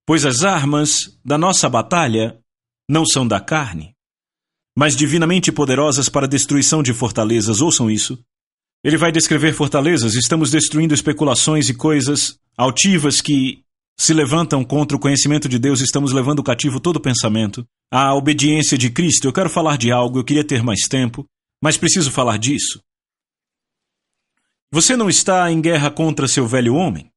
pois 0.05 0.23
as 0.23 0.43
armas 0.43 1.19
da 1.25 1.35
nossa 1.35 1.67
batalha 1.67 2.39
não 2.87 3.03
são 3.03 3.27
da 3.27 3.41
carne, 3.41 3.95
mas 4.79 4.95
divinamente 4.95 5.51
poderosas 5.51 6.07
para 6.07 6.25
a 6.25 6.29
destruição 6.29 6.81
de 6.81 6.93
fortalezas. 6.93 7.59
Ouçam 7.59 7.91
isso. 7.91 8.17
Ele 8.81 8.95
vai 8.95 9.11
descrever 9.11 9.51
fortalezas, 9.51 10.15
estamos 10.15 10.51
destruindo 10.51 10.93
especulações 10.93 11.67
e 11.67 11.73
coisas 11.73 12.39
altivas 12.55 13.19
que 13.19 13.61
se 13.99 14.13
levantam 14.13 14.63
contra 14.63 14.95
o 14.95 14.99
conhecimento 14.99 15.49
de 15.49 15.59
Deus, 15.59 15.81
estamos 15.81 16.13
levando 16.13 16.41
cativo 16.41 16.79
todo 16.79 17.01
pensamento 17.01 17.67
à 17.91 18.15
obediência 18.15 18.77
de 18.77 18.89
Cristo. 18.89 19.27
Eu 19.27 19.33
quero 19.33 19.49
falar 19.49 19.77
de 19.77 19.91
algo, 19.91 20.17
eu 20.17 20.23
queria 20.23 20.47
ter 20.47 20.63
mais 20.63 20.87
tempo, 20.89 21.25
mas 21.61 21.75
preciso 21.75 22.09
falar 22.09 22.37
disso. 22.37 22.81
Você 24.71 24.95
não 24.95 25.09
está 25.09 25.51
em 25.51 25.59
guerra 25.59 25.91
contra 25.91 26.25
seu 26.25 26.47
velho 26.47 26.75
homem? 26.75 27.11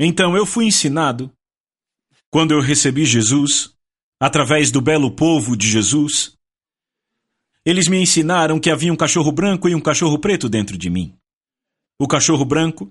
Então 0.00 0.34
eu 0.38 0.46
fui 0.46 0.64
ensinado, 0.64 1.30
quando 2.30 2.52
eu 2.52 2.62
recebi 2.62 3.04
Jesus, 3.04 3.73
através 4.24 4.70
do 4.70 4.80
belo 4.80 5.10
povo 5.10 5.54
de 5.54 5.68
Jesus, 5.68 6.34
eles 7.62 7.88
me 7.88 8.00
ensinaram 8.00 8.58
que 8.58 8.70
havia 8.70 8.90
um 8.90 8.96
cachorro 8.96 9.30
branco 9.30 9.68
e 9.68 9.74
um 9.74 9.80
cachorro 9.82 10.18
preto 10.18 10.48
dentro 10.48 10.78
de 10.78 10.88
mim. 10.88 11.14
O 11.98 12.08
cachorro 12.08 12.42
branco 12.42 12.90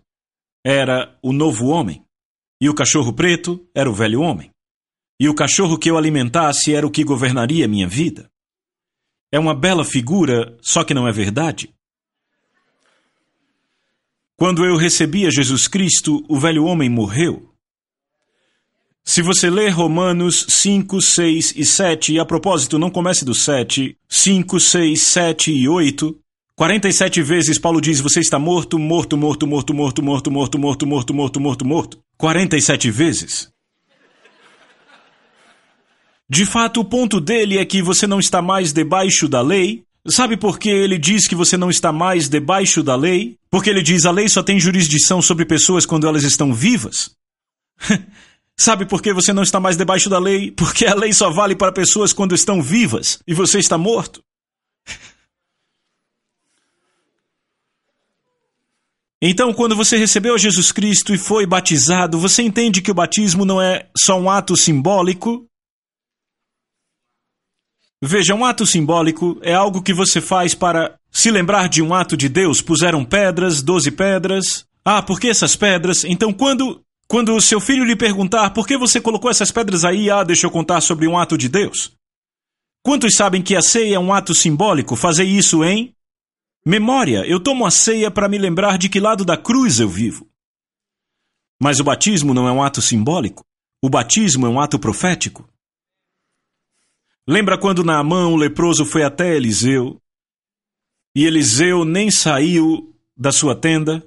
era 0.64 1.18
o 1.24 1.34
novo 1.34 1.70
homem, 1.70 2.06
e 2.62 2.70
o 2.70 2.76
cachorro 2.76 3.12
preto 3.12 3.68
era 3.74 3.90
o 3.90 3.94
velho 3.96 4.22
homem. 4.22 4.52
E 5.20 5.28
o 5.28 5.34
cachorro 5.34 5.76
que 5.76 5.90
eu 5.90 5.98
alimentasse 5.98 6.72
era 6.72 6.86
o 6.86 6.92
que 6.92 7.04
governaria 7.04 7.68
minha 7.68 7.88
vida. 7.88 8.30
É 9.32 9.40
uma 9.40 9.56
bela 9.56 9.84
figura, 9.84 10.56
só 10.62 10.84
que 10.84 10.94
não 10.94 11.08
é 11.08 11.12
verdade. 11.12 11.74
Quando 14.38 14.64
eu 14.64 14.78
recebi 14.78 15.26
a 15.26 15.32
Jesus 15.32 15.68
Cristo, 15.68 16.24
o 16.30 16.40
velho 16.40 16.66
homem 16.66 16.92
morreu. 16.92 17.53
Se 19.06 19.22
você 19.22 19.50
ler 19.50 19.70
Romanos 19.70 20.46
5, 20.48 21.02
6 21.02 21.54
e 21.58 21.66
7, 21.66 22.14
e 22.14 22.20
a 22.20 22.26
propósito, 22.26 22.80
não 22.80 22.90
comece 22.90 23.26
do 23.26 23.34
7, 23.34 23.98
5, 24.08 24.60
6, 24.60 25.02
7 25.02 25.52
e 25.52 25.68
8, 25.68 26.18
47 26.56 27.22
vezes 27.22 27.60
Paulo 27.60 27.82
diz: 27.82 28.00
Você 28.00 28.20
está 28.20 28.40
morto, 28.40 28.80
morto, 28.80 29.18
morto, 29.18 29.46
morto, 29.48 29.74
morto, 29.74 30.02
morto, 30.02 30.32
morto, 30.32 30.58
morto, 30.60 30.88
morto, 30.88 31.14
morto, 31.14 31.40
morto, 31.40 31.66
morto. 31.66 32.00
47 32.18 32.92
vezes. 32.92 33.52
De 36.30 36.46
fato, 36.46 36.80
o 36.80 36.86
ponto 36.86 37.20
dele 37.20 37.58
é 37.58 37.66
que 37.66 37.82
você 37.82 38.08
não 38.08 38.20
está 38.20 38.42
mais 38.42 38.72
debaixo 38.72 39.28
da 39.28 39.42
lei, 39.42 39.84
Sabe 40.06 40.36
por 40.36 40.60
que 40.60 40.70
ele 40.70 40.98
diz 40.98 41.28
que 41.28 41.36
você 41.36 41.56
não 41.56 41.70
está 41.70 41.94
mais 41.94 42.28
debaixo 42.28 42.84
da 42.84 42.94
lei? 42.94 43.38
Porque 43.50 43.70
ele 43.70 43.82
diz 43.82 44.06
a 44.06 44.12
lei 44.12 44.28
só 44.28 44.44
tem 44.44 44.60
jurisdição 44.60 45.22
sobre 45.22 45.46
pessoas 45.46 45.86
quando 45.86 46.06
elas 46.06 46.24
estão 46.24 46.54
vivas? 46.54 47.12
Sabe 48.60 48.86
por 48.86 49.02
que 49.02 49.14
você 49.14 49.34
não 49.34 49.44
está 49.44 49.60
mais 49.60 49.76
debaixo 49.76 50.10
da 50.10 50.20
lei? 50.20 50.52
Porque 50.52 50.86
a 50.86 50.94
lei 50.94 51.12
só 51.14 51.30
vale 51.30 51.56
para 51.56 51.72
pessoas 51.72 52.14
quando 52.14 52.36
estão 52.36 52.62
vivas 52.62 53.20
e 53.28 53.34
você 53.34 53.60
está 53.60 53.78
morto. 53.78 54.24
Então, 59.26 59.54
quando 59.54 59.76
você 59.76 59.98
recebeu 59.98 60.38
Jesus 60.38 60.72
Cristo 60.72 61.14
e 61.14 61.18
foi 61.18 61.46
batizado, 61.46 62.20
você 62.20 62.44
entende 62.44 62.82
que 62.82 62.92
o 62.92 62.94
batismo 62.94 63.46
não 63.46 63.62
é 63.62 63.90
só 63.98 64.20
um 64.20 64.30
ato 64.30 64.58
simbólico, 64.58 65.48
Veja, 68.06 68.36
um 68.36 68.44
ato 68.44 68.68
simbólico 68.68 69.40
é 69.42 69.54
algo 69.54 69.82
que 69.82 69.94
você 69.94 70.20
faz 70.20 70.54
para 70.54 71.00
se 71.10 71.32
lembrar 71.32 71.70
de 71.70 71.82
um 71.82 71.94
ato 71.94 72.18
de 72.18 72.28
Deus. 72.28 72.62
Puseram 72.62 73.06
pedras, 73.06 73.62
doze 73.62 73.92
pedras. 73.92 74.66
Ah, 74.84 75.02
por 75.02 75.22
que 75.22 75.30
essas 75.30 75.56
pedras? 75.56 76.04
Então, 76.04 76.34
quando 76.34 76.84
quando 77.08 77.40
seu 77.42 77.60
filho 77.60 77.84
lhe 77.84 77.96
perguntar 77.96 78.52
por 78.52 78.66
que 78.66 78.78
você 78.78 79.00
colocou 79.00 79.30
essas 79.30 79.52
pedras 79.52 79.86
aí, 79.86 80.10
ah, 80.10 80.24
deixa 80.24 80.48
eu 80.48 80.52
contar 80.52 80.82
sobre 80.82 81.08
um 81.08 81.18
ato 81.18 81.38
de 81.38 81.48
Deus. 81.48 81.96
Quantos 82.82 83.16
sabem 83.16 83.42
que 83.42 83.56
a 83.56 83.62
ceia 83.62 83.96
é 83.96 84.00
um 84.00 84.14
ato 84.14 84.34
simbólico? 84.34 84.96
Fazer 84.96 85.24
isso 85.24 85.64
em 85.64 85.96
memória. 86.66 87.26
Eu 87.26 87.40
tomo 87.40 87.66
a 87.66 87.72
ceia 87.72 88.12
para 88.12 88.28
me 88.28 88.38
lembrar 88.38 88.78
de 88.78 88.90
que 88.90 89.00
lado 89.00 89.24
da 89.24 89.38
cruz 89.38 89.80
eu 89.80 89.88
vivo. 89.88 90.28
Mas 91.62 91.80
o 91.80 91.84
batismo 91.84 92.34
não 92.34 92.48
é 92.48 92.52
um 92.52 92.62
ato 92.62 92.82
simbólico. 92.82 93.46
O 93.82 93.90
batismo 93.90 94.46
é 94.46 94.50
um 94.50 94.60
ato 94.60 94.78
profético. 94.78 95.48
Lembra 97.28 97.58
quando 97.58 97.86
Naamã, 97.86 98.28
o 98.28 98.36
leproso, 98.36 98.86
foi 98.86 99.04
até 99.04 99.36
Eliseu? 99.36 100.02
E 101.16 101.26
Eliseu 101.26 101.86
nem 101.86 102.12
saiu 102.12 102.94
da 103.16 103.32
sua 103.32 103.56
tenda, 103.56 104.06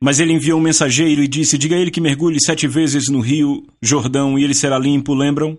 mas 0.00 0.20
ele 0.20 0.32
enviou 0.32 0.58
um 0.58 0.62
mensageiro 0.62 1.22
e 1.22 1.28
disse: 1.28 1.58
Diga 1.58 1.76
a 1.76 1.78
ele 1.78 1.90
que 1.90 2.00
mergulhe 2.00 2.38
sete 2.40 2.66
vezes 2.68 3.08
no 3.08 3.20
rio 3.20 3.66
Jordão 3.82 4.38
e 4.38 4.44
ele 4.44 4.54
será 4.54 4.78
limpo, 4.78 5.14
lembram? 5.14 5.58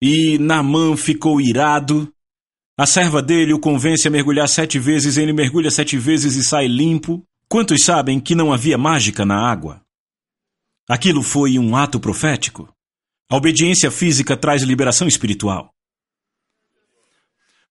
E 0.00 0.38
Naamã 0.38 0.96
ficou 0.96 1.40
irado. 1.40 2.12
A 2.76 2.86
serva 2.86 3.22
dele 3.22 3.52
o 3.52 3.60
convence 3.60 4.08
a 4.08 4.10
mergulhar 4.10 4.48
sete 4.48 4.78
vezes, 4.78 5.16
ele 5.16 5.32
mergulha 5.32 5.70
sete 5.70 5.96
vezes 5.96 6.34
e 6.34 6.42
sai 6.42 6.66
limpo. 6.66 7.22
Quantos 7.48 7.84
sabem 7.84 8.18
que 8.18 8.34
não 8.34 8.52
havia 8.52 8.76
mágica 8.76 9.24
na 9.24 9.48
água? 9.48 9.80
Aquilo 10.88 11.22
foi 11.22 11.58
um 11.58 11.76
ato 11.76 12.00
profético. 12.00 12.68
A 13.30 13.36
obediência 13.36 13.90
física 13.90 14.36
traz 14.36 14.62
liberação 14.62 15.06
espiritual. 15.06 15.72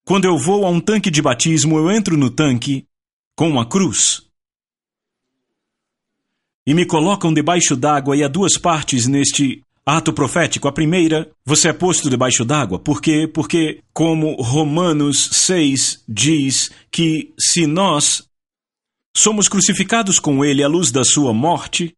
Quando 0.04 0.24
eu 0.24 0.36
vou 0.38 0.66
a 0.66 0.70
um 0.70 0.80
tanque 0.80 1.10
de 1.10 1.22
batismo, 1.22 1.78
eu 1.78 1.90
entro 1.90 2.16
no 2.16 2.30
tanque 2.30 2.86
com 3.36 3.48
uma 3.48 3.66
cruz. 3.68 4.23
E 6.66 6.72
me 6.72 6.86
colocam 6.86 7.32
debaixo 7.32 7.76
d'água, 7.76 8.16
e 8.16 8.24
há 8.24 8.28
duas 8.28 8.56
partes 8.56 9.06
neste 9.06 9.62
ato 9.84 10.12
profético. 10.12 10.66
A 10.66 10.72
primeira, 10.72 11.30
você 11.44 11.68
é 11.68 11.72
posto 11.72 12.08
debaixo 12.08 12.44
d'água. 12.44 12.78
Por 12.78 13.02
quê? 13.02 13.28
Porque, 13.28 13.82
como 13.92 14.34
Romanos 14.40 15.28
6 15.32 16.04
diz, 16.08 16.70
que 16.90 17.32
se 17.38 17.66
nós 17.66 18.26
somos 19.16 19.48
crucificados 19.48 20.18
com 20.18 20.44
ele 20.44 20.62
à 20.62 20.68
luz 20.68 20.90
da 20.90 21.04
sua 21.04 21.32
morte, 21.32 21.94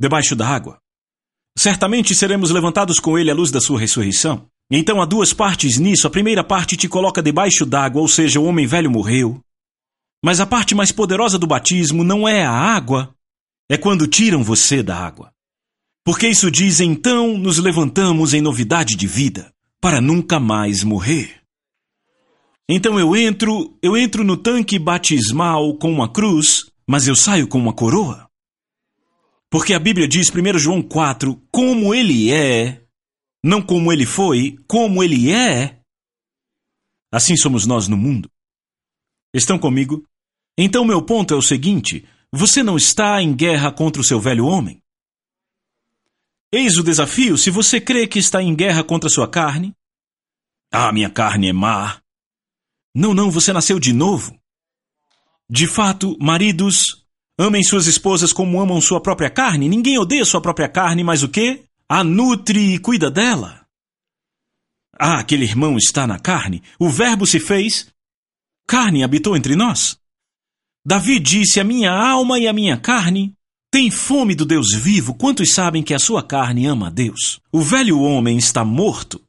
debaixo 0.00 0.34
da 0.34 0.48
água, 0.48 0.78
certamente 1.56 2.14
seremos 2.14 2.50
levantados 2.50 2.98
com 2.98 3.18
ele 3.18 3.30
à 3.30 3.34
luz 3.34 3.50
da 3.50 3.60
sua 3.60 3.78
ressurreição. 3.78 4.46
Então 4.70 5.00
há 5.00 5.04
duas 5.04 5.32
partes 5.32 5.78
nisso. 5.78 6.06
A 6.06 6.10
primeira 6.10 6.42
parte 6.42 6.76
te 6.76 6.88
coloca 6.88 7.22
debaixo 7.22 7.66
d'água, 7.66 8.00
ou 8.00 8.08
seja, 8.08 8.40
o 8.40 8.44
homem 8.44 8.66
velho 8.66 8.90
morreu. 8.90 9.40
Mas 10.24 10.40
a 10.40 10.46
parte 10.46 10.74
mais 10.74 10.90
poderosa 10.90 11.38
do 11.38 11.46
batismo 11.46 12.02
não 12.02 12.26
é 12.26 12.44
a 12.44 12.50
água, 12.50 13.14
é 13.70 13.76
quando 13.76 14.06
tiram 14.06 14.42
você 14.42 14.82
da 14.82 14.96
água. 14.96 15.32
Porque 16.04 16.28
isso 16.28 16.50
diz: 16.50 16.80
então 16.80 17.38
nos 17.38 17.58
levantamos 17.58 18.34
em 18.34 18.40
novidade 18.40 18.96
de 18.96 19.06
vida, 19.06 19.52
para 19.80 20.00
nunca 20.00 20.38
mais 20.38 20.84
morrer. 20.84 21.42
Então 22.68 22.98
eu 22.98 23.14
entro, 23.14 23.76
eu 23.82 23.96
entro 23.96 24.24
no 24.24 24.36
tanque 24.36 24.78
batismal 24.78 25.76
com 25.76 25.92
uma 25.92 26.10
cruz, 26.10 26.70
mas 26.86 27.06
eu 27.06 27.14
saio 27.14 27.46
com 27.46 27.58
uma 27.58 27.74
coroa. 27.74 28.28
Porque 29.50 29.72
a 29.72 29.78
Bíblia 29.78 30.08
diz, 30.08 30.28
1 30.30 30.58
João 30.58 30.82
4, 30.82 31.40
como 31.52 31.94
ele 31.94 32.32
é, 32.32 32.82
não 33.44 33.62
como 33.62 33.92
ele 33.92 34.06
foi, 34.06 34.56
como 34.66 35.02
ele 35.02 35.30
é. 35.30 35.78
Assim 37.12 37.36
somos 37.36 37.66
nós 37.66 37.86
no 37.86 37.96
mundo. 37.96 38.28
Estão 39.32 39.58
comigo? 39.58 40.02
Então, 40.58 40.84
meu 40.84 41.02
ponto 41.02 41.34
é 41.34 41.36
o 41.36 41.42
seguinte: 41.42 42.04
você 42.34 42.62
não 42.62 42.76
está 42.76 43.20
em 43.22 43.34
guerra 43.34 43.70
contra 43.72 44.00
o 44.00 44.04
seu 44.04 44.20
velho 44.20 44.46
homem. 44.46 44.82
Eis 46.52 46.76
o 46.76 46.82
desafio: 46.82 47.36
se 47.36 47.50
você 47.50 47.80
crê 47.80 48.06
que 48.06 48.18
está 48.18 48.42
em 48.42 48.54
guerra 48.54 48.84
contra 48.84 49.08
a 49.08 49.12
sua 49.12 49.28
carne, 49.28 49.74
ah, 50.72 50.92
minha 50.92 51.10
carne 51.10 51.48
é 51.48 51.52
má. 51.52 52.00
Não, 52.94 53.12
não, 53.12 53.30
você 53.30 53.52
nasceu 53.52 53.78
de 53.78 53.92
novo. 53.92 54.38
De 55.50 55.66
fato, 55.66 56.16
maridos, 56.20 57.04
amem 57.38 57.62
suas 57.62 57.86
esposas 57.86 58.32
como 58.32 58.60
amam 58.60 58.80
sua 58.80 59.00
própria 59.00 59.30
carne. 59.30 59.68
Ninguém 59.68 59.98
odeia 59.98 60.24
sua 60.24 60.40
própria 60.40 60.68
carne, 60.68 61.02
mas 61.02 61.22
o 61.22 61.28
quê? 61.28 61.64
a 61.88 62.02
nutre 62.02 62.74
e 62.74 62.78
cuida 62.78 63.10
dela. 63.10 63.66
Ah, 64.98 65.20
aquele 65.20 65.44
irmão 65.44 65.76
está 65.76 66.06
na 66.06 66.18
carne. 66.18 66.62
O 66.78 66.88
Verbo 66.88 67.26
se 67.26 67.40
fez. 67.40 67.92
Carne 68.66 69.02
habitou 69.04 69.36
entre 69.36 69.54
nós. 69.54 69.98
Davi 70.84 71.18
disse: 71.18 71.58
A 71.58 71.64
minha 71.64 71.90
alma 71.90 72.38
e 72.38 72.46
a 72.46 72.52
minha 72.52 72.76
carne 72.76 73.34
têm 73.70 73.90
fome 73.90 74.34
do 74.34 74.44
Deus 74.44 74.74
vivo. 74.74 75.14
Quantos 75.14 75.54
sabem 75.54 75.82
que 75.82 75.94
a 75.94 75.98
sua 75.98 76.22
carne 76.22 76.66
ama 76.66 76.88
a 76.88 76.90
Deus? 76.90 77.40
O 77.50 77.62
velho 77.62 78.00
homem 78.00 78.36
está 78.36 78.64
morto. 78.64 79.20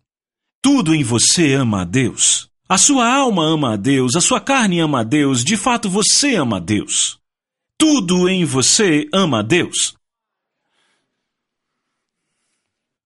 Tudo 0.61 0.93
em 0.93 1.03
você 1.03 1.53
ama 1.53 1.81
a 1.81 1.85
Deus. 1.85 2.49
A 2.67 2.77
sua 2.77 3.07
alma 3.07 3.45
ama 3.45 3.73
a 3.73 3.75
Deus, 3.75 4.15
a 4.15 4.21
sua 4.21 4.41
carne 4.41 4.79
ama 4.79 5.01
a 5.01 5.03
Deus, 5.03 5.43
de 5.43 5.55
fato 5.55 5.87
você 5.87 6.35
ama 6.35 6.57
a 6.57 6.59
Deus. 6.59 7.19
Tudo 7.77 8.27
em 8.27 8.43
você 8.43 9.07
ama 9.13 9.39
a 9.39 9.41
Deus. 9.43 9.95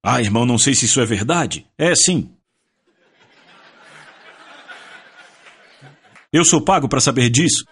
Ah, 0.02 0.22
irmão, 0.22 0.46
não 0.46 0.58
sei 0.58 0.74
se 0.74 0.86
isso 0.86 1.02
é 1.02 1.06
verdade. 1.06 1.68
É 1.78 1.94
sim. 1.94 2.34
Eu 6.32 6.46
sou 6.46 6.62
pago 6.62 6.88
para 6.88 7.02
saber 7.02 7.30
disso. 7.30 7.66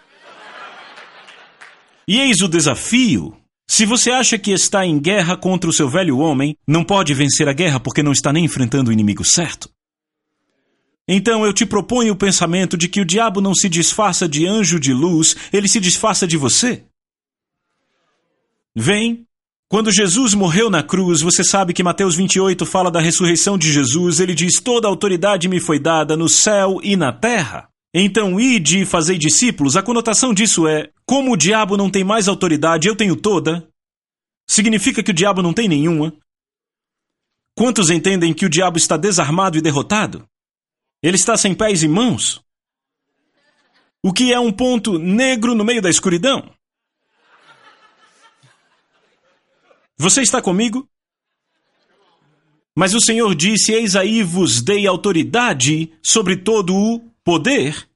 E 2.08 2.18
eis 2.18 2.40
o 2.40 2.48
desafio. 2.48 3.36
Se 3.68 3.84
você 3.84 4.10
acha 4.10 4.38
que 4.38 4.50
está 4.50 4.86
em 4.86 4.98
guerra 4.98 5.36
contra 5.36 5.68
o 5.68 5.72
seu 5.74 5.90
velho 5.90 6.16
homem, 6.16 6.56
não 6.66 6.82
pode 6.82 7.12
vencer 7.12 7.46
a 7.46 7.52
guerra 7.52 7.78
porque 7.78 8.02
não 8.02 8.12
está 8.12 8.32
nem 8.32 8.46
enfrentando 8.46 8.88
o 8.88 8.92
inimigo 8.92 9.22
certo. 9.22 9.68
Então 11.06 11.44
eu 11.44 11.52
te 11.52 11.66
proponho 11.66 12.14
o 12.14 12.16
pensamento 12.16 12.78
de 12.78 12.88
que 12.88 13.02
o 13.02 13.04
diabo 13.04 13.42
não 13.42 13.54
se 13.54 13.68
disfarça 13.68 14.26
de 14.26 14.46
anjo 14.46 14.80
de 14.80 14.94
luz, 14.94 15.36
ele 15.52 15.68
se 15.68 15.78
disfarça 15.78 16.26
de 16.26 16.38
você. 16.38 16.82
Vem. 18.74 19.26
Quando 19.70 19.92
Jesus 19.92 20.32
morreu 20.32 20.70
na 20.70 20.82
cruz, 20.82 21.20
você 21.20 21.44
sabe 21.44 21.74
que 21.74 21.82
Mateus 21.82 22.16
28 22.16 22.64
fala 22.64 22.90
da 22.90 23.00
ressurreição 23.00 23.58
de 23.58 23.70
Jesus. 23.70 24.18
Ele 24.18 24.34
diz: 24.34 24.62
Toda 24.62 24.88
autoridade 24.88 25.46
me 25.46 25.60
foi 25.60 25.78
dada 25.78 26.16
no 26.16 26.26
céu 26.26 26.80
e 26.82 26.96
na 26.96 27.12
terra. 27.12 27.68
Então, 27.92 28.38
ide 28.38 28.82
e 28.82 28.86
fazei 28.86 29.16
discípulos, 29.16 29.76
a 29.76 29.82
conotação 29.82 30.34
disso 30.34 30.68
é: 30.68 30.90
como 31.06 31.32
o 31.32 31.36
diabo 31.36 31.76
não 31.76 31.90
tem 31.90 32.04
mais 32.04 32.28
autoridade, 32.28 32.86
eu 32.86 32.96
tenho 32.96 33.16
toda. 33.16 33.68
Significa 34.46 35.02
que 35.02 35.10
o 35.10 35.14
diabo 35.14 35.42
não 35.42 35.52
tem 35.52 35.68
nenhuma. 35.68 36.12
Quantos 37.54 37.90
entendem 37.90 38.32
que 38.32 38.46
o 38.46 38.50
diabo 38.50 38.78
está 38.78 38.96
desarmado 38.96 39.58
e 39.58 39.60
derrotado? 39.60 40.28
Ele 41.02 41.16
está 41.16 41.36
sem 41.36 41.54
pés 41.54 41.82
e 41.82 41.88
mãos. 41.88 42.42
O 44.02 44.12
que 44.12 44.32
é 44.32 44.38
um 44.38 44.52
ponto 44.52 44.98
negro 44.98 45.54
no 45.54 45.64
meio 45.64 45.82
da 45.82 45.90
escuridão? 45.90 46.54
Você 49.96 50.22
está 50.22 50.40
comigo? 50.40 50.88
Mas 52.76 52.94
o 52.94 53.00
Senhor 53.00 53.34
disse: 53.34 53.72
Eis 53.72 53.96
aí 53.96 54.22
vos 54.22 54.62
dei 54.62 54.86
autoridade 54.86 55.92
sobre 56.00 56.36
todo 56.36 56.76
o 56.76 57.00
poder 57.28 57.86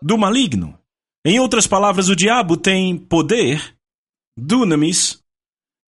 do 0.00 0.16
maligno. 0.16 0.78
Em 1.24 1.40
outras 1.40 1.66
palavras, 1.66 2.08
o 2.08 2.14
diabo 2.14 2.56
tem 2.56 2.96
poder, 2.96 3.76
dunamis, 4.38 5.20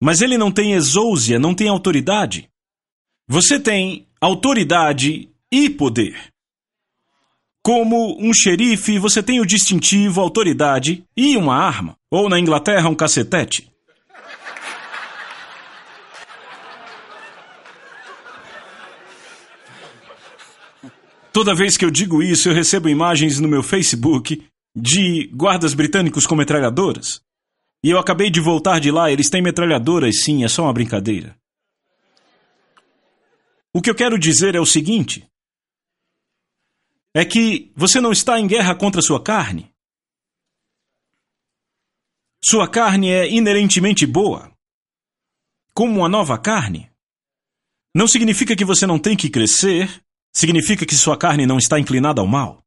mas 0.01 0.23
ele 0.23 0.39
não 0.39 0.53
tem 0.53 0.75
exousia, 0.75 1.37
não 1.37 1.57
tem 1.57 1.69
autoridade. 1.69 2.49
Você 3.29 3.59
tem 3.59 4.07
autoridade 4.21 5.29
e 5.51 5.69
poder. 5.69 6.33
Como 7.65 8.17
um 8.25 8.33
xerife, 8.33 8.97
você 8.97 9.25
tem 9.25 9.41
o 9.41 9.47
distintivo, 9.47 10.21
autoridade 10.21 11.05
e 11.17 11.37
uma 11.37 11.57
arma. 11.57 11.97
Ou 12.13 12.29
na 12.29 12.39
Inglaterra, 12.39 12.89
um 12.89 12.95
cacetete. 12.95 13.74
Toda 21.35 21.53
vez 21.53 21.77
que 21.77 21.85
eu 21.85 21.91
digo 21.91 22.23
isso, 22.23 22.49
eu 22.49 22.55
recebo 22.55 22.89
imagens 22.89 23.41
no 23.41 23.49
meu 23.49 23.61
Facebook 23.61 24.49
de 24.73 25.27
guardas 25.35 25.75
britânicos 25.75 26.29
com 26.29 26.37
metralhadoras. 26.37 27.21
E 27.83 27.91
eu 27.91 27.99
acabei 27.99 28.31
de 28.31 28.41
voltar 28.41 28.79
de 28.79 28.93
lá, 28.93 29.11
eles 29.11 29.29
têm 29.29 29.43
metralhadoras, 29.43 30.23
sim, 30.23 30.45
é 30.45 30.49
só 30.49 30.63
uma 30.63 30.73
brincadeira. 30.73 31.37
O 33.73 33.83
que 33.83 33.91
eu 33.91 33.97
quero 33.97 34.17
dizer 34.17 34.55
é 34.55 34.61
o 34.61 34.65
seguinte: 34.65 35.29
é 37.13 37.25
que 37.25 37.73
você 37.75 38.01
não 38.01 38.13
está 38.13 38.39
em 38.39 38.47
guerra 38.47 38.77
contra 38.77 39.03
sua 39.03 39.21
carne. 39.21 39.75
Sua 42.45 42.71
carne 42.71 43.11
é 43.11 43.29
inerentemente 43.29 44.07
boa, 44.07 44.57
como 45.75 45.99
uma 45.99 46.09
nova 46.09 46.39
carne. 46.39 46.89
Não 47.93 48.07
significa 48.07 48.55
que 48.55 48.65
você 48.65 48.87
não 48.87 49.01
tem 49.01 49.17
que 49.17 49.29
crescer, 49.29 50.04
Significa 50.35 50.85
que 50.85 50.97
sua 50.97 51.17
carne 51.17 51.47
não 51.47 51.59
está 51.59 51.79
inclinada 51.79 52.21
ao 52.21 52.27
mal? 52.27 52.63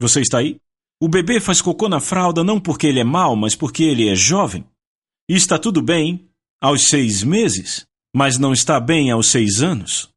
Você 0.00 0.20
está 0.20 0.38
aí? 0.38 0.58
O 1.00 1.08
bebê 1.08 1.40
faz 1.40 1.60
cocô 1.60 1.88
na 1.88 2.00
fralda 2.00 2.42
não 2.42 2.58
porque 2.58 2.86
ele 2.86 3.00
é 3.00 3.04
mau, 3.04 3.36
mas 3.36 3.54
porque 3.54 3.84
ele 3.84 4.08
é 4.08 4.14
jovem. 4.14 4.64
E 5.28 5.34
está 5.34 5.58
tudo 5.58 5.82
bem 5.82 6.26
aos 6.60 6.86
seis 6.88 7.22
meses, 7.22 7.86
mas 8.14 8.38
não 8.38 8.52
está 8.52 8.80
bem 8.80 9.10
aos 9.10 9.26
seis 9.26 9.62
anos. 9.62 10.08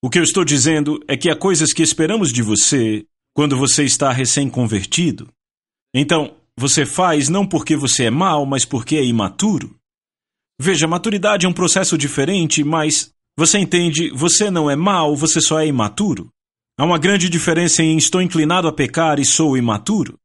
O 0.00 0.08
que 0.08 0.18
eu 0.18 0.22
estou 0.22 0.44
dizendo 0.44 1.02
é 1.08 1.16
que 1.16 1.30
há 1.30 1.36
coisas 1.36 1.72
que 1.72 1.82
esperamos 1.82 2.32
de 2.32 2.42
você 2.42 3.04
quando 3.34 3.56
você 3.56 3.84
está 3.84 4.12
recém-convertido. 4.12 5.28
Então, 5.94 6.36
você 6.56 6.86
faz 6.86 7.28
não 7.28 7.46
porque 7.46 7.76
você 7.76 8.04
é 8.04 8.10
mau, 8.10 8.46
mas 8.46 8.64
porque 8.64 8.96
é 8.96 9.04
imaturo. 9.04 9.76
Veja, 10.60 10.86
maturidade 10.86 11.46
é 11.46 11.48
um 11.48 11.52
processo 11.52 11.98
diferente, 11.98 12.62
mas 12.62 13.11
você 13.36 13.58
entende, 13.58 14.10
você 14.10 14.50
não 14.50 14.70
é 14.70 14.76
mau, 14.76 15.16
você 15.16 15.40
só 15.40 15.60
é 15.60 15.66
imaturo. 15.66 16.30
Há 16.78 16.84
uma 16.84 16.98
grande 16.98 17.28
diferença 17.28 17.82
em 17.82 17.96
estou 17.96 18.20
inclinado 18.20 18.68
a 18.68 18.72
pecar 18.72 19.18
e 19.18 19.24
sou 19.24 19.56
imaturo. 19.56 20.18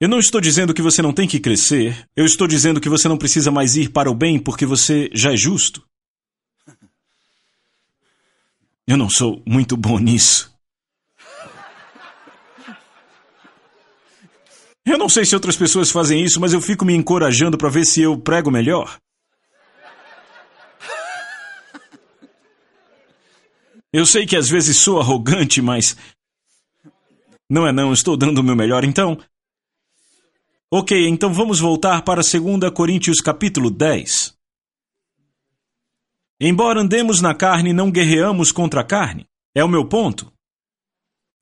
Eu 0.00 0.08
não 0.08 0.18
estou 0.18 0.40
dizendo 0.40 0.72
que 0.72 0.80
você 0.80 1.02
não 1.02 1.12
tem 1.12 1.28
que 1.28 1.38
crescer, 1.38 2.06
eu 2.16 2.24
estou 2.24 2.46
dizendo 2.46 2.80
que 2.80 2.88
você 2.88 3.06
não 3.06 3.18
precisa 3.18 3.50
mais 3.50 3.76
ir 3.76 3.90
para 3.90 4.10
o 4.10 4.14
bem 4.14 4.38
porque 4.38 4.64
você 4.64 5.10
já 5.12 5.32
é 5.32 5.36
justo. 5.36 5.84
Eu 8.86 8.96
não 8.96 9.10
sou 9.10 9.42
muito 9.46 9.76
bom 9.76 9.98
nisso. 9.98 10.50
Eu 14.86 14.98
não 14.98 15.08
sei 15.08 15.24
se 15.24 15.34
outras 15.34 15.56
pessoas 15.56 15.90
fazem 15.90 16.24
isso, 16.24 16.40
mas 16.40 16.52
eu 16.52 16.60
fico 16.60 16.84
me 16.84 16.94
encorajando 16.94 17.58
para 17.58 17.68
ver 17.68 17.84
se 17.84 18.00
eu 18.00 18.18
prego 18.18 18.50
melhor. 18.50 18.98
Eu 23.92 24.06
sei 24.06 24.24
que 24.24 24.36
às 24.36 24.48
vezes 24.48 24.76
sou 24.76 25.00
arrogante, 25.00 25.60
mas. 25.60 25.96
Não 27.48 27.66
é 27.66 27.72
não, 27.72 27.92
estou 27.92 28.16
dando 28.16 28.38
o 28.38 28.42
meu 28.42 28.54
melhor, 28.54 28.84
então. 28.84 29.18
Ok, 30.72 31.08
então 31.08 31.34
vamos 31.34 31.58
voltar 31.58 32.02
para 32.02 32.22
2 32.22 32.72
Coríntios 32.72 33.20
capítulo 33.20 33.68
10. 33.68 34.38
Embora 36.40 36.80
andemos 36.80 37.20
na 37.20 37.34
carne, 37.34 37.72
não 37.72 37.90
guerreamos 37.90 38.52
contra 38.52 38.82
a 38.82 38.84
carne. 38.84 39.26
É 39.52 39.64
o 39.64 39.68
meu 39.68 39.84
ponto. 39.84 40.32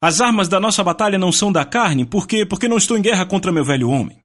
As 0.03 0.23
armas 0.23 0.49
da 0.49 0.59
nossa 0.59 0.83
batalha 0.83 1.19
não 1.19 1.31
são 1.31 1.53
da 1.53 1.67
carne, 1.67 2.07
por 2.07 2.27
quê? 2.27 2.47
Porque 2.47 2.69
não 2.69 2.79
estou 2.79 2.97
em 2.97 3.03
guerra 3.03 3.27
contra 3.27 3.53
meu 3.53 3.65
velho 3.65 3.91
homem. 3.91 4.25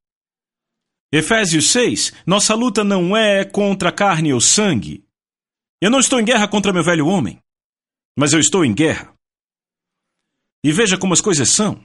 Efésios 1.12 1.72
6, 1.72 2.14
nossa 2.26 2.56
luta 2.56 2.84
não 2.84 3.18
é 3.18 3.44
contra 3.44 3.92
carne 3.92 4.34
ou 4.34 4.40
sangue. 4.40 5.04
Eu 5.82 5.92
não 5.92 6.00
estou 6.00 6.20
em 6.20 6.26
guerra 6.26 6.48
contra 6.48 6.72
meu 6.72 6.84
velho 6.84 7.06
homem 7.06 7.44
mas 8.18 8.34
eu 8.34 8.40
estou 8.40 8.64
em 8.64 8.74
guerra. 8.74 9.14
E 10.64 10.72
veja 10.72 10.98
como 10.98 11.14
as 11.14 11.22
coisas 11.22 11.54
são: 11.54 11.84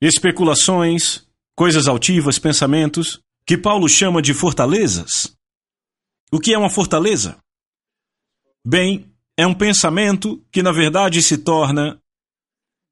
especulações, 0.00 1.26
coisas 1.56 1.86
altivas, 1.86 2.38
pensamentos, 2.38 3.20
que 3.46 3.58
Paulo 3.58 3.88
chama 3.88 4.22
de 4.22 4.32
fortalezas. 4.32 5.36
O 6.30 6.38
que 6.38 6.54
é 6.54 6.58
uma 6.58 6.70
fortaleza? 6.70 7.38
Bem, 8.64 9.10
é 9.36 9.46
um 9.46 9.54
pensamento 9.54 10.42
que 10.50 10.62
na 10.62 10.72
verdade 10.72 11.22
se 11.22 11.38
torna 11.38 12.00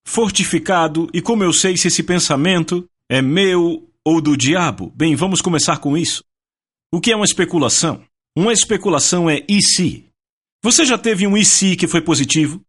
fortificado, 0.04 1.08
e 1.12 1.22
como 1.22 1.44
eu 1.44 1.52
sei 1.52 1.76
se 1.76 1.88
esse 1.88 2.02
pensamento 2.02 2.88
é 3.08 3.22
meu 3.22 3.88
ou 4.04 4.20
do 4.20 4.36
diabo? 4.36 4.92
Bem, 4.94 5.14
vamos 5.14 5.40
começar 5.40 5.78
com 5.78 5.96
isso. 5.96 6.24
O 6.92 7.00
que 7.00 7.12
é 7.12 7.16
uma 7.16 7.24
especulação? 7.24 8.04
Uma 8.36 8.52
especulação 8.52 9.30
é 9.30 9.44
e 9.48 9.62
se? 9.62 10.11
Você 10.62 10.84
já 10.84 10.96
teve 10.96 11.26
um 11.26 11.42
se 11.44 11.76
que 11.76 11.88
foi 11.88 12.00
positivo? 12.00 12.64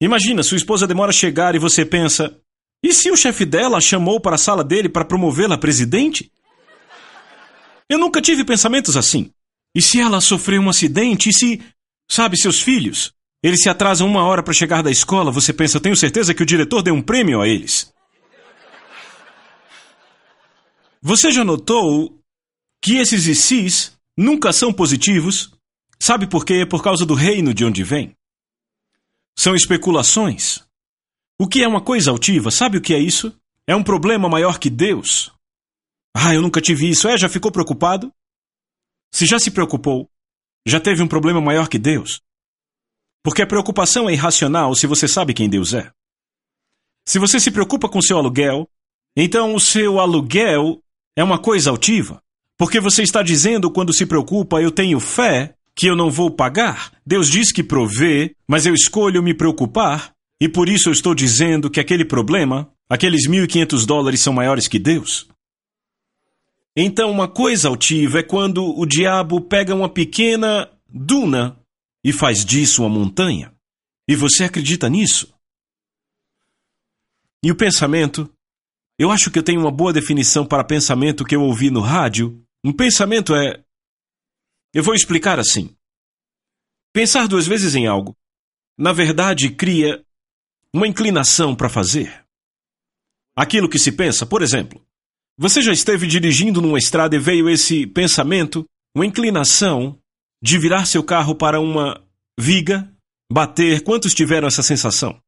Imagina, 0.00 0.42
sua 0.42 0.56
esposa 0.56 0.86
demora 0.86 1.10
a 1.10 1.12
chegar 1.12 1.54
e 1.54 1.58
você 1.58 1.84
pensa: 1.84 2.40
e 2.82 2.92
se 2.92 3.10
o 3.10 3.16
chefe 3.16 3.44
dela 3.44 3.78
a 3.78 3.80
chamou 3.80 4.20
para 4.20 4.34
a 4.36 4.38
sala 4.38 4.64
dele 4.64 4.88
para 4.88 5.04
promovê-la 5.04 5.54
a 5.56 5.58
presidente? 5.58 6.32
Eu 7.88 7.98
nunca 7.98 8.22
tive 8.22 8.44
pensamentos 8.44 8.96
assim. 8.96 9.32
E 9.74 9.82
se 9.82 10.00
ela 10.00 10.20
sofreu 10.20 10.60
um 10.60 10.70
acidente? 10.70 11.28
E 11.28 11.32
se. 11.32 11.62
Sabe, 12.10 12.36
seus 12.36 12.60
filhos? 12.60 13.12
Eles 13.42 13.62
se 13.62 13.68
atrasam 13.68 14.06
uma 14.08 14.24
hora 14.24 14.42
para 14.42 14.52
chegar 14.52 14.82
da 14.82 14.90
escola, 14.90 15.30
você 15.30 15.52
pensa, 15.52 15.80
tenho 15.80 15.96
certeza 15.96 16.34
que 16.34 16.42
o 16.42 16.46
diretor 16.46 16.82
deu 16.82 16.94
um 16.94 17.00
prêmio 17.00 17.40
a 17.40 17.48
eles. 17.48 17.90
Você 21.00 21.30
já 21.30 21.42
notou 21.42 22.20
que 22.82 22.96
esses 22.96 23.26
ICs 23.26 23.96
nunca 24.16 24.52
são 24.52 24.72
positivos. 24.72 25.52
Sabe 26.00 26.26
por 26.26 26.46
quê? 26.46 26.64
Por 26.64 26.82
causa 26.82 27.04
do 27.04 27.14
reino 27.14 27.52
de 27.52 27.64
onde 27.64 27.84
vem. 27.84 28.16
São 29.38 29.54
especulações. 29.54 30.64
O 31.38 31.46
que 31.46 31.62
é 31.62 31.68
uma 31.68 31.82
coisa 31.82 32.10
altiva? 32.10 32.50
Sabe 32.50 32.78
o 32.78 32.80
que 32.80 32.94
é 32.94 32.98
isso? 32.98 33.38
É 33.66 33.76
um 33.76 33.84
problema 33.84 34.28
maior 34.28 34.58
que 34.58 34.70
Deus. 34.70 35.32
Ah, 36.14 36.34
eu 36.34 36.42
nunca 36.42 36.60
tive 36.60 36.88
isso. 36.88 37.06
É, 37.06 37.18
já 37.18 37.28
ficou 37.28 37.52
preocupado? 37.52 38.12
Se 39.12 39.26
já 39.26 39.38
se 39.38 39.50
preocupou, 39.50 40.10
já 40.66 40.80
teve 40.80 41.02
um 41.02 41.08
problema 41.08 41.40
maior 41.40 41.68
que 41.68 41.78
Deus. 41.78 42.20
Porque 43.22 43.42
a 43.42 43.46
preocupação 43.46 44.08
é 44.08 44.12
irracional 44.14 44.74
se 44.74 44.86
você 44.86 45.06
sabe 45.06 45.34
quem 45.34 45.48
Deus 45.48 45.74
é. 45.74 45.92
Se 47.06 47.18
você 47.18 47.38
se 47.38 47.50
preocupa 47.50 47.88
com 47.88 48.00
seu 48.00 48.16
aluguel, 48.16 48.68
então 49.16 49.54
o 49.54 49.60
seu 49.60 50.00
aluguel 50.00 50.82
é 51.16 51.22
uma 51.22 51.38
coisa 51.38 51.70
altiva. 51.70 52.22
Porque 52.56 52.80
você 52.80 53.02
está 53.02 53.22
dizendo 53.22 53.70
quando 53.70 53.94
se 53.94 54.06
preocupa, 54.06 54.60
eu 54.60 54.70
tenho 54.70 54.98
fé 55.00 55.56
que 55.74 55.86
eu 55.86 55.96
não 55.96 56.10
vou 56.10 56.30
pagar. 56.30 56.92
Deus 57.06 57.28
diz 57.28 57.52
que 57.52 57.62
provê, 57.62 58.34
mas 58.46 58.66
eu 58.66 58.74
escolho 58.74 59.22
me 59.22 59.34
preocupar, 59.34 60.12
e 60.40 60.48
por 60.48 60.68
isso 60.68 60.88
eu 60.88 60.92
estou 60.92 61.14
dizendo 61.14 61.70
que 61.70 61.80
aquele 61.80 62.04
problema, 62.04 62.70
aqueles 62.88 63.28
1.500 63.28 63.86
dólares 63.86 64.20
são 64.20 64.32
maiores 64.32 64.66
que 64.66 64.78
Deus. 64.78 65.28
Então, 66.76 67.10
uma 67.10 67.28
coisa 67.28 67.68
altiva 67.68 68.20
é 68.20 68.22
quando 68.22 68.64
o 68.64 68.86
diabo 68.86 69.40
pega 69.40 69.74
uma 69.74 69.88
pequena 69.88 70.70
duna 70.88 71.58
e 72.04 72.12
faz 72.12 72.44
disso 72.44 72.82
uma 72.82 72.88
montanha. 72.88 73.52
E 74.08 74.14
você 74.14 74.44
acredita 74.44 74.88
nisso? 74.88 75.32
E 77.44 77.50
o 77.50 77.56
pensamento? 77.56 78.30
Eu 78.98 79.10
acho 79.10 79.30
que 79.30 79.38
eu 79.38 79.42
tenho 79.42 79.60
uma 79.60 79.70
boa 79.70 79.92
definição 79.92 80.44
para 80.44 80.64
pensamento 80.64 81.24
que 81.24 81.34
eu 81.34 81.42
ouvi 81.42 81.70
no 81.70 81.80
rádio. 81.80 82.42
Um 82.64 82.72
pensamento 82.72 83.34
é. 83.34 83.62
Eu 84.72 84.82
vou 84.82 84.94
explicar 84.94 85.38
assim. 85.38 85.74
Pensar 86.92 87.26
duas 87.26 87.46
vezes 87.46 87.74
em 87.74 87.86
algo, 87.86 88.16
na 88.78 88.92
verdade, 88.92 89.50
cria 89.50 90.04
uma 90.72 90.86
inclinação 90.86 91.54
para 91.54 91.68
fazer. 91.68 92.24
Aquilo 93.36 93.68
que 93.68 93.78
se 93.78 93.92
pensa, 93.92 94.24
por 94.24 94.42
exemplo, 94.42 94.80
você 95.38 95.62
já 95.62 95.72
esteve 95.72 96.06
dirigindo 96.06 96.60
numa 96.60 96.78
estrada 96.78 97.16
e 97.16 97.18
veio 97.18 97.48
esse 97.48 97.86
pensamento, 97.86 98.64
uma 98.94 99.06
inclinação 99.06 99.98
de 100.42 100.58
virar 100.58 100.86
seu 100.86 101.02
carro 101.02 101.34
para 101.34 101.60
uma 101.60 102.02
viga, 102.38 102.92
bater? 103.30 103.82
Quantos 103.82 104.14
tiveram 104.14 104.48
essa 104.48 104.62
sensação? 104.62 105.20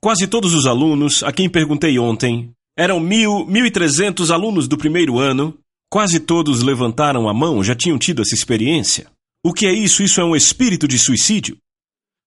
Quase 0.00 0.26
todos 0.26 0.54
os 0.54 0.66
alunos 0.66 1.22
a 1.22 1.32
quem 1.32 1.48
perguntei 1.48 1.98
ontem, 1.98 2.52
eram 2.76 3.00
mil, 3.00 3.44
mil 3.46 3.66
e 3.66 3.70
trezentos 3.70 4.30
alunos 4.30 4.68
do 4.68 4.78
primeiro 4.78 5.18
ano, 5.18 5.58
quase 5.90 6.20
todos 6.20 6.62
levantaram 6.62 7.28
a 7.28 7.34
mão, 7.34 7.62
já 7.62 7.74
tinham 7.74 7.98
tido 7.98 8.22
essa 8.22 8.34
experiência. 8.34 9.10
O 9.44 9.52
que 9.52 9.66
é 9.66 9.72
isso? 9.72 10.02
Isso 10.02 10.20
é 10.20 10.24
um 10.24 10.36
espírito 10.36 10.86
de 10.86 10.98
suicídio. 10.98 11.56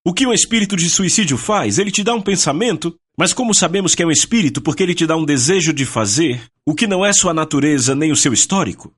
O 0.06 0.14
que 0.14 0.26
um 0.26 0.34
espírito 0.34 0.76
de 0.76 0.90
suicídio 0.90 1.38
faz? 1.38 1.78
Ele 1.78 1.92
te 1.92 2.04
dá 2.04 2.14
um 2.14 2.22
pensamento 2.22 2.96
mas 3.18 3.34
como 3.34 3.54
sabemos 3.54 3.94
que 3.94 4.04
é 4.04 4.06
um 4.06 4.12
espírito 4.12 4.62
porque 4.62 4.84
ele 4.84 4.96
te 4.96 5.06
dá 5.06 5.16
um 5.16 5.26
desejo 5.26 5.74
de 5.74 5.86
fazer 5.86 6.50
o 6.66 6.74
que 6.74 6.88
não 6.88 7.06
é 7.06 7.12
sua 7.14 7.34
natureza 7.34 7.94
nem 7.96 8.12
o 8.12 8.16
seu 8.16 8.34
histórico? 8.34 8.96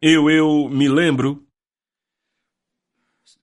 Eu, 0.00 0.30
eu 0.30 0.68
me 0.68 0.88
lembro. 0.88 1.44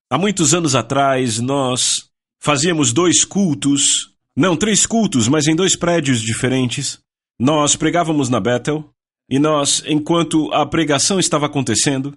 Há 0.10 0.18
muitos 0.18 0.54
anos 0.54 0.76
atrás, 0.76 1.39
nós 1.39 2.10
fazíamos 2.39 2.93
dois 2.93 3.26
cultos, 3.26 4.14
não 4.36 4.58
três 4.58 4.86
cultos, 4.86 5.28
mas 5.28 5.48
em 5.48 5.56
dois 5.56 5.76
prédios 5.76 6.22
diferentes. 6.22 7.00
Nós 7.40 7.76
pregávamos 7.76 8.30
na 8.30 8.40
Bethel, 8.40 8.90
e 9.30 9.40
nós, 9.40 9.84
enquanto 9.88 10.54
a 10.54 10.66
pregação 10.66 11.20
estava 11.20 11.46
acontecendo, 11.46 12.16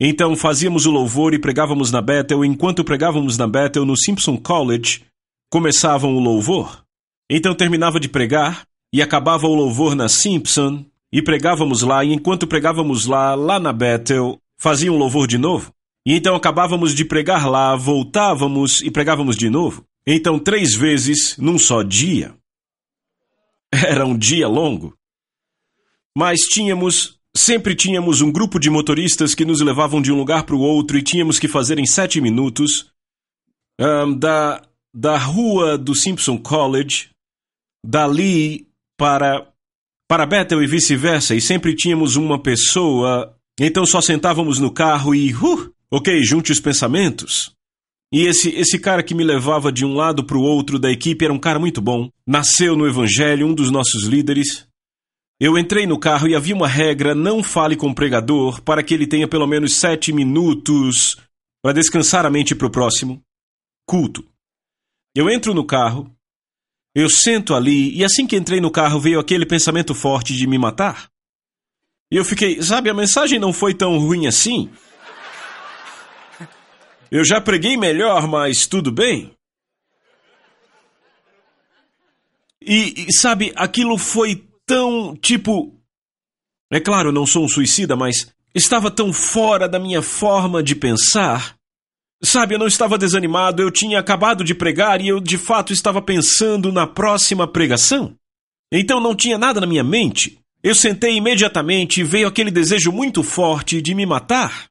então 0.00 0.36
fazíamos 0.36 0.86
o 0.86 0.90
louvor 0.90 1.34
e 1.34 1.38
pregávamos 1.38 1.90
na 1.90 2.00
Bethel, 2.00 2.44
enquanto 2.44 2.84
pregávamos 2.84 3.36
na 3.36 3.46
Bethel 3.46 3.84
no 3.84 3.96
Simpson 3.96 4.36
College, 4.36 5.04
começavam 5.50 6.14
o 6.14 6.20
louvor. 6.20 6.84
Então 7.30 7.54
terminava 7.54 7.98
de 7.98 8.08
pregar 8.08 8.64
e 8.92 9.02
acabava 9.02 9.46
o 9.46 9.54
louvor 9.54 9.94
na 9.94 10.08
Simpson 10.08 10.84
e 11.12 11.20
pregávamos 11.20 11.82
lá, 11.82 12.04
e 12.04 12.12
enquanto 12.12 12.46
pregávamos 12.46 13.06
lá, 13.06 13.34
lá 13.34 13.58
na 13.58 13.72
Bethel, 13.72 14.38
faziam 14.58 14.94
um 14.94 14.98
louvor 14.98 15.26
de 15.26 15.38
novo. 15.38 15.72
E 16.06 16.14
então 16.14 16.34
acabávamos 16.34 16.94
de 16.94 17.04
pregar 17.04 17.48
lá, 17.48 17.74
voltávamos 17.76 18.80
e 18.80 18.90
pregávamos 18.90 19.36
de 19.36 19.50
novo. 19.50 19.84
Então 20.10 20.38
três 20.38 20.74
vezes 20.74 21.36
num 21.36 21.58
só 21.58 21.82
dia. 21.82 22.34
Era 23.70 24.06
um 24.06 24.16
dia 24.16 24.48
longo. 24.48 24.96
Mas 26.16 26.40
tínhamos 26.40 27.18
Sempre 27.36 27.76
tínhamos 27.76 28.20
um 28.20 28.32
grupo 28.32 28.58
de 28.58 28.68
motoristas 28.68 29.32
que 29.32 29.44
nos 29.44 29.60
levavam 29.60 30.02
de 30.02 30.10
um 30.10 30.16
lugar 30.16 30.42
para 30.42 30.56
o 30.56 30.60
outro 30.60 30.98
e 30.98 31.02
tínhamos 31.02 31.38
que 31.38 31.46
fazer 31.46 31.78
em 31.78 31.86
sete 31.86 32.20
minutos. 32.20 32.90
Um, 33.80 34.18
da, 34.18 34.60
da 34.92 35.16
rua 35.16 35.78
do 35.78 35.94
Simpson 35.94 36.36
College, 36.36 37.10
dali 37.86 38.66
para, 38.96 39.46
para 40.08 40.26
Bethel 40.26 40.60
e 40.64 40.66
vice-versa, 40.66 41.36
e 41.36 41.40
sempre 41.40 41.76
tínhamos 41.76 42.16
uma 42.16 42.42
pessoa. 42.42 43.36
Então 43.60 43.86
só 43.86 44.00
sentávamos 44.00 44.58
no 44.58 44.72
carro 44.72 45.14
e. 45.14 45.32
Uh, 45.32 45.72
ok, 45.92 46.20
junte 46.24 46.50
os 46.50 46.58
pensamentos. 46.58 47.54
E 48.12 48.22
esse, 48.24 48.50
esse 48.50 48.78
cara 48.78 49.02
que 49.02 49.14
me 49.14 49.22
levava 49.22 49.70
de 49.70 49.84
um 49.84 49.94
lado 49.94 50.24
para 50.24 50.36
o 50.36 50.42
outro 50.42 50.78
da 50.78 50.90
equipe 50.90 51.24
era 51.24 51.32
um 51.32 51.38
cara 51.38 51.58
muito 51.58 51.80
bom. 51.80 52.10
Nasceu 52.26 52.74
no 52.74 52.86
Evangelho, 52.86 53.46
um 53.46 53.54
dos 53.54 53.70
nossos 53.70 54.04
líderes. 54.04 54.66
Eu 55.40 55.58
entrei 55.58 55.86
no 55.86 55.98
carro 55.98 56.26
e 56.26 56.34
havia 56.34 56.54
uma 56.54 56.66
regra: 56.66 57.14
não 57.14 57.42
fale 57.42 57.76
com 57.76 57.88
o 57.88 57.94
pregador 57.94 58.62
para 58.62 58.82
que 58.82 58.94
ele 58.94 59.06
tenha 59.06 59.28
pelo 59.28 59.46
menos 59.46 59.74
sete 59.74 60.12
minutos 60.12 61.16
para 61.62 61.74
descansar 61.74 62.24
a 62.24 62.30
mente 62.30 62.54
para 62.54 62.66
o 62.66 62.70
próximo 62.70 63.22
culto. 63.86 64.24
Eu 65.14 65.28
entro 65.28 65.52
no 65.54 65.64
carro, 65.64 66.10
eu 66.94 67.08
sento 67.08 67.54
ali 67.54 67.94
e 67.96 68.04
assim 68.04 68.26
que 68.26 68.36
entrei 68.36 68.60
no 68.60 68.70
carro 68.70 69.00
veio 69.00 69.20
aquele 69.20 69.46
pensamento 69.46 69.94
forte 69.94 70.34
de 70.34 70.46
me 70.46 70.58
matar. 70.58 71.10
E 72.10 72.16
eu 72.16 72.24
fiquei, 72.24 72.62
sabe, 72.62 72.88
a 72.88 72.94
mensagem 72.94 73.38
não 73.38 73.52
foi 73.52 73.74
tão 73.74 73.98
ruim 73.98 74.26
assim. 74.26 74.70
Eu 77.10 77.24
já 77.24 77.40
preguei 77.40 77.76
melhor, 77.76 78.28
mas 78.28 78.66
tudo 78.66 78.92
bem. 78.92 79.32
E, 82.60 83.06
e 83.08 83.12
sabe, 83.12 83.52
aquilo 83.56 83.96
foi 83.96 84.44
tão, 84.66 85.16
tipo. 85.16 85.74
É 86.70 86.78
claro, 86.78 87.10
não 87.10 87.24
sou 87.24 87.44
um 87.44 87.48
suicida, 87.48 87.96
mas 87.96 88.30
estava 88.54 88.90
tão 88.90 89.12
fora 89.12 89.66
da 89.66 89.78
minha 89.78 90.02
forma 90.02 90.62
de 90.62 90.74
pensar. 90.74 91.56
Sabe, 92.22 92.54
eu 92.54 92.58
não 92.58 92.66
estava 92.66 92.98
desanimado, 92.98 93.62
eu 93.62 93.70
tinha 93.70 93.98
acabado 93.98 94.42
de 94.44 94.54
pregar 94.54 95.00
e 95.00 95.08
eu 95.08 95.20
de 95.20 95.38
fato 95.38 95.72
estava 95.72 96.02
pensando 96.02 96.72
na 96.72 96.86
próxima 96.86 97.46
pregação. 97.46 98.14
Então 98.72 99.00
não 99.00 99.14
tinha 99.14 99.38
nada 99.38 99.60
na 99.60 99.66
minha 99.66 99.84
mente. 99.84 100.38
Eu 100.62 100.74
sentei 100.74 101.16
imediatamente 101.16 102.00
e 102.00 102.04
veio 102.04 102.26
aquele 102.26 102.50
desejo 102.50 102.90
muito 102.90 103.22
forte 103.22 103.80
de 103.80 103.94
me 103.94 104.04
matar. 104.04 104.68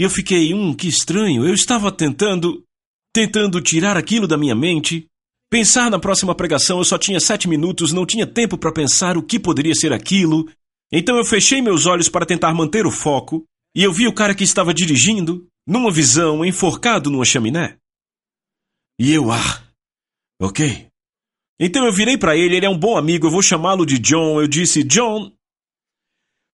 E 0.00 0.02
eu 0.02 0.08
fiquei, 0.08 0.54
hum, 0.54 0.74
que 0.74 0.88
estranho. 0.88 1.46
Eu 1.46 1.52
estava 1.52 1.92
tentando, 1.92 2.64
tentando 3.12 3.60
tirar 3.60 3.98
aquilo 3.98 4.26
da 4.26 4.38
minha 4.38 4.54
mente, 4.54 5.10
Pensar 5.50 5.90
na 5.90 5.98
próxima 5.98 6.32
pregação, 6.32 6.78
eu 6.78 6.84
só 6.84 6.96
tinha 6.96 7.18
sete 7.18 7.48
minutos, 7.48 7.92
não 7.92 8.06
tinha 8.06 8.24
tempo 8.24 8.56
para 8.56 8.72
pensar 8.72 9.16
o 9.16 9.22
que 9.22 9.36
poderia 9.36 9.74
ser 9.74 9.92
aquilo. 9.92 10.48
Então 10.92 11.16
eu 11.16 11.24
fechei 11.24 11.60
meus 11.60 11.86
olhos 11.86 12.08
para 12.08 12.24
tentar 12.24 12.54
manter 12.54 12.86
o 12.86 12.90
foco, 12.90 13.44
e 13.74 13.82
eu 13.82 13.92
vi 13.92 14.06
o 14.06 14.14
cara 14.14 14.32
que 14.32 14.44
estava 14.44 14.72
dirigindo, 14.72 15.48
numa 15.66 15.90
visão, 15.90 16.44
enforcado 16.44 17.10
numa 17.10 17.24
chaminé. 17.24 17.76
E 18.96 19.12
eu, 19.12 19.32
ah, 19.32 19.64
ok. 20.40 20.86
Então 21.58 21.84
eu 21.84 21.92
virei 21.92 22.16
para 22.16 22.36
ele, 22.36 22.54
ele 22.54 22.66
é 22.66 22.70
um 22.70 22.78
bom 22.78 22.96
amigo, 22.96 23.26
eu 23.26 23.30
vou 23.32 23.42
chamá-lo 23.42 23.84
de 23.84 23.98
John. 23.98 24.40
Eu 24.40 24.46
disse, 24.46 24.84
John. 24.84 25.32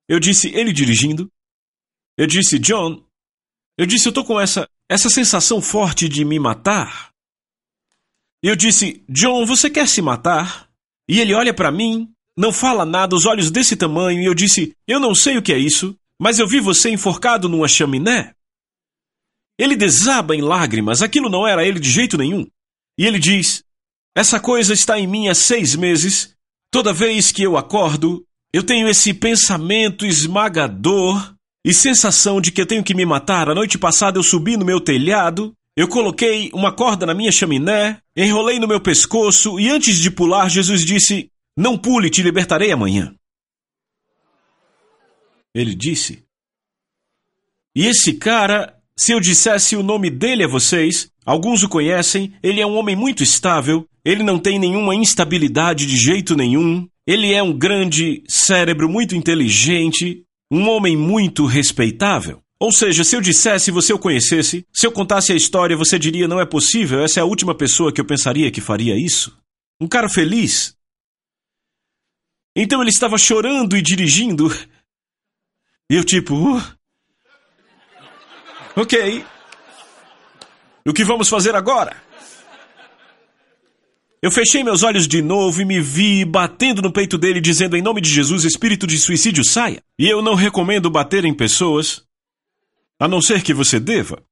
Eu 0.09 0.19
disse, 0.19 0.49
ele 0.49 0.73
dirigindo. 0.73 1.31
Eu 2.17 2.27
disse, 2.27 2.59
John. 2.59 3.06
Eu 3.79 3.87
disse, 3.87 4.09
eu 4.09 4.13
tô 4.13 4.25
com 4.25 4.41
essa, 4.41 4.69
essa 4.89 5.11
sensação 5.11 5.61
forte 5.61 6.09
de 6.09 6.25
me 6.25 6.39
matar. 6.39 7.11
Eu 8.43 8.55
disse: 8.55 9.03
John, 9.09 9.45
você 9.45 9.69
quer 9.69 9.89
se 9.89 10.01
matar? 10.01 10.69
E 11.09 11.21
ele 11.21 11.35
olha 11.35 11.53
para 11.53 11.73
mim, 11.73 12.13
não 12.37 12.53
fala 12.53 12.85
nada, 12.85 13.15
os 13.15 13.27
olhos 13.27 13.51
desse 13.51 13.77
tamanho, 13.77 14.21
e 14.21 14.25
eu 14.25 14.35
disse: 14.35 14.75
Eu 14.87 15.01
não 15.01 15.15
sei 15.15 15.37
o 15.37 15.43
que 15.43 15.53
é 15.53 15.59
isso, 15.59 15.97
mas 16.21 16.39
eu 16.39 16.47
vi 16.47 16.61
você 16.61 16.91
enforcado 16.91 17.49
numa 17.49 17.69
chaminé. 17.69 18.35
Ele 19.59 19.75
desaba 19.75 20.37
em 20.37 20.43
lágrimas, 20.43 21.03
aquilo 21.03 21.31
não 21.31 21.47
era 21.47 21.67
ele 21.67 21.81
de 21.81 21.91
jeito 21.91 22.17
nenhum. 22.19 22.47
E 22.99 23.05
ele 23.05 23.19
diz: 23.19 23.65
Essa 24.15 24.39
coisa 24.39 24.73
está 24.73 24.99
em 24.99 25.07
mim 25.07 25.29
há 25.29 25.35
seis 25.35 25.75
meses. 25.75 26.35
Toda 26.71 26.93
vez 26.93 27.33
que 27.33 27.43
eu 27.43 27.57
acordo, 27.57 28.25
eu 28.53 28.63
tenho 28.63 28.89
esse 28.89 29.15
pensamento 29.15 30.05
esmagador 30.05 31.35
e 31.67 31.75
sensação 31.75 32.41
de 32.41 32.51
que 32.51 32.63
eu 32.63 32.67
tenho 32.67 32.83
que 32.83 32.95
me 32.95 33.05
matar. 33.05 33.51
A 33.51 33.55
noite 33.55 33.77
passada 33.77 34.19
eu 34.19 34.23
subi 34.23 34.57
no 34.57 34.65
meu 34.65 34.81
telhado 34.81 35.55
eu 35.77 35.87
coloquei 35.87 36.51
uma 36.55 36.73
corda 36.73 37.05
na 37.05 37.13
minha 37.13 37.31
chaminé, 37.31 38.01
enrolei 38.17 38.59
no 38.59 38.67
meu 38.67 38.81
pescoço 38.81 39.61
e 39.61 39.69
antes 39.69 39.99
de 39.99 40.11
pular, 40.11 40.49
Jesus 40.49 40.83
disse: 40.83 41.31
Não 41.55 41.77
pule, 41.77 42.09
te 42.09 42.23
libertarei 42.23 42.73
amanhã. 42.73 43.15
ele 45.55 45.75
disse. 45.75 46.25
E 47.75 47.87
esse 47.87 48.15
cara, 48.15 48.75
se 48.99 49.13
eu 49.13 49.21
dissesse 49.21 49.77
o 49.77 49.83
nome 49.83 50.09
dele 50.09 50.45
a 50.45 50.49
vocês, 50.49 51.11
alguns 51.27 51.63
o 51.63 51.69
conhecem, 51.69 52.33
ele 52.43 52.61
é 52.63 52.67
um 52.67 52.77
homem 52.77 52.97
muito 52.97 53.23
estável, 53.23 53.87
ele 54.03 54.23
não 54.23 54.39
tem 54.39 54.59
nenhuma 54.59 54.95
instabilidade 54.95 55.85
de 55.85 55.97
jeito 55.97 56.35
nenhum, 56.35 56.89
ele 57.07 57.35
é 57.35 57.43
um 57.43 57.53
grande 57.53 58.23
cérebro 58.27 58.89
muito 58.89 59.15
inteligente, 59.15 60.26
um 60.51 60.69
homem 60.69 60.97
muito 60.97 61.47
respeitável. 61.47 62.43
Ou 62.59 62.73
seja, 62.73 63.05
se 63.05 63.15
eu 63.15 63.21
dissesse, 63.21 63.71
você 63.71 63.93
o 63.93 63.99
conhecesse, 63.99 64.67
se 64.73 64.87
eu 64.87 64.93
contasse 64.93 65.33
a 65.33 65.37
história, 65.37 65.77
você 65.77 65.99
diria 65.99 66.27
não 66.27 66.41
é 66.41 66.47
possível, 66.47 67.03
essa 67.03 67.21
é 67.21 67.23
a 67.23 67.27
última 67.27 67.55
pessoa 67.55 67.93
que 67.93 68.01
eu 68.01 68.05
pensaria 68.05 68.51
que 68.51 68.61
faria 68.61 68.95
isso. 68.97 69.37
Um 69.81 69.87
cara 69.87 70.09
feliz. 70.09 70.75
Então 72.57 72.81
ele 72.81 72.91
estava 72.91 73.19
chorando 73.19 73.77
e 73.77 73.83
dirigindo. 73.83 74.49
E 75.91 75.95
eu 75.95 76.03
tipo, 76.03 76.35
uh, 76.35 76.63
ok. 78.75 79.25
O 80.87 80.93
que 80.95 81.05
vamos 81.05 81.29
fazer 81.29 81.55
agora? 81.55 82.03
Eu 84.23 84.31
fechei 84.31 84.65
meus 84.65 84.83
olhos 84.83 85.07
de 85.07 85.21
novo 85.21 85.61
e 85.61 85.65
me 85.65 85.81
vi 85.81 86.25
batendo 86.25 86.81
no 86.81 86.93
peito 86.93 87.19
dele, 87.19 87.41
dizendo 87.41 87.77
em 87.77 87.83
nome 87.83 88.01
de 88.01 88.11
Jesus, 88.11 88.45
espírito 88.45 88.87
de 88.87 88.99
suicídio, 88.99 89.45
saia. 89.45 89.83
E 89.99 90.09
eu 90.09 90.23
não 90.23 90.35
recomendo 90.35 90.91
bater 90.91 91.25
em 91.25 91.35
pessoas, 91.35 92.03
a 92.99 93.07
não 93.07 93.21
ser 93.21 93.43
que 93.43 93.53
você 93.53 93.79
deva. 93.79 94.23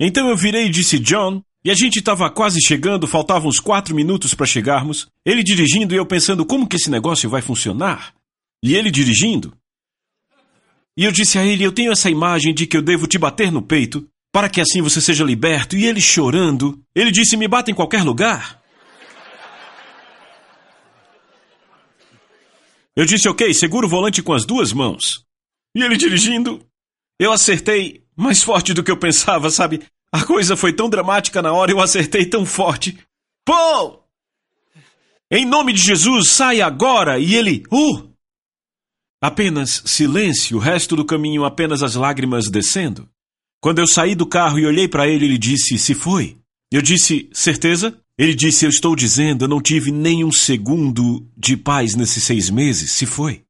Então 0.00 0.28
eu 0.28 0.36
virei 0.36 0.66
e 0.66 0.70
disse, 0.70 0.98
John, 0.98 1.42
e 1.64 1.70
a 1.70 1.74
gente 1.74 2.00
estava 2.00 2.28
quase 2.28 2.58
chegando, 2.60 3.06
faltavam 3.06 3.48
uns 3.48 3.60
quatro 3.60 3.94
minutos 3.94 4.34
para 4.34 4.46
chegarmos. 4.46 5.08
Ele 5.24 5.44
dirigindo 5.44 5.94
e 5.94 5.96
eu 5.96 6.06
pensando, 6.06 6.44
como 6.44 6.66
que 6.66 6.76
esse 6.76 6.90
negócio 6.90 7.30
vai 7.30 7.40
funcionar? 7.40 8.12
E 8.62 8.74
ele 8.74 8.90
dirigindo. 8.90 9.56
E 10.96 11.04
eu 11.04 11.12
disse 11.12 11.38
a 11.38 11.44
ele, 11.44 11.64
eu 11.64 11.72
tenho 11.72 11.92
essa 11.92 12.10
imagem 12.10 12.52
de 12.52 12.66
que 12.66 12.76
eu 12.76 12.82
devo 12.82 13.06
te 13.06 13.16
bater 13.16 13.52
no 13.52 13.62
peito, 13.62 14.06
para 14.32 14.48
que 14.48 14.60
assim 14.60 14.80
você 14.80 15.00
seja 15.00 15.22
liberto. 15.22 15.76
E 15.76 15.84
ele 15.84 16.00
chorando, 16.00 16.82
ele 16.94 17.12
disse, 17.12 17.36
me 17.36 17.46
bata 17.46 17.70
em 17.70 17.74
qualquer 17.74 18.02
lugar. 18.02 18.60
Eu 22.96 23.04
disse, 23.04 23.28
ok, 23.28 23.52
segura 23.54 23.86
o 23.86 23.88
volante 23.88 24.22
com 24.22 24.32
as 24.32 24.44
duas 24.44 24.72
mãos. 24.72 25.24
E 25.74 25.82
ele 25.82 25.96
dirigindo, 25.96 26.64
eu 27.18 27.32
acertei 27.32 28.04
mais 28.16 28.42
forte 28.42 28.74
do 28.74 28.82
que 28.82 28.90
eu 28.90 28.98
pensava, 28.98 29.50
sabe? 29.50 29.82
A 30.10 30.24
coisa 30.24 30.56
foi 30.56 30.74
tão 30.74 30.90
dramática 30.90 31.40
na 31.40 31.52
hora, 31.52 31.70
eu 31.70 31.80
acertei 31.80 32.26
tão 32.26 32.44
forte. 32.44 32.98
Pô! 33.44 34.02
Em 35.30 35.46
nome 35.46 35.72
de 35.72 35.82
Jesus, 35.82 36.30
sai 36.30 36.60
agora! 36.60 37.18
E 37.18 37.34
ele, 37.34 37.62
uh! 37.72 38.12
Apenas 39.22 39.82
silêncio, 39.86 40.58
o 40.58 40.60
resto 40.60 40.94
do 40.94 41.06
caminho 41.06 41.44
apenas 41.44 41.82
as 41.82 41.94
lágrimas 41.94 42.50
descendo. 42.50 43.08
Quando 43.62 43.78
eu 43.78 43.86
saí 43.86 44.16
do 44.16 44.26
carro 44.26 44.58
e 44.58 44.66
olhei 44.66 44.88
para 44.88 45.06
ele, 45.06 45.24
ele 45.24 45.38
disse: 45.38 45.78
Se 45.78 45.94
foi. 45.94 46.36
Eu 46.70 46.82
disse: 46.82 47.30
Certeza? 47.32 47.96
Ele 48.18 48.34
disse: 48.34 48.64
Eu 48.64 48.68
estou 48.68 48.96
dizendo, 48.96 49.44
eu 49.44 49.48
não 49.48 49.62
tive 49.62 49.92
nem 49.92 50.24
um 50.24 50.32
segundo 50.32 51.24
de 51.36 51.56
paz 51.56 51.94
nesses 51.94 52.24
seis 52.24 52.50
meses. 52.50 52.90
Se 52.90 53.06
foi. 53.06 53.42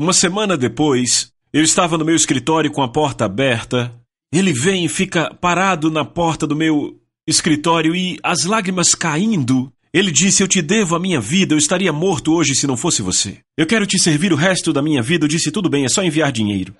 Uma 0.00 0.14
semana 0.14 0.56
depois, 0.56 1.30
eu 1.52 1.62
estava 1.62 1.98
no 1.98 2.06
meu 2.06 2.16
escritório 2.16 2.72
com 2.72 2.82
a 2.82 2.88
porta 2.88 3.26
aberta. 3.26 3.94
Ele 4.32 4.52
vem 4.52 4.86
e 4.86 4.88
fica 4.88 5.32
parado 5.34 5.90
na 5.90 6.06
porta 6.06 6.46
do 6.46 6.56
meu 6.56 6.98
escritório 7.28 7.94
e, 7.94 8.18
as 8.22 8.44
lágrimas 8.44 8.94
caindo, 8.94 9.70
ele 9.92 10.10
disse: 10.10 10.42
Eu 10.42 10.48
te 10.48 10.62
devo 10.62 10.96
a 10.96 11.00
minha 11.00 11.20
vida, 11.20 11.54
eu 11.54 11.58
estaria 11.58 11.92
morto 11.92 12.32
hoje 12.32 12.54
se 12.54 12.66
não 12.66 12.78
fosse 12.78 13.02
você. 13.02 13.40
Eu 13.58 13.66
quero 13.66 13.86
te 13.86 13.98
servir 13.98 14.32
o 14.32 14.36
resto 14.36 14.72
da 14.72 14.80
minha 14.80 15.02
vida. 15.02 15.26
Eu 15.26 15.28
disse: 15.28 15.50
Tudo 15.50 15.68
bem, 15.68 15.84
é 15.84 15.88
só 15.90 16.02
enviar 16.02 16.32
dinheiro. 16.32 16.74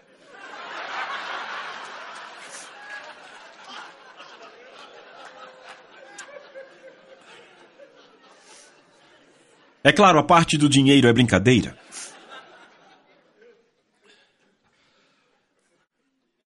É 9.84 9.92
claro, 9.92 10.18
a 10.18 10.24
parte 10.24 10.56
do 10.56 10.66
dinheiro 10.66 11.06
é 11.06 11.12
brincadeira. 11.12 11.78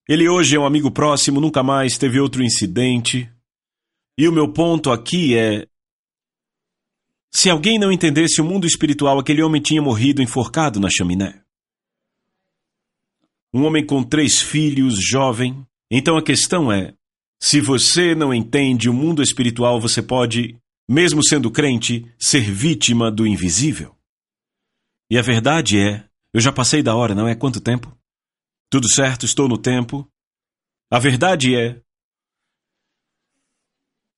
Ele 0.08 0.28
hoje 0.28 0.56
é 0.56 0.58
um 0.58 0.66
amigo 0.66 0.90
próximo, 0.90 1.40
nunca 1.40 1.62
mais 1.62 1.96
teve 1.96 2.18
outro 2.18 2.42
incidente. 2.42 3.30
E 4.16 4.26
o 4.26 4.32
meu 4.32 4.52
ponto 4.52 4.90
aqui 4.90 5.36
é: 5.36 5.68
se 7.30 7.48
alguém 7.48 7.78
não 7.78 7.92
entendesse 7.92 8.40
o 8.40 8.44
mundo 8.44 8.66
espiritual, 8.66 9.18
aquele 9.18 9.42
homem 9.42 9.62
tinha 9.62 9.80
morrido 9.80 10.20
enforcado 10.20 10.80
na 10.80 10.88
chaminé. 10.90 11.40
Um 13.54 13.64
homem 13.64 13.86
com 13.86 14.02
três 14.02 14.40
filhos, 14.40 14.98
jovem. 14.98 15.64
Então 15.88 16.16
a 16.16 16.22
questão 16.22 16.72
é: 16.72 16.94
se 17.38 17.60
você 17.60 18.14
não 18.14 18.34
entende 18.34 18.90
o 18.90 18.94
mundo 18.94 19.22
espiritual, 19.22 19.80
você 19.80 20.02
pode, 20.02 20.56
mesmo 20.88 21.22
sendo 21.22 21.50
crente, 21.50 22.10
ser 22.18 22.50
vítima 22.50 23.10
do 23.10 23.26
invisível. 23.26 23.94
E 25.10 25.18
a 25.18 25.22
verdade 25.22 25.78
é: 25.78 26.08
eu 26.32 26.40
já 26.40 26.50
passei 26.50 26.82
da 26.82 26.94
hora, 26.94 27.14
não 27.14 27.28
é? 27.28 27.34
Quanto 27.34 27.60
tempo? 27.60 27.96
Tudo 28.70 28.88
certo, 28.88 29.26
estou 29.26 29.48
no 29.48 29.58
tempo. 29.58 30.10
A 30.90 30.98
verdade 30.98 31.54
é. 31.54 31.80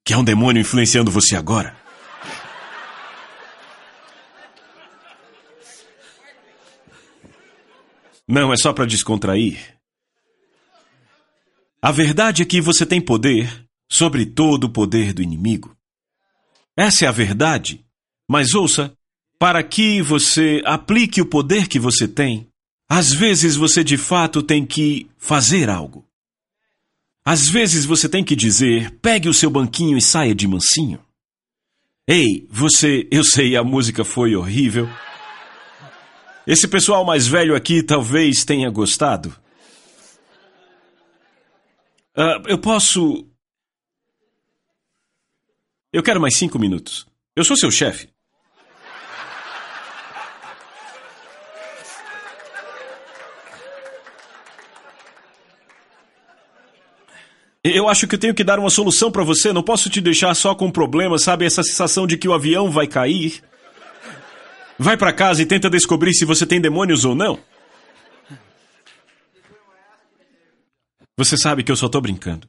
que 0.04 0.14
há 0.14 0.18
um 0.18 0.24
demônio 0.24 0.60
influenciando 0.60 1.10
você 1.10 1.36
agora. 1.36 1.76
Não, 8.26 8.52
é 8.52 8.56
só 8.56 8.72
para 8.72 8.86
descontrair. 8.86 9.76
A 11.82 11.90
verdade 11.90 12.42
é 12.42 12.44
que 12.44 12.60
você 12.60 12.86
tem 12.86 13.00
poder 13.00 13.66
sobre 13.90 14.24
todo 14.24 14.64
o 14.64 14.72
poder 14.72 15.12
do 15.12 15.20
inimigo. 15.20 15.76
Essa 16.80 17.04
é 17.04 17.08
a 17.08 17.12
verdade. 17.12 17.84
Mas 18.26 18.54
ouça, 18.54 18.90
para 19.38 19.62
que 19.62 20.00
você 20.00 20.62
aplique 20.64 21.20
o 21.20 21.26
poder 21.26 21.68
que 21.68 21.78
você 21.78 22.08
tem, 22.08 22.46
às 22.88 23.12
vezes 23.12 23.54
você 23.54 23.84
de 23.84 23.98
fato 23.98 24.42
tem 24.42 24.64
que 24.64 25.06
fazer 25.18 25.68
algo. 25.68 26.06
Às 27.22 27.50
vezes 27.50 27.84
você 27.84 28.08
tem 28.08 28.24
que 28.24 28.34
dizer: 28.34 28.92
pegue 29.02 29.28
o 29.28 29.34
seu 29.34 29.50
banquinho 29.50 29.98
e 29.98 30.00
saia 30.00 30.34
de 30.34 30.48
mansinho. 30.48 30.98
Ei, 32.08 32.46
você, 32.48 33.06
eu 33.10 33.24
sei, 33.24 33.58
a 33.58 33.62
música 33.62 34.02
foi 34.02 34.34
horrível. 34.34 34.88
Esse 36.46 36.66
pessoal 36.66 37.04
mais 37.04 37.26
velho 37.26 37.54
aqui 37.54 37.82
talvez 37.82 38.42
tenha 38.42 38.70
gostado. 38.70 39.28
Uh, 42.16 42.48
eu 42.48 42.56
posso. 42.56 43.29
Eu 45.92 46.02
quero 46.02 46.20
mais 46.20 46.36
cinco 46.36 46.58
minutos. 46.58 47.06
Eu 47.34 47.44
sou 47.44 47.56
seu 47.56 47.70
chefe. 47.70 48.08
Eu 57.62 57.88
acho 57.88 58.06
que 58.06 58.14
eu 58.14 58.18
tenho 58.18 58.34
que 58.34 58.44
dar 58.44 58.58
uma 58.58 58.70
solução 58.70 59.10
para 59.10 59.24
você. 59.24 59.52
Não 59.52 59.62
posso 59.62 59.90
te 59.90 60.00
deixar 60.00 60.34
só 60.34 60.54
com 60.54 60.70
problemas, 60.70 61.22
sabe? 61.24 61.44
Essa 61.44 61.62
sensação 61.62 62.06
de 62.06 62.16
que 62.16 62.28
o 62.28 62.32
avião 62.32 62.70
vai 62.70 62.86
cair. 62.86 63.42
Vai 64.78 64.96
para 64.96 65.12
casa 65.12 65.42
e 65.42 65.46
tenta 65.46 65.68
descobrir 65.68 66.14
se 66.14 66.24
você 66.24 66.46
tem 66.46 66.60
demônios 66.60 67.04
ou 67.04 67.14
não. 67.14 67.38
Você 71.18 71.36
sabe 71.36 71.62
que 71.62 71.70
eu 71.70 71.76
só 71.76 71.88
tô 71.88 72.00
brincando. 72.00 72.48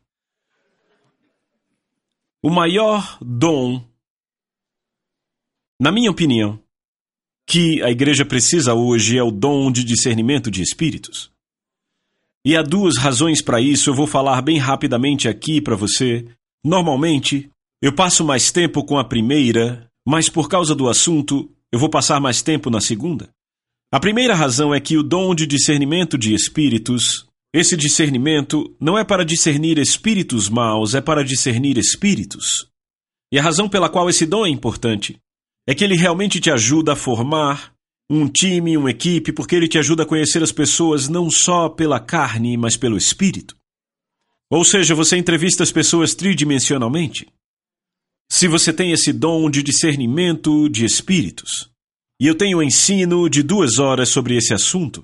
O 2.43 2.49
maior 2.49 3.19
dom, 3.21 3.85
na 5.79 5.91
minha 5.91 6.09
opinião, 6.09 6.59
que 7.47 7.83
a 7.83 7.91
igreja 7.91 8.25
precisa 8.25 8.73
hoje 8.73 9.15
é 9.15 9.21
o 9.21 9.29
dom 9.29 9.71
de 9.71 9.83
discernimento 9.83 10.49
de 10.49 10.63
espíritos. 10.63 11.31
E 12.43 12.55
há 12.55 12.63
duas 12.63 12.97
razões 12.97 13.43
para 13.43 13.61
isso, 13.61 13.91
eu 13.91 13.93
vou 13.93 14.07
falar 14.07 14.41
bem 14.41 14.57
rapidamente 14.57 15.27
aqui 15.27 15.61
para 15.61 15.75
você. 15.75 16.25
Normalmente, 16.65 17.47
eu 17.79 17.93
passo 17.93 18.25
mais 18.25 18.51
tempo 18.51 18.83
com 18.83 18.97
a 18.97 19.03
primeira, 19.03 19.87
mas 20.03 20.27
por 20.27 20.49
causa 20.49 20.73
do 20.73 20.89
assunto, 20.89 21.47
eu 21.71 21.77
vou 21.77 21.89
passar 21.89 22.19
mais 22.19 22.41
tempo 22.41 22.71
na 22.71 22.81
segunda. 22.81 23.29
A 23.91 23.99
primeira 23.99 24.33
razão 24.33 24.73
é 24.73 24.79
que 24.79 24.97
o 24.97 25.03
dom 25.03 25.35
de 25.35 25.45
discernimento 25.45 26.17
de 26.17 26.33
espíritos, 26.33 27.27
esse 27.53 27.75
discernimento 27.75 28.75
não 28.79 28.97
é 28.97 29.03
para 29.03 29.25
discernir 29.25 29.77
espíritos 29.77 30.47
maus, 30.47 30.95
é 30.95 31.01
para 31.01 31.23
discernir 31.23 31.77
espíritos. 31.77 32.69
E 33.31 33.37
a 33.37 33.41
razão 33.41 33.67
pela 33.67 33.89
qual 33.89 34.09
esse 34.09 34.25
dom 34.25 34.45
é 34.45 34.49
importante 34.49 35.19
é 35.67 35.75
que 35.75 35.83
ele 35.83 35.95
realmente 35.95 36.39
te 36.39 36.49
ajuda 36.49 36.93
a 36.93 36.95
formar 36.95 37.73
um 38.09 38.27
time, 38.27 38.75
uma 38.77 38.91
equipe, 38.91 39.31
porque 39.31 39.55
ele 39.55 39.67
te 39.67 39.77
ajuda 39.77 40.03
a 40.03 40.05
conhecer 40.05 40.43
as 40.43 40.51
pessoas 40.51 41.07
não 41.07 41.29
só 41.29 41.69
pela 41.69 41.99
carne, 41.99 42.57
mas 42.57 42.75
pelo 42.75 42.97
espírito. 42.97 43.55
Ou 44.49 44.65
seja, 44.65 44.93
você 44.93 45.15
entrevista 45.17 45.63
as 45.63 45.71
pessoas 45.71 46.13
tridimensionalmente. 46.13 47.27
Se 48.29 48.47
você 48.47 48.73
tem 48.73 48.91
esse 48.91 49.13
dom 49.13 49.49
de 49.49 49.63
discernimento 49.63 50.69
de 50.69 50.85
espíritos. 50.85 51.69
e 52.19 52.27
eu 52.27 52.35
tenho 52.35 52.59
um 52.59 52.63
ensino 52.63 53.27
de 53.27 53.41
duas 53.41 53.79
horas 53.79 54.09
sobre 54.09 54.35
esse 54.35 54.53
assunto. 54.53 55.03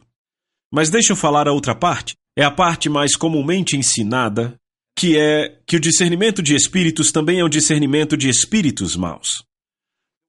Mas 0.72 0.90
deixa 0.90 1.14
eu 1.14 1.16
falar 1.16 1.48
a 1.48 1.52
outra 1.52 1.74
parte. 1.74 2.16
É 2.38 2.44
a 2.44 2.52
parte 2.52 2.88
mais 2.88 3.16
comumente 3.16 3.76
ensinada, 3.76 4.60
que 4.96 5.18
é 5.18 5.60
que 5.66 5.76
o 5.76 5.80
discernimento 5.80 6.40
de 6.44 6.54
espíritos 6.54 7.12
também 7.12 7.40
é 7.40 7.44
um 7.44 7.50
discernimento 7.50 8.16
de 8.16 8.30
espíritos 8.30 8.96
maus. 8.96 9.44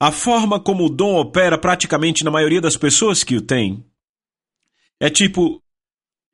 A 0.00 0.10
forma 0.10 0.58
como 0.58 0.86
o 0.86 0.88
dom 0.88 1.16
opera 1.16 1.58
praticamente 1.58 2.24
na 2.24 2.30
maioria 2.30 2.62
das 2.62 2.78
pessoas 2.78 3.22
que 3.22 3.36
o 3.36 3.42
têm 3.42 3.84
é 4.98 5.10
tipo: 5.10 5.62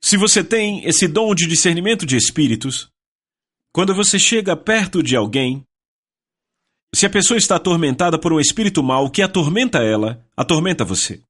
se 0.00 0.16
você 0.16 0.44
tem 0.44 0.84
esse 0.84 1.08
dom 1.08 1.34
de 1.34 1.48
discernimento 1.48 2.06
de 2.06 2.16
espíritos, 2.16 2.88
quando 3.72 3.92
você 3.92 4.16
chega 4.16 4.56
perto 4.56 5.02
de 5.02 5.16
alguém, 5.16 5.64
se 6.94 7.04
a 7.04 7.10
pessoa 7.10 7.36
está 7.36 7.56
atormentada 7.56 8.16
por 8.16 8.32
um 8.32 8.38
espírito 8.38 8.80
mau 8.80 9.10
que 9.10 9.22
atormenta 9.22 9.78
ela, 9.78 10.24
atormenta 10.36 10.84
você. 10.84 11.20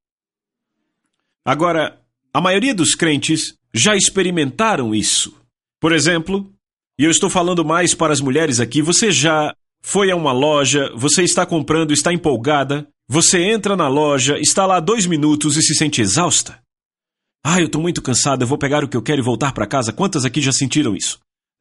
Agora, 1.47 1.99
a 2.30 2.42
maioria 2.42 2.74
dos 2.74 2.95
crentes 2.95 3.57
já 3.75 3.97
experimentaram 3.97 4.95
isso. 4.95 5.37
Por 5.81 5.93
exemplo, 5.93 6.51
e 6.99 7.05
eu 7.05 7.11
estou 7.11 7.29
falando 7.29 7.64
mais 7.64 7.95
para 7.95 8.12
as 8.12 8.20
mulheres 8.20 8.61
aqui, 8.61 8.81
você 8.81 9.11
já 9.11 9.55
foi 9.83 10.11
a 10.11 10.16
uma 10.16 10.33
loja, 10.33 10.93
você 10.95 11.22
está 11.25 11.45
comprando, 11.45 11.93
está 11.93 12.12
empolgada, 12.12 12.87
você 13.09 13.43
entra 13.43 13.77
na 13.77 13.89
loja, 13.89 14.39
está 14.39 14.64
lá 14.64 14.81
dois 14.81 15.07
minutos 15.07 15.57
e 15.57 15.62
se 15.62 15.75
sente 15.75 16.01
exausta. 16.01 16.62
Ah, 17.45 17.61
eu 17.61 17.66
estou 17.66 17.83
muito 17.83 18.01
cansada, 18.01 18.47
vou 18.47 18.57
pegar 18.57 18.83
o 18.83 18.89
que 18.89 18.97
eu 18.97 19.03
quero 19.03 19.20
e 19.20 19.25
voltar 19.25 19.53
para 19.53 19.66
casa. 19.66 19.93
Quantas 19.93 20.25
aqui 20.25 20.41
já 20.41 20.53
sentiram 20.53 20.97
isso? 20.97 21.18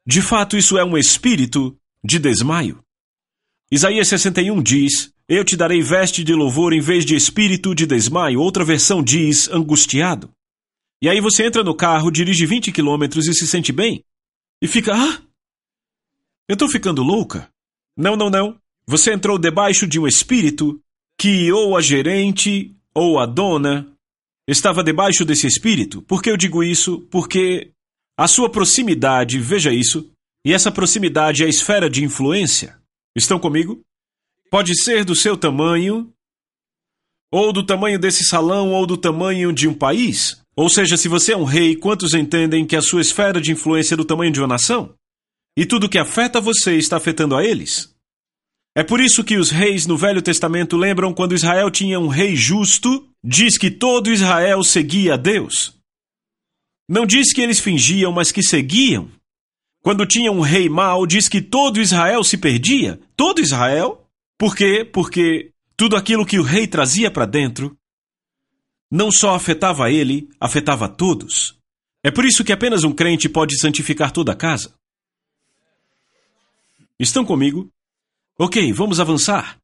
De 0.07 0.21
fato, 0.21 0.55
isso 0.55 0.77
é 0.77 0.85
um 0.85 0.97
espírito 0.97 1.75
de 2.03 2.19
desmaio. 2.19 2.79
Isaías 3.71 4.07
61 4.07 4.61
diz: 4.61 5.11
Eu 5.27 5.43
te 5.43 5.57
darei 5.57 5.81
veste 5.81 6.23
de 6.23 6.33
louvor 6.33 6.73
em 6.73 6.79
vez 6.79 7.05
de 7.05 7.15
espírito 7.15 7.75
de 7.75 7.85
desmaio. 7.85 8.39
Outra 8.39 8.63
versão 8.63 9.03
diz 9.03 9.49
angustiado. 9.49 10.29
E 11.03 11.09
aí 11.09 11.19
você 11.19 11.45
entra 11.45 11.65
no 11.65 11.75
carro, 11.75 12.09
dirige 12.09 12.45
20 12.45 12.71
quilômetros 12.71 13.27
e 13.27 13.33
se 13.33 13.45
sente 13.45 13.73
bem. 13.73 14.05
E 14.61 14.69
fica, 14.69 14.93
ah, 14.95 15.21
eu 16.47 16.53
estou 16.53 16.69
ficando 16.69 17.03
louca. 17.03 17.49
Não, 17.97 18.15
não, 18.15 18.29
não. 18.29 18.57
Você 18.87 19.11
entrou 19.11 19.37
debaixo 19.37 19.85
de 19.85 19.99
um 19.99 20.07
espírito 20.07 20.81
que 21.19 21.51
ou 21.51 21.75
a 21.75 21.81
gerente 21.81 22.73
ou 22.95 23.19
a 23.19 23.25
dona 23.25 23.85
estava 24.47 24.81
debaixo 24.81 25.25
desse 25.25 25.45
espírito. 25.45 26.01
Por 26.03 26.21
que 26.21 26.31
eu 26.31 26.37
digo 26.37 26.63
isso? 26.63 27.01
Porque 27.11 27.73
a 28.17 28.25
sua 28.25 28.49
proximidade, 28.49 29.39
veja 29.39 29.73
isso, 29.73 30.09
e 30.45 30.53
essa 30.53 30.71
proximidade 30.71 31.43
é 31.43 31.47
a 31.47 31.49
esfera 31.49 31.89
de 31.89 32.01
influência. 32.01 32.79
Estão 33.13 33.37
comigo? 33.37 33.83
Pode 34.49 34.73
ser 34.81 35.03
do 35.03 35.17
seu 35.17 35.35
tamanho, 35.35 36.13
ou 37.29 37.51
do 37.51 37.65
tamanho 37.65 37.99
desse 37.99 38.23
salão, 38.23 38.71
ou 38.71 38.85
do 38.87 38.95
tamanho 38.95 39.51
de 39.51 39.67
um 39.67 39.73
país. 39.73 40.42
Ou 40.55 40.69
seja, 40.69 40.97
se 40.97 41.07
você 41.07 41.33
é 41.33 41.37
um 41.37 41.43
rei, 41.43 41.75
quantos 41.75 42.13
entendem 42.13 42.65
que 42.65 42.75
a 42.75 42.81
sua 42.81 43.01
esfera 43.01 43.41
de 43.41 43.51
influência 43.51 43.95
é 43.95 43.97
do 43.97 44.05
tamanho 44.05 44.31
de 44.31 44.39
uma 44.39 44.47
nação? 44.47 44.93
E 45.57 45.65
tudo 45.65 45.89
que 45.89 45.97
afeta 45.97 46.39
você 46.39 46.75
está 46.77 46.97
afetando 46.97 47.35
a 47.35 47.43
eles? 47.43 47.93
É 48.75 48.83
por 48.83 48.99
isso 48.99 49.23
que 49.23 49.37
os 49.37 49.51
reis 49.51 49.85
no 49.85 49.97
Velho 49.97 50.21
Testamento 50.21 50.75
lembram 50.75 51.13
quando 51.13 51.35
Israel 51.35 51.69
tinha 51.69 51.99
um 51.99 52.07
rei 52.07 52.35
justo, 52.35 53.07
diz 53.23 53.57
que 53.57 53.69
todo 53.69 54.11
Israel 54.11 54.63
seguia 54.63 55.13
a 55.13 55.17
Deus. 55.17 55.75
Não 56.89 57.05
diz 57.05 57.33
que 57.33 57.41
eles 57.41 57.59
fingiam, 57.59 58.11
mas 58.11 58.31
que 58.31 58.41
seguiam. 58.41 59.09
Quando 59.83 60.07
tinha 60.07 60.31
um 60.31 60.41
rei 60.41 60.69
mau, 60.69 61.05
diz 61.05 61.29
que 61.29 61.41
todo 61.41 61.81
Israel 61.81 62.23
se 62.23 62.37
perdia. 62.37 62.99
Todo 63.15 63.41
Israel? 63.41 64.07
Por 64.39 64.55
quê? 64.55 64.83
Porque 64.83 65.51
tudo 65.77 65.95
aquilo 65.95 66.25
que 66.25 66.39
o 66.39 66.43
rei 66.43 66.65
trazia 66.65 67.11
para 67.11 67.25
dentro 67.25 67.77
não 68.93 69.11
só 69.11 69.33
afetava 69.33 69.89
ele, 69.89 70.29
afetava 70.39 70.87
todos. 70.87 71.57
É 72.03 72.11
por 72.11 72.25
isso 72.25 72.43
que 72.43 72.51
apenas 72.53 72.83
um 72.83 72.93
crente 72.93 73.27
pode 73.27 73.59
santificar 73.59 74.11
toda 74.11 74.33
a 74.33 74.35
casa. 74.35 74.71
Estão 76.99 77.25
comigo? 77.25 77.71
Ok, 78.37 78.71
vamos 78.71 78.99
avançar. 78.99 79.57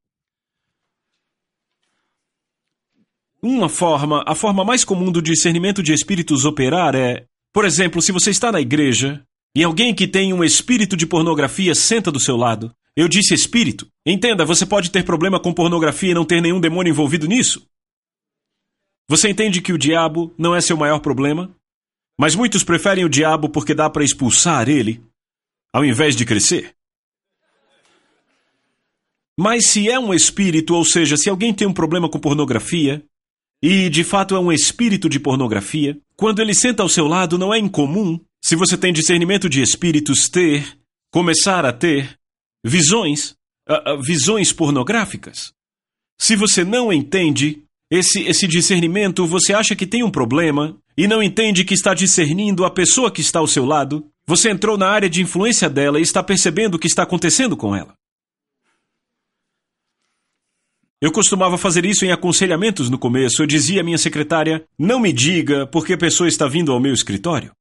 Uma 3.40 3.70
forma, 3.70 4.24
a 4.26 4.34
forma 4.34 4.66
mais 4.66 4.84
comum 4.84 5.12
do 5.12 5.22
discernimento 5.22 5.84
de 5.84 5.94
espíritos 5.94 6.44
operar 6.44 6.96
é, 6.96 7.28
por 7.54 7.66
exemplo, 7.66 8.02
se 8.02 8.12
você 8.12 8.32
está 8.32 8.52
na 8.52 8.60
igreja 8.60 9.24
e 9.56 9.64
alguém 9.64 9.94
que 9.94 10.08
tem 10.08 10.34
um 10.34 10.44
espírito 10.44 10.98
de 10.98 11.06
pornografia 11.06 11.76
senta 11.76 12.12
do 12.12 12.20
seu 12.20 12.36
lado. 12.36 12.74
Eu 12.96 13.08
disse 13.08 13.36
espírito. 13.36 13.88
Entenda, 14.04 14.44
você 14.44 14.66
pode 14.66 14.90
ter 14.90 15.06
problema 15.06 15.40
com 15.40 15.54
pornografia 15.54 16.12
e 16.12 16.16
não 16.16 16.26
ter 16.26 16.42
nenhum 16.42 16.60
demônio 16.60 16.90
envolvido 16.90 17.28
nisso. 17.28 17.70
Você 19.10 19.28
entende 19.28 19.60
que 19.60 19.74
o 19.74 19.78
diabo 19.78 20.32
não 20.38 20.56
é 20.56 20.62
seu 20.62 20.78
maior 20.78 21.00
problema? 21.00 21.50
Mas 22.16 22.36
muitos 22.36 22.64
preferem 22.64 23.04
o 23.04 23.10
diabo 23.10 23.50
porque 23.50 23.74
dá 23.74 23.90
para 23.90 24.04
expulsar 24.04 24.70
ele, 24.70 25.04
ao 25.74 25.84
invés 25.84 26.16
de 26.16 26.24
crescer. 26.24 26.76
Mas 29.36 29.72
se 29.72 29.90
é 29.90 29.98
um 29.98 30.14
espírito, 30.14 30.76
ou 30.76 30.86
seja, 30.86 31.18
se 31.18 31.28
alguém 31.28 31.52
tem 31.52 31.68
um 31.68 31.74
problema 31.74 32.08
com 32.08 32.20
pornografia, 32.20 33.04
e 33.64 33.90
de 33.90 34.04
fato 34.04 34.36
é 34.36 34.40
um 34.40 34.52
espírito 34.52 35.10
de 35.10 35.20
pornografia, 35.20 36.00
quando 36.16 36.40
ele 36.40 36.54
senta 36.54 36.84
ao 36.84 36.90
seu 36.90 37.08
lado 37.08 37.36
não 37.36 37.52
é 37.52 37.58
incomum 37.58 38.20
se 38.40 38.56
você 38.56 38.78
tem 38.78 38.94
discernimento 38.94 39.50
de 39.50 39.60
espíritos, 39.62 40.30
ter, 40.30 40.78
começar 41.12 41.66
a 41.66 41.74
ter, 41.74 42.16
visões, 42.64 43.32
uh, 43.68 43.96
uh, 43.96 44.02
visões 44.04 44.54
pornográficas. 44.54 45.52
Se 46.20 46.36
você 46.36 46.64
não 46.64 46.94
entende 46.94 47.64
esse, 47.92 48.22
esse 48.22 48.48
discernimento, 48.48 49.26
você 49.26 49.54
acha 49.54 49.76
que 49.76 49.88
tem 49.88 50.04
um 50.04 50.12
problema 50.12 50.78
e 50.96 51.08
não 51.08 51.24
entende 51.24 51.64
que 51.64 51.74
está 51.74 51.94
discernindo 51.94 52.64
a 52.64 52.70
pessoa 52.70 53.12
que 53.12 53.22
está 53.22 53.40
ao 53.40 53.48
seu 53.48 53.66
lado, 53.66 54.06
você 54.28 54.50
entrou 54.52 54.78
na 54.78 54.88
área 54.88 55.10
de 55.10 55.22
influência 55.22 55.70
dela 55.70 56.00
e 56.00 56.04
está 56.04 56.22
percebendo 56.22 56.76
o 56.76 56.80
que 56.80 56.88
está 56.88 57.04
acontecendo 57.04 57.58
com 57.58 57.76
ela. 57.76 57.94
Eu 61.02 61.12
costumava 61.12 61.58
fazer 61.58 61.86
isso 61.86 62.06
em 62.06 62.12
aconselhamentos 62.12 62.90
no 62.90 63.00
começo. 63.00 63.42
Eu 63.42 63.48
dizia 63.48 63.82
à 63.82 63.84
minha 63.84 63.98
secretária: 63.98 64.66
Não 64.78 65.00
me 65.00 65.14
diga 65.14 65.66
porque 65.66 65.94
a 65.94 65.98
pessoa 65.98 66.28
está 66.28 66.46
vindo 66.46 66.74
ao 66.74 66.80
meu 66.80 66.94
escritório. 66.94 67.52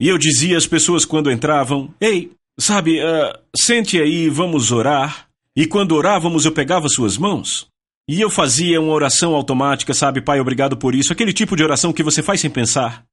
E 0.00 0.08
eu 0.08 0.16
dizia 0.16 0.56
às 0.56 0.66
pessoas 0.66 1.04
quando 1.04 1.30
entravam: 1.30 1.92
Ei, 2.00 2.30
sabe, 2.58 3.00
uh, 3.00 3.36
sente 3.56 4.00
aí, 4.00 4.28
vamos 4.28 4.70
orar. 4.70 5.28
E 5.56 5.66
quando 5.66 5.96
orávamos, 5.96 6.44
eu 6.44 6.52
pegava 6.52 6.88
suas 6.88 7.18
mãos. 7.18 7.66
E 8.08 8.20
eu 8.20 8.28
fazia 8.28 8.80
uma 8.80 8.92
oração 8.92 9.34
automática, 9.34 9.94
sabe, 9.94 10.20
Pai, 10.20 10.38
obrigado 10.38 10.76
por 10.76 10.94
isso, 10.94 11.12
aquele 11.12 11.32
tipo 11.32 11.56
de 11.56 11.62
oração 11.62 11.92
que 11.92 12.02
você 12.02 12.22
faz 12.22 12.40
sem 12.40 12.50
pensar. 12.50 13.06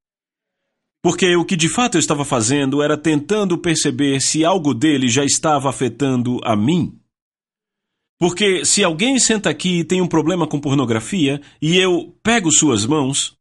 Porque 1.04 1.36
o 1.36 1.46
que 1.46 1.56
de 1.56 1.70
fato 1.70 1.96
eu 1.96 2.00
estava 2.00 2.24
fazendo 2.24 2.82
era 2.82 2.98
tentando 2.98 3.58
perceber 3.58 4.22
se 4.22 4.46
algo 4.46 4.74
dele 4.74 5.08
já 5.08 5.24
estava 5.24 5.70
afetando 5.70 6.40
a 6.44 6.56
mim. 6.56 7.00
Porque 8.20 8.64
se 8.66 8.84
alguém 8.84 9.18
senta 9.18 9.50
aqui 9.50 9.80
e 9.80 9.84
tem 9.84 10.00
um 10.00 10.08
problema 10.08 10.46
com 10.46 10.60
pornografia 10.60 11.42
e 11.60 11.78
eu 11.78 12.16
pego 12.22 12.52
suas 12.52 12.86
mãos, 12.86 13.36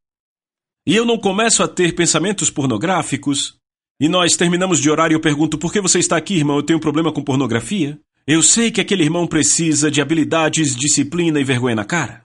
e 0.86 0.96
eu 0.96 1.04
não 1.04 1.18
começo 1.18 1.62
a 1.62 1.68
ter 1.68 1.94
pensamentos 1.94 2.48
pornográficos, 2.48 3.60
e 4.00 4.08
nós 4.08 4.36
terminamos 4.36 4.80
de 4.80 4.90
orar 4.90 5.10
e 5.10 5.14
eu 5.14 5.20
pergunto: 5.20 5.58
por 5.58 5.70
que 5.70 5.82
você 5.82 5.98
está 5.98 6.16
aqui, 6.16 6.36
irmão? 6.36 6.56
Eu 6.56 6.62
tenho 6.62 6.78
um 6.78 6.80
problema 6.80 7.12
com 7.12 7.22
pornografia? 7.22 8.00
Eu 8.26 8.42
sei 8.42 8.70
que 8.70 8.80
aquele 8.80 9.04
irmão 9.04 9.26
precisa 9.26 9.90
de 9.90 10.00
habilidades, 10.00 10.76
disciplina 10.76 11.40
e 11.40 11.44
vergonha 11.44 11.74
na 11.74 11.84
cara. 11.84 12.22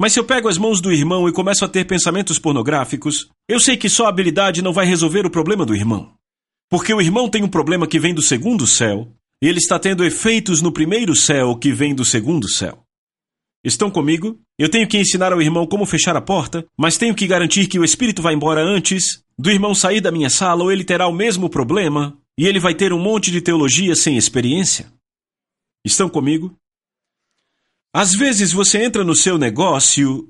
Mas 0.00 0.12
se 0.12 0.20
eu 0.20 0.24
pego 0.24 0.48
as 0.48 0.58
mãos 0.58 0.80
do 0.80 0.92
irmão 0.92 1.28
e 1.28 1.32
começo 1.32 1.64
a 1.64 1.68
ter 1.68 1.84
pensamentos 1.84 2.38
pornográficos, 2.38 3.28
eu 3.48 3.60
sei 3.60 3.76
que 3.76 3.88
só 3.88 4.06
habilidade 4.06 4.60
não 4.60 4.72
vai 4.72 4.84
resolver 4.84 5.24
o 5.24 5.30
problema 5.30 5.64
do 5.64 5.74
irmão. 5.74 6.12
Porque 6.68 6.92
o 6.92 7.00
irmão 7.00 7.28
tem 7.28 7.42
um 7.42 7.48
problema 7.48 7.86
que 7.86 8.00
vem 8.00 8.14
do 8.14 8.22
segundo 8.22 8.66
céu, 8.66 9.08
e 9.40 9.46
ele 9.46 9.58
está 9.58 9.78
tendo 9.78 10.04
efeitos 10.04 10.60
no 10.60 10.72
primeiro 10.72 11.14
céu 11.14 11.56
que 11.56 11.72
vem 11.72 11.94
do 11.94 12.04
segundo 12.04 12.48
céu. 12.48 12.82
Estão 13.64 13.90
comigo? 13.90 14.40
Eu 14.58 14.68
tenho 14.68 14.88
que 14.88 14.98
ensinar 14.98 15.32
ao 15.32 15.40
irmão 15.40 15.66
como 15.66 15.86
fechar 15.86 16.16
a 16.16 16.20
porta, 16.20 16.66
mas 16.76 16.96
tenho 16.98 17.14
que 17.14 17.26
garantir 17.26 17.68
que 17.68 17.78
o 17.78 17.84
espírito 17.84 18.22
vá 18.22 18.32
embora 18.32 18.60
antes 18.60 19.22
do 19.38 19.50
irmão 19.50 19.74
sair 19.74 20.00
da 20.00 20.10
minha 20.10 20.30
sala 20.30 20.64
ou 20.64 20.72
ele 20.72 20.82
terá 20.82 21.06
o 21.06 21.12
mesmo 21.12 21.48
problema 21.48 22.16
e 22.38 22.46
ele 22.46 22.60
vai 22.60 22.74
ter 22.74 22.92
um 22.92 22.98
monte 22.98 23.30
de 23.30 23.40
teologia 23.40 23.94
sem 23.94 24.16
experiência. 24.16 24.92
Estão 25.84 26.08
comigo? 26.08 26.56
Às 27.92 28.14
vezes 28.14 28.52
você 28.52 28.82
entra 28.82 29.04
no 29.04 29.14
seu 29.14 29.36
negócio, 29.36 30.28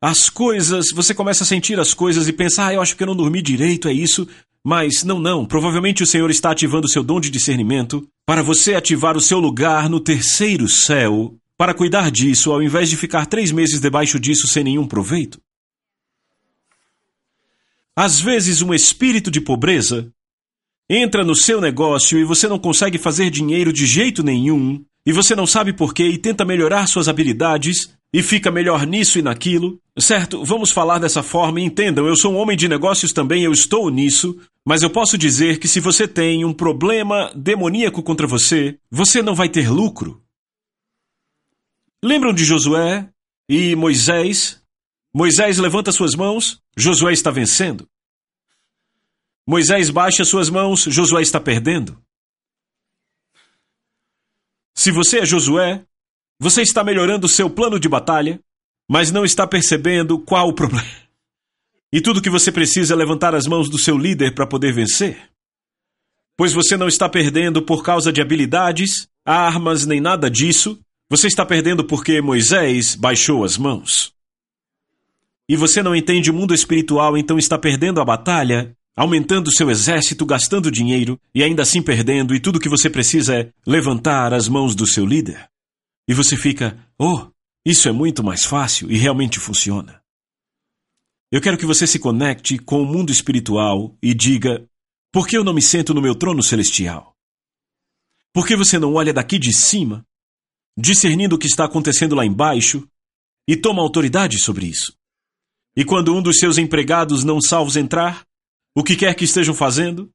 as 0.00 0.28
coisas, 0.28 0.86
você 0.92 1.14
começa 1.14 1.44
a 1.44 1.46
sentir 1.46 1.80
as 1.80 1.94
coisas 1.94 2.28
e 2.28 2.32
pensa, 2.32 2.66
ah, 2.66 2.74
eu 2.74 2.82
acho 2.82 2.96
que 2.96 3.02
eu 3.02 3.06
não 3.06 3.16
dormi 3.16 3.40
direito, 3.40 3.88
é 3.88 3.92
isso. 3.92 4.28
Mas 4.62 5.04
não, 5.04 5.18
não, 5.18 5.46
provavelmente 5.46 6.02
o 6.02 6.06
Senhor 6.06 6.30
está 6.30 6.50
ativando 6.50 6.86
o 6.86 6.90
seu 6.90 7.02
dom 7.02 7.20
de 7.20 7.30
discernimento 7.30 8.06
para 8.26 8.42
você 8.42 8.74
ativar 8.74 9.16
o 9.16 9.20
seu 9.20 9.38
lugar 9.38 9.88
no 9.88 10.00
terceiro 10.00 10.68
céu 10.68 11.34
para 11.56 11.74
cuidar 11.74 12.10
disso, 12.10 12.52
ao 12.52 12.62
invés 12.62 12.90
de 12.90 12.96
ficar 12.96 13.26
três 13.26 13.50
meses 13.50 13.80
debaixo 13.80 14.20
disso 14.20 14.46
sem 14.46 14.62
nenhum 14.62 14.86
proveito? 14.86 15.40
Às 17.96 18.20
vezes, 18.20 18.62
um 18.62 18.74
espírito 18.74 19.30
de 19.30 19.40
pobreza 19.40 20.12
entra 20.88 21.24
no 21.24 21.36
seu 21.36 21.60
negócio 21.60 22.18
e 22.18 22.24
você 22.24 22.48
não 22.48 22.58
consegue 22.58 22.98
fazer 22.98 23.30
dinheiro 23.30 23.72
de 23.72 23.86
jeito 23.86 24.22
nenhum, 24.22 24.82
e 25.04 25.12
você 25.12 25.34
não 25.34 25.46
sabe 25.46 25.72
porquê 25.72 26.06
e 26.06 26.18
tenta 26.18 26.44
melhorar 26.44 26.86
suas 26.86 27.08
habilidades, 27.08 27.96
e 28.12 28.22
fica 28.22 28.50
melhor 28.50 28.86
nisso 28.86 29.18
e 29.18 29.22
naquilo. 29.22 29.78
Certo, 29.98 30.44
vamos 30.44 30.70
falar 30.70 30.98
dessa 30.98 31.22
forma 31.22 31.60
e 31.60 31.64
entendam, 31.64 32.06
eu 32.06 32.16
sou 32.16 32.32
um 32.32 32.36
homem 32.36 32.56
de 32.56 32.68
negócios 32.68 33.12
também, 33.12 33.42
eu 33.42 33.52
estou 33.52 33.90
nisso, 33.90 34.38
mas 34.64 34.82
eu 34.82 34.90
posso 34.90 35.18
dizer 35.18 35.58
que 35.58 35.68
se 35.68 35.80
você 35.80 36.08
tem 36.08 36.44
um 36.44 36.52
problema 36.52 37.30
demoníaco 37.34 38.02
contra 38.02 38.26
você, 38.26 38.78
você 38.90 39.22
não 39.22 39.34
vai 39.34 39.48
ter 39.48 39.70
lucro. 39.70 40.22
Lembram 42.02 42.32
de 42.32 42.44
Josué 42.44 43.08
e 43.48 43.74
Moisés? 43.74 44.60
Moisés 45.12 45.58
levanta 45.58 45.90
suas 45.90 46.14
mãos, 46.14 46.60
Josué 46.76 47.12
está 47.12 47.30
vencendo. 47.30 47.88
Moisés 49.48 49.88
baixa 49.88 50.26
suas 50.26 50.50
mãos, 50.50 50.82
Josué 50.82 51.22
está 51.22 51.40
perdendo. 51.40 51.98
Se 54.76 54.90
você 54.90 55.20
é 55.20 55.24
Josué, 55.26 55.86
você 56.38 56.60
está 56.60 56.84
melhorando 56.84 57.26
seu 57.26 57.48
plano 57.48 57.80
de 57.80 57.88
batalha, 57.88 58.38
mas 58.86 59.10
não 59.10 59.24
está 59.24 59.46
percebendo 59.46 60.18
qual 60.18 60.48
o 60.48 60.54
problema. 60.54 60.86
E 61.90 62.02
tudo 62.02 62.20
que 62.20 62.28
você 62.28 62.52
precisa 62.52 62.92
é 62.92 62.96
levantar 62.98 63.34
as 63.34 63.46
mãos 63.46 63.70
do 63.70 63.78
seu 63.78 63.96
líder 63.96 64.34
para 64.34 64.46
poder 64.46 64.74
vencer. 64.74 65.30
Pois 66.36 66.52
você 66.52 66.76
não 66.76 66.86
está 66.86 67.08
perdendo 67.08 67.62
por 67.62 67.82
causa 67.82 68.12
de 68.12 68.20
habilidades, 68.20 69.08
armas, 69.24 69.86
nem 69.86 69.98
nada 69.98 70.30
disso. 70.30 70.78
Você 71.08 71.28
está 71.28 71.46
perdendo 71.46 71.82
porque 71.82 72.20
Moisés 72.20 72.94
baixou 72.94 73.42
as 73.42 73.56
mãos. 73.56 74.12
E 75.48 75.56
você 75.56 75.82
não 75.82 75.96
entende 75.96 76.30
o 76.30 76.34
mundo 76.34 76.52
espiritual, 76.52 77.16
então 77.16 77.38
está 77.38 77.56
perdendo 77.58 78.02
a 78.02 78.04
batalha, 78.04 78.76
aumentando 78.98 79.54
seu 79.54 79.70
exército, 79.70 80.26
gastando 80.26 80.72
dinheiro 80.72 81.20
e 81.32 81.44
ainda 81.44 81.62
assim 81.62 81.80
perdendo, 81.80 82.34
e 82.34 82.40
tudo 82.40 82.58
que 82.58 82.68
você 82.68 82.90
precisa 82.90 83.32
é 83.32 83.52
levantar 83.64 84.34
as 84.34 84.48
mãos 84.48 84.74
do 84.74 84.88
seu 84.88 85.06
líder. 85.06 85.48
E 86.08 86.12
você 86.12 86.36
fica, 86.36 86.76
oh, 86.98 87.28
isso 87.64 87.88
é 87.88 87.92
muito 87.92 88.24
mais 88.24 88.44
fácil 88.44 88.90
e 88.90 88.96
realmente 88.96 89.38
funciona. 89.38 90.02
Eu 91.30 91.40
quero 91.40 91.56
que 91.56 91.64
você 91.64 91.86
se 91.86 92.00
conecte 92.00 92.58
com 92.58 92.82
o 92.82 92.84
mundo 92.84 93.12
espiritual 93.12 93.96
e 94.02 94.12
diga: 94.12 94.68
por 95.12 95.28
que 95.28 95.36
eu 95.36 95.44
não 95.44 95.54
me 95.54 95.62
sento 95.62 95.94
no 95.94 96.02
meu 96.02 96.16
trono 96.16 96.42
celestial? 96.42 97.14
Por 98.34 98.48
que 98.48 98.56
você 98.56 98.80
não 98.80 98.94
olha 98.94 99.12
daqui 99.12 99.38
de 99.38 99.52
cima, 99.52 100.04
discernindo 100.76 101.36
o 101.36 101.38
que 101.38 101.46
está 101.46 101.66
acontecendo 101.66 102.16
lá 102.16 102.26
embaixo, 102.26 102.84
e 103.46 103.56
toma 103.56 103.80
autoridade 103.80 104.40
sobre 104.40 104.66
isso? 104.66 104.92
E 105.76 105.84
quando 105.84 106.12
um 106.12 106.20
dos 106.20 106.38
seus 106.38 106.58
empregados 106.58 107.22
não 107.22 107.40
salvos 107.40 107.76
entrar, 107.76 108.26
o 108.78 108.84
que 108.84 108.94
quer 108.94 109.12
que 109.14 109.24
estejam 109.24 109.54
fazendo, 109.54 110.08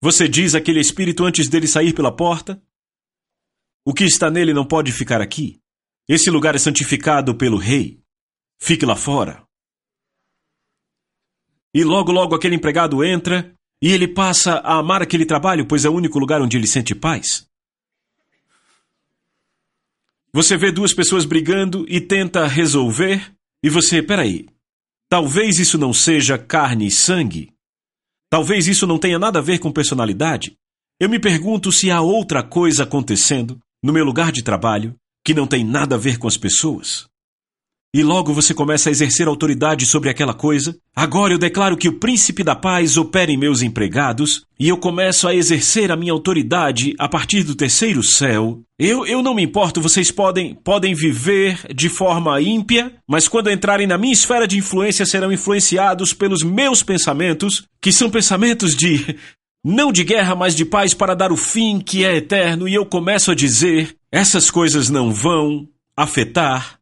você 0.00 0.26
diz 0.26 0.54
àquele 0.54 0.80
espírito 0.80 1.22
antes 1.22 1.48
dele 1.48 1.66
sair 1.66 1.92
pela 1.92 2.14
porta: 2.14 2.62
O 3.84 3.92
que 3.92 4.04
está 4.04 4.30
nele 4.30 4.54
não 4.54 4.64
pode 4.64 4.90
ficar 4.90 5.20
aqui. 5.20 5.60
Esse 6.08 6.30
lugar 6.30 6.54
é 6.54 6.58
santificado 6.58 7.36
pelo 7.36 7.58
rei. 7.58 8.00
Fique 8.58 8.86
lá 8.86 8.96
fora. 8.96 9.44
E 11.74 11.84
logo, 11.84 12.10
logo 12.10 12.34
aquele 12.34 12.54
empregado 12.54 13.04
entra 13.04 13.54
e 13.82 13.92
ele 13.92 14.08
passa 14.08 14.54
a 14.54 14.78
amar 14.78 15.02
aquele 15.02 15.26
trabalho, 15.26 15.66
pois 15.66 15.84
é 15.84 15.90
o 15.90 15.94
único 15.94 16.18
lugar 16.18 16.40
onde 16.40 16.56
ele 16.56 16.66
sente 16.66 16.94
paz. 16.94 17.46
Você 20.32 20.56
vê 20.56 20.72
duas 20.72 20.94
pessoas 20.94 21.26
brigando 21.26 21.84
e 21.86 22.00
tenta 22.00 22.46
resolver, 22.46 23.34
e 23.62 23.68
você, 23.68 24.02
peraí, 24.02 24.46
Talvez 25.08 25.60
isso 25.60 25.78
não 25.78 25.92
seja 25.92 26.36
carne 26.36 26.86
e 26.88 26.90
sangue. 26.90 27.52
Talvez 28.30 28.66
isso 28.66 28.86
não 28.86 28.98
tenha 28.98 29.18
nada 29.18 29.38
a 29.38 29.42
ver 29.42 29.58
com 29.58 29.72
personalidade. 29.72 30.56
Eu 31.00 31.08
me 31.08 31.18
pergunto 31.18 31.70
se 31.70 31.90
há 31.90 32.00
outra 32.00 32.42
coisa 32.42 32.82
acontecendo 32.82 33.58
no 33.82 33.92
meu 33.92 34.04
lugar 34.04 34.32
de 34.32 34.42
trabalho 34.42 34.94
que 35.24 35.34
não 35.34 35.46
tem 35.46 35.64
nada 35.64 35.96
a 35.96 35.98
ver 35.98 36.18
com 36.18 36.26
as 36.26 36.36
pessoas. 36.36 37.06
E 37.96 38.02
logo 38.02 38.30
você 38.34 38.52
começa 38.52 38.90
a 38.90 38.92
exercer 38.92 39.26
autoridade 39.26 39.86
sobre 39.86 40.10
aquela 40.10 40.34
coisa. 40.34 40.76
Agora 40.94 41.32
eu 41.32 41.38
declaro 41.38 41.78
que 41.78 41.88
o 41.88 41.98
príncipe 41.98 42.44
da 42.44 42.54
paz 42.54 42.98
opera 42.98 43.32
em 43.32 43.38
meus 43.38 43.62
empregados, 43.62 44.42
e 44.60 44.68
eu 44.68 44.76
começo 44.76 45.26
a 45.26 45.34
exercer 45.34 45.90
a 45.90 45.96
minha 45.96 46.12
autoridade 46.12 46.94
a 46.98 47.08
partir 47.08 47.42
do 47.42 47.54
terceiro 47.54 48.02
céu. 48.02 48.60
Eu, 48.78 49.06
eu 49.06 49.22
não 49.22 49.34
me 49.34 49.42
importo, 49.42 49.80
vocês 49.80 50.10
podem, 50.10 50.54
podem 50.54 50.94
viver 50.94 51.58
de 51.74 51.88
forma 51.88 52.38
ímpia, 52.38 52.92
mas 53.08 53.28
quando 53.28 53.50
entrarem 53.50 53.86
na 53.86 53.96
minha 53.96 54.12
esfera 54.12 54.46
de 54.46 54.58
influência 54.58 55.06
serão 55.06 55.32
influenciados 55.32 56.12
pelos 56.12 56.42
meus 56.42 56.82
pensamentos, 56.82 57.64
que 57.80 57.90
são 57.90 58.10
pensamentos 58.10 58.76
de 58.76 59.16
não 59.64 59.90
de 59.90 60.04
guerra, 60.04 60.36
mas 60.36 60.54
de 60.54 60.66
paz 60.66 60.92
para 60.92 61.14
dar 61.14 61.32
o 61.32 61.36
fim 61.36 61.80
que 61.80 62.04
é 62.04 62.14
eterno, 62.14 62.68
e 62.68 62.74
eu 62.74 62.84
começo 62.84 63.30
a 63.30 63.34
dizer: 63.34 63.96
essas 64.12 64.50
coisas 64.50 64.90
não 64.90 65.10
vão 65.10 65.66
afetar 65.96 66.75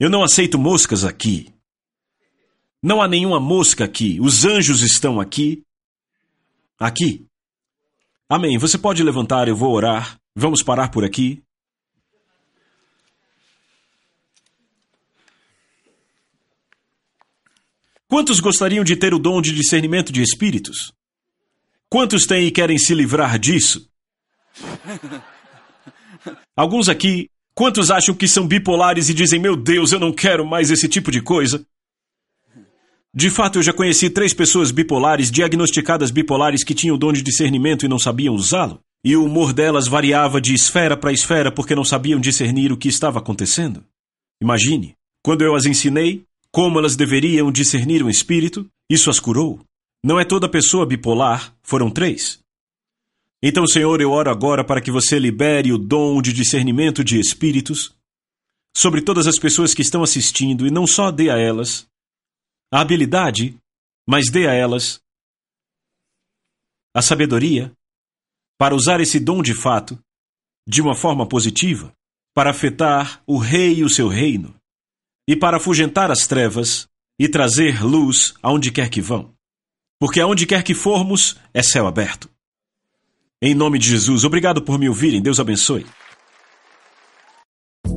eu 0.00 0.08
não 0.08 0.24
aceito 0.24 0.58
moscas 0.58 1.04
aqui. 1.04 1.52
Não 2.82 3.02
há 3.02 3.06
nenhuma 3.06 3.38
mosca 3.38 3.84
aqui. 3.84 4.18
Os 4.18 4.46
anjos 4.46 4.82
estão 4.82 5.20
aqui. 5.20 5.62
Aqui. 6.78 7.26
Amém. 8.26 8.56
Você 8.56 8.78
pode 8.78 9.02
levantar, 9.02 9.46
eu 9.46 9.54
vou 9.54 9.74
orar. 9.74 10.18
Vamos 10.34 10.62
parar 10.62 10.90
por 10.90 11.04
aqui. 11.04 11.42
Quantos 18.08 18.40
gostariam 18.40 18.82
de 18.82 18.96
ter 18.96 19.12
o 19.12 19.18
dom 19.18 19.42
de 19.42 19.52
discernimento 19.52 20.10
de 20.10 20.22
espíritos? 20.22 20.94
Quantos 21.90 22.24
têm 22.24 22.46
e 22.46 22.50
querem 22.50 22.78
se 22.78 22.94
livrar 22.94 23.38
disso? 23.38 23.86
Alguns 26.56 26.88
aqui 26.88 27.30
Quantos 27.60 27.90
acham 27.90 28.14
que 28.14 28.26
são 28.26 28.46
bipolares 28.46 29.10
e 29.10 29.12
dizem: 29.12 29.38
Meu 29.38 29.54
Deus, 29.54 29.92
eu 29.92 30.00
não 30.00 30.14
quero 30.14 30.46
mais 30.46 30.70
esse 30.70 30.88
tipo 30.88 31.10
de 31.10 31.20
coisa? 31.20 31.62
De 33.14 33.28
fato, 33.28 33.58
eu 33.58 33.62
já 33.62 33.70
conheci 33.70 34.08
três 34.08 34.32
pessoas 34.32 34.70
bipolares, 34.70 35.30
diagnosticadas 35.30 36.10
bipolares, 36.10 36.64
que 36.64 36.72
tinham 36.72 36.96
o 36.96 36.98
dom 36.98 37.12
de 37.12 37.20
discernimento 37.20 37.84
e 37.84 37.88
não 37.88 37.98
sabiam 37.98 38.34
usá-lo. 38.34 38.80
E 39.04 39.14
o 39.14 39.26
humor 39.26 39.52
delas 39.52 39.86
variava 39.86 40.40
de 40.40 40.54
esfera 40.54 40.96
para 40.96 41.12
esfera 41.12 41.52
porque 41.52 41.74
não 41.74 41.84
sabiam 41.84 42.18
discernir 42.18 42.72
o 42.72 42.78
que 42.78 42.88
estava 42.88 43.18
acontecendo. 43.18 43.84
Imagine, 44.42 44.94
quando 45.22 45.42
eu 45.42 45.54
as 45.54 45.66
ensinei 45.66 46.24
como 46.50 46.78
elas 46.78 46.96
deveriam 46.96 47.52
discernir 47.52 48.02
um 48.02 48.08
espírito, 48.08 48.66
isso 48.90 49.10
as 49.10 49.20
curou. 49.20 49.60
Não 50.02 50.18
é 50.18 50.24
toda 50.24 50.48
pessoa 50.48 50.86
bipolar, 50.86 51.54
foram 51.62 51.90
três. 51.90 52.40
Então, 53.42 53.66
Senhor, 53.66 54.00
eu 54.00 54.10
oro 54.10 54.30
agora 54.30 54.64
para 54.64 54.80
que 54.80 54.90
você 54.90 55.18
libere 55.18 55.72
o 55.72 55.78
dom 55.78 56.20
de 56.20 56.32
discernimento 56.32 57.02
de 57.02 57.18
espíritos 57.18 57.94
sobre 58.76 59.02
todas 59.02 59.26
as 59.26 59.38
pessoas 59.38 59.74
que 59.74 59.82
estão 59.82 60.02
assistindo 60.02 60.66
e 60.66 60.70
não 60.70 60.86
só 60.86 61.10
dê 61.10 61.30
a 61.30 61.38
elas 61.38 61.88
a 62.72 62.80
habilidade, 62.80 63.58
mas 64.06 64.30
dê 64.30 64.46
a 64.46 64.52
elas 64.52 65.00
a 66.94 67.02
sabedoria 67.02 67.72
para 68.58 68.74
usar 68.74 69.00
esse 69.00 69.18
dom 69.18 69.42
de 69.42 69.54
fato 69.54 69.98
de 70.68 70.80
uma 70.80 70.94
forma 70.94 71.26
positiva 71.26 71.92
para 72.34 72.50
afetar 72.50 73.22
o 73.26 73.38
rei 73.38 73.78
e 73.78 73.84
o 73.84 73.88
seu 73.88 74.06
reino 74.06 74.54
e 75.28 75.34
para 75.34 75.56
afugentar 75.56 76.10
as 76.10 76.26
trevas 76.26 76.88
e 77.18 77.28
trazer 77.28 77.82
luz 77.84 78.34
aonde 78.42 78.70
quer 78.70 78.88
que 78.88 79.00
vão. 79.00 79.34
Porque 79.98 80.20
aonde 80.20 80.46
quer 80.46 80.62
que 80.62 80.74
formos 80.74 81.36
é 81.52 81.62
céu 81.62 81.86
aberto. 81.86 82.29
Em 83.42 83.54
nome 83.54 83.78
de 83.78 83.88
Jesus, 83.88 84.22
obrigado 84.22 84.60
por 84.60 84.78
me 84.78 84.86
ouvirem. 84.86 85.22
Deus 85.22 85.40
abençoe. 85.40 85.86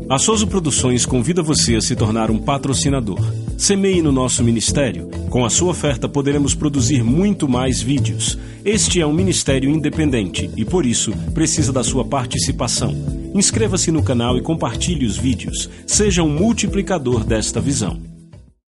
A 0.09 0.17
Souza 0.17 0.47
Produções 0.47 1.05
convida 1.05 1.43
você 1.43 1.75
a 1.75 1.81
se 1.81 1.97
tornar 1.97 2.31
um 2.31 2.37
patrocinador. 2.37 3.19
Semeie 3.57 4.01
no 4.01 4.09
nosso 4.09 4.41
ministério. 4.41 5.09
Com 5.29 5.43
a 5.43 5.49
sua 5.49 5.71
oferta 5.71 6.07
poderemos 6.07 6.55
produzir 6.55 7.03
muito 7.03 7.49
mais 7.49 7.81
vídeos. 7.81 8.39
Este 8.63 9.01
é 9.01 9.05
um 9.05 9.11
ministério 9.11 9.69
independente 9.69 10.49
e, 10.55 10.63
por 10.63 10.85
isso, 10.85 11.11
precisa 11.33 11.73
da 11.73 11.83
sua 11.83 12.05
participação. 12.05 12.95
Inscreva-se 13.35 13.91
no 13.91 14.01
canal 14.01 14.37
e 14.37 14.41
compartilhe 14.41 15.05
os 15.05 15.17
vídeos. 15.17 15.69
Seja 15.85 16.23
um 16.23 16.29
multiplicador 16.29 17.25
desta 17.25 17.59
visão. 17.59 18.12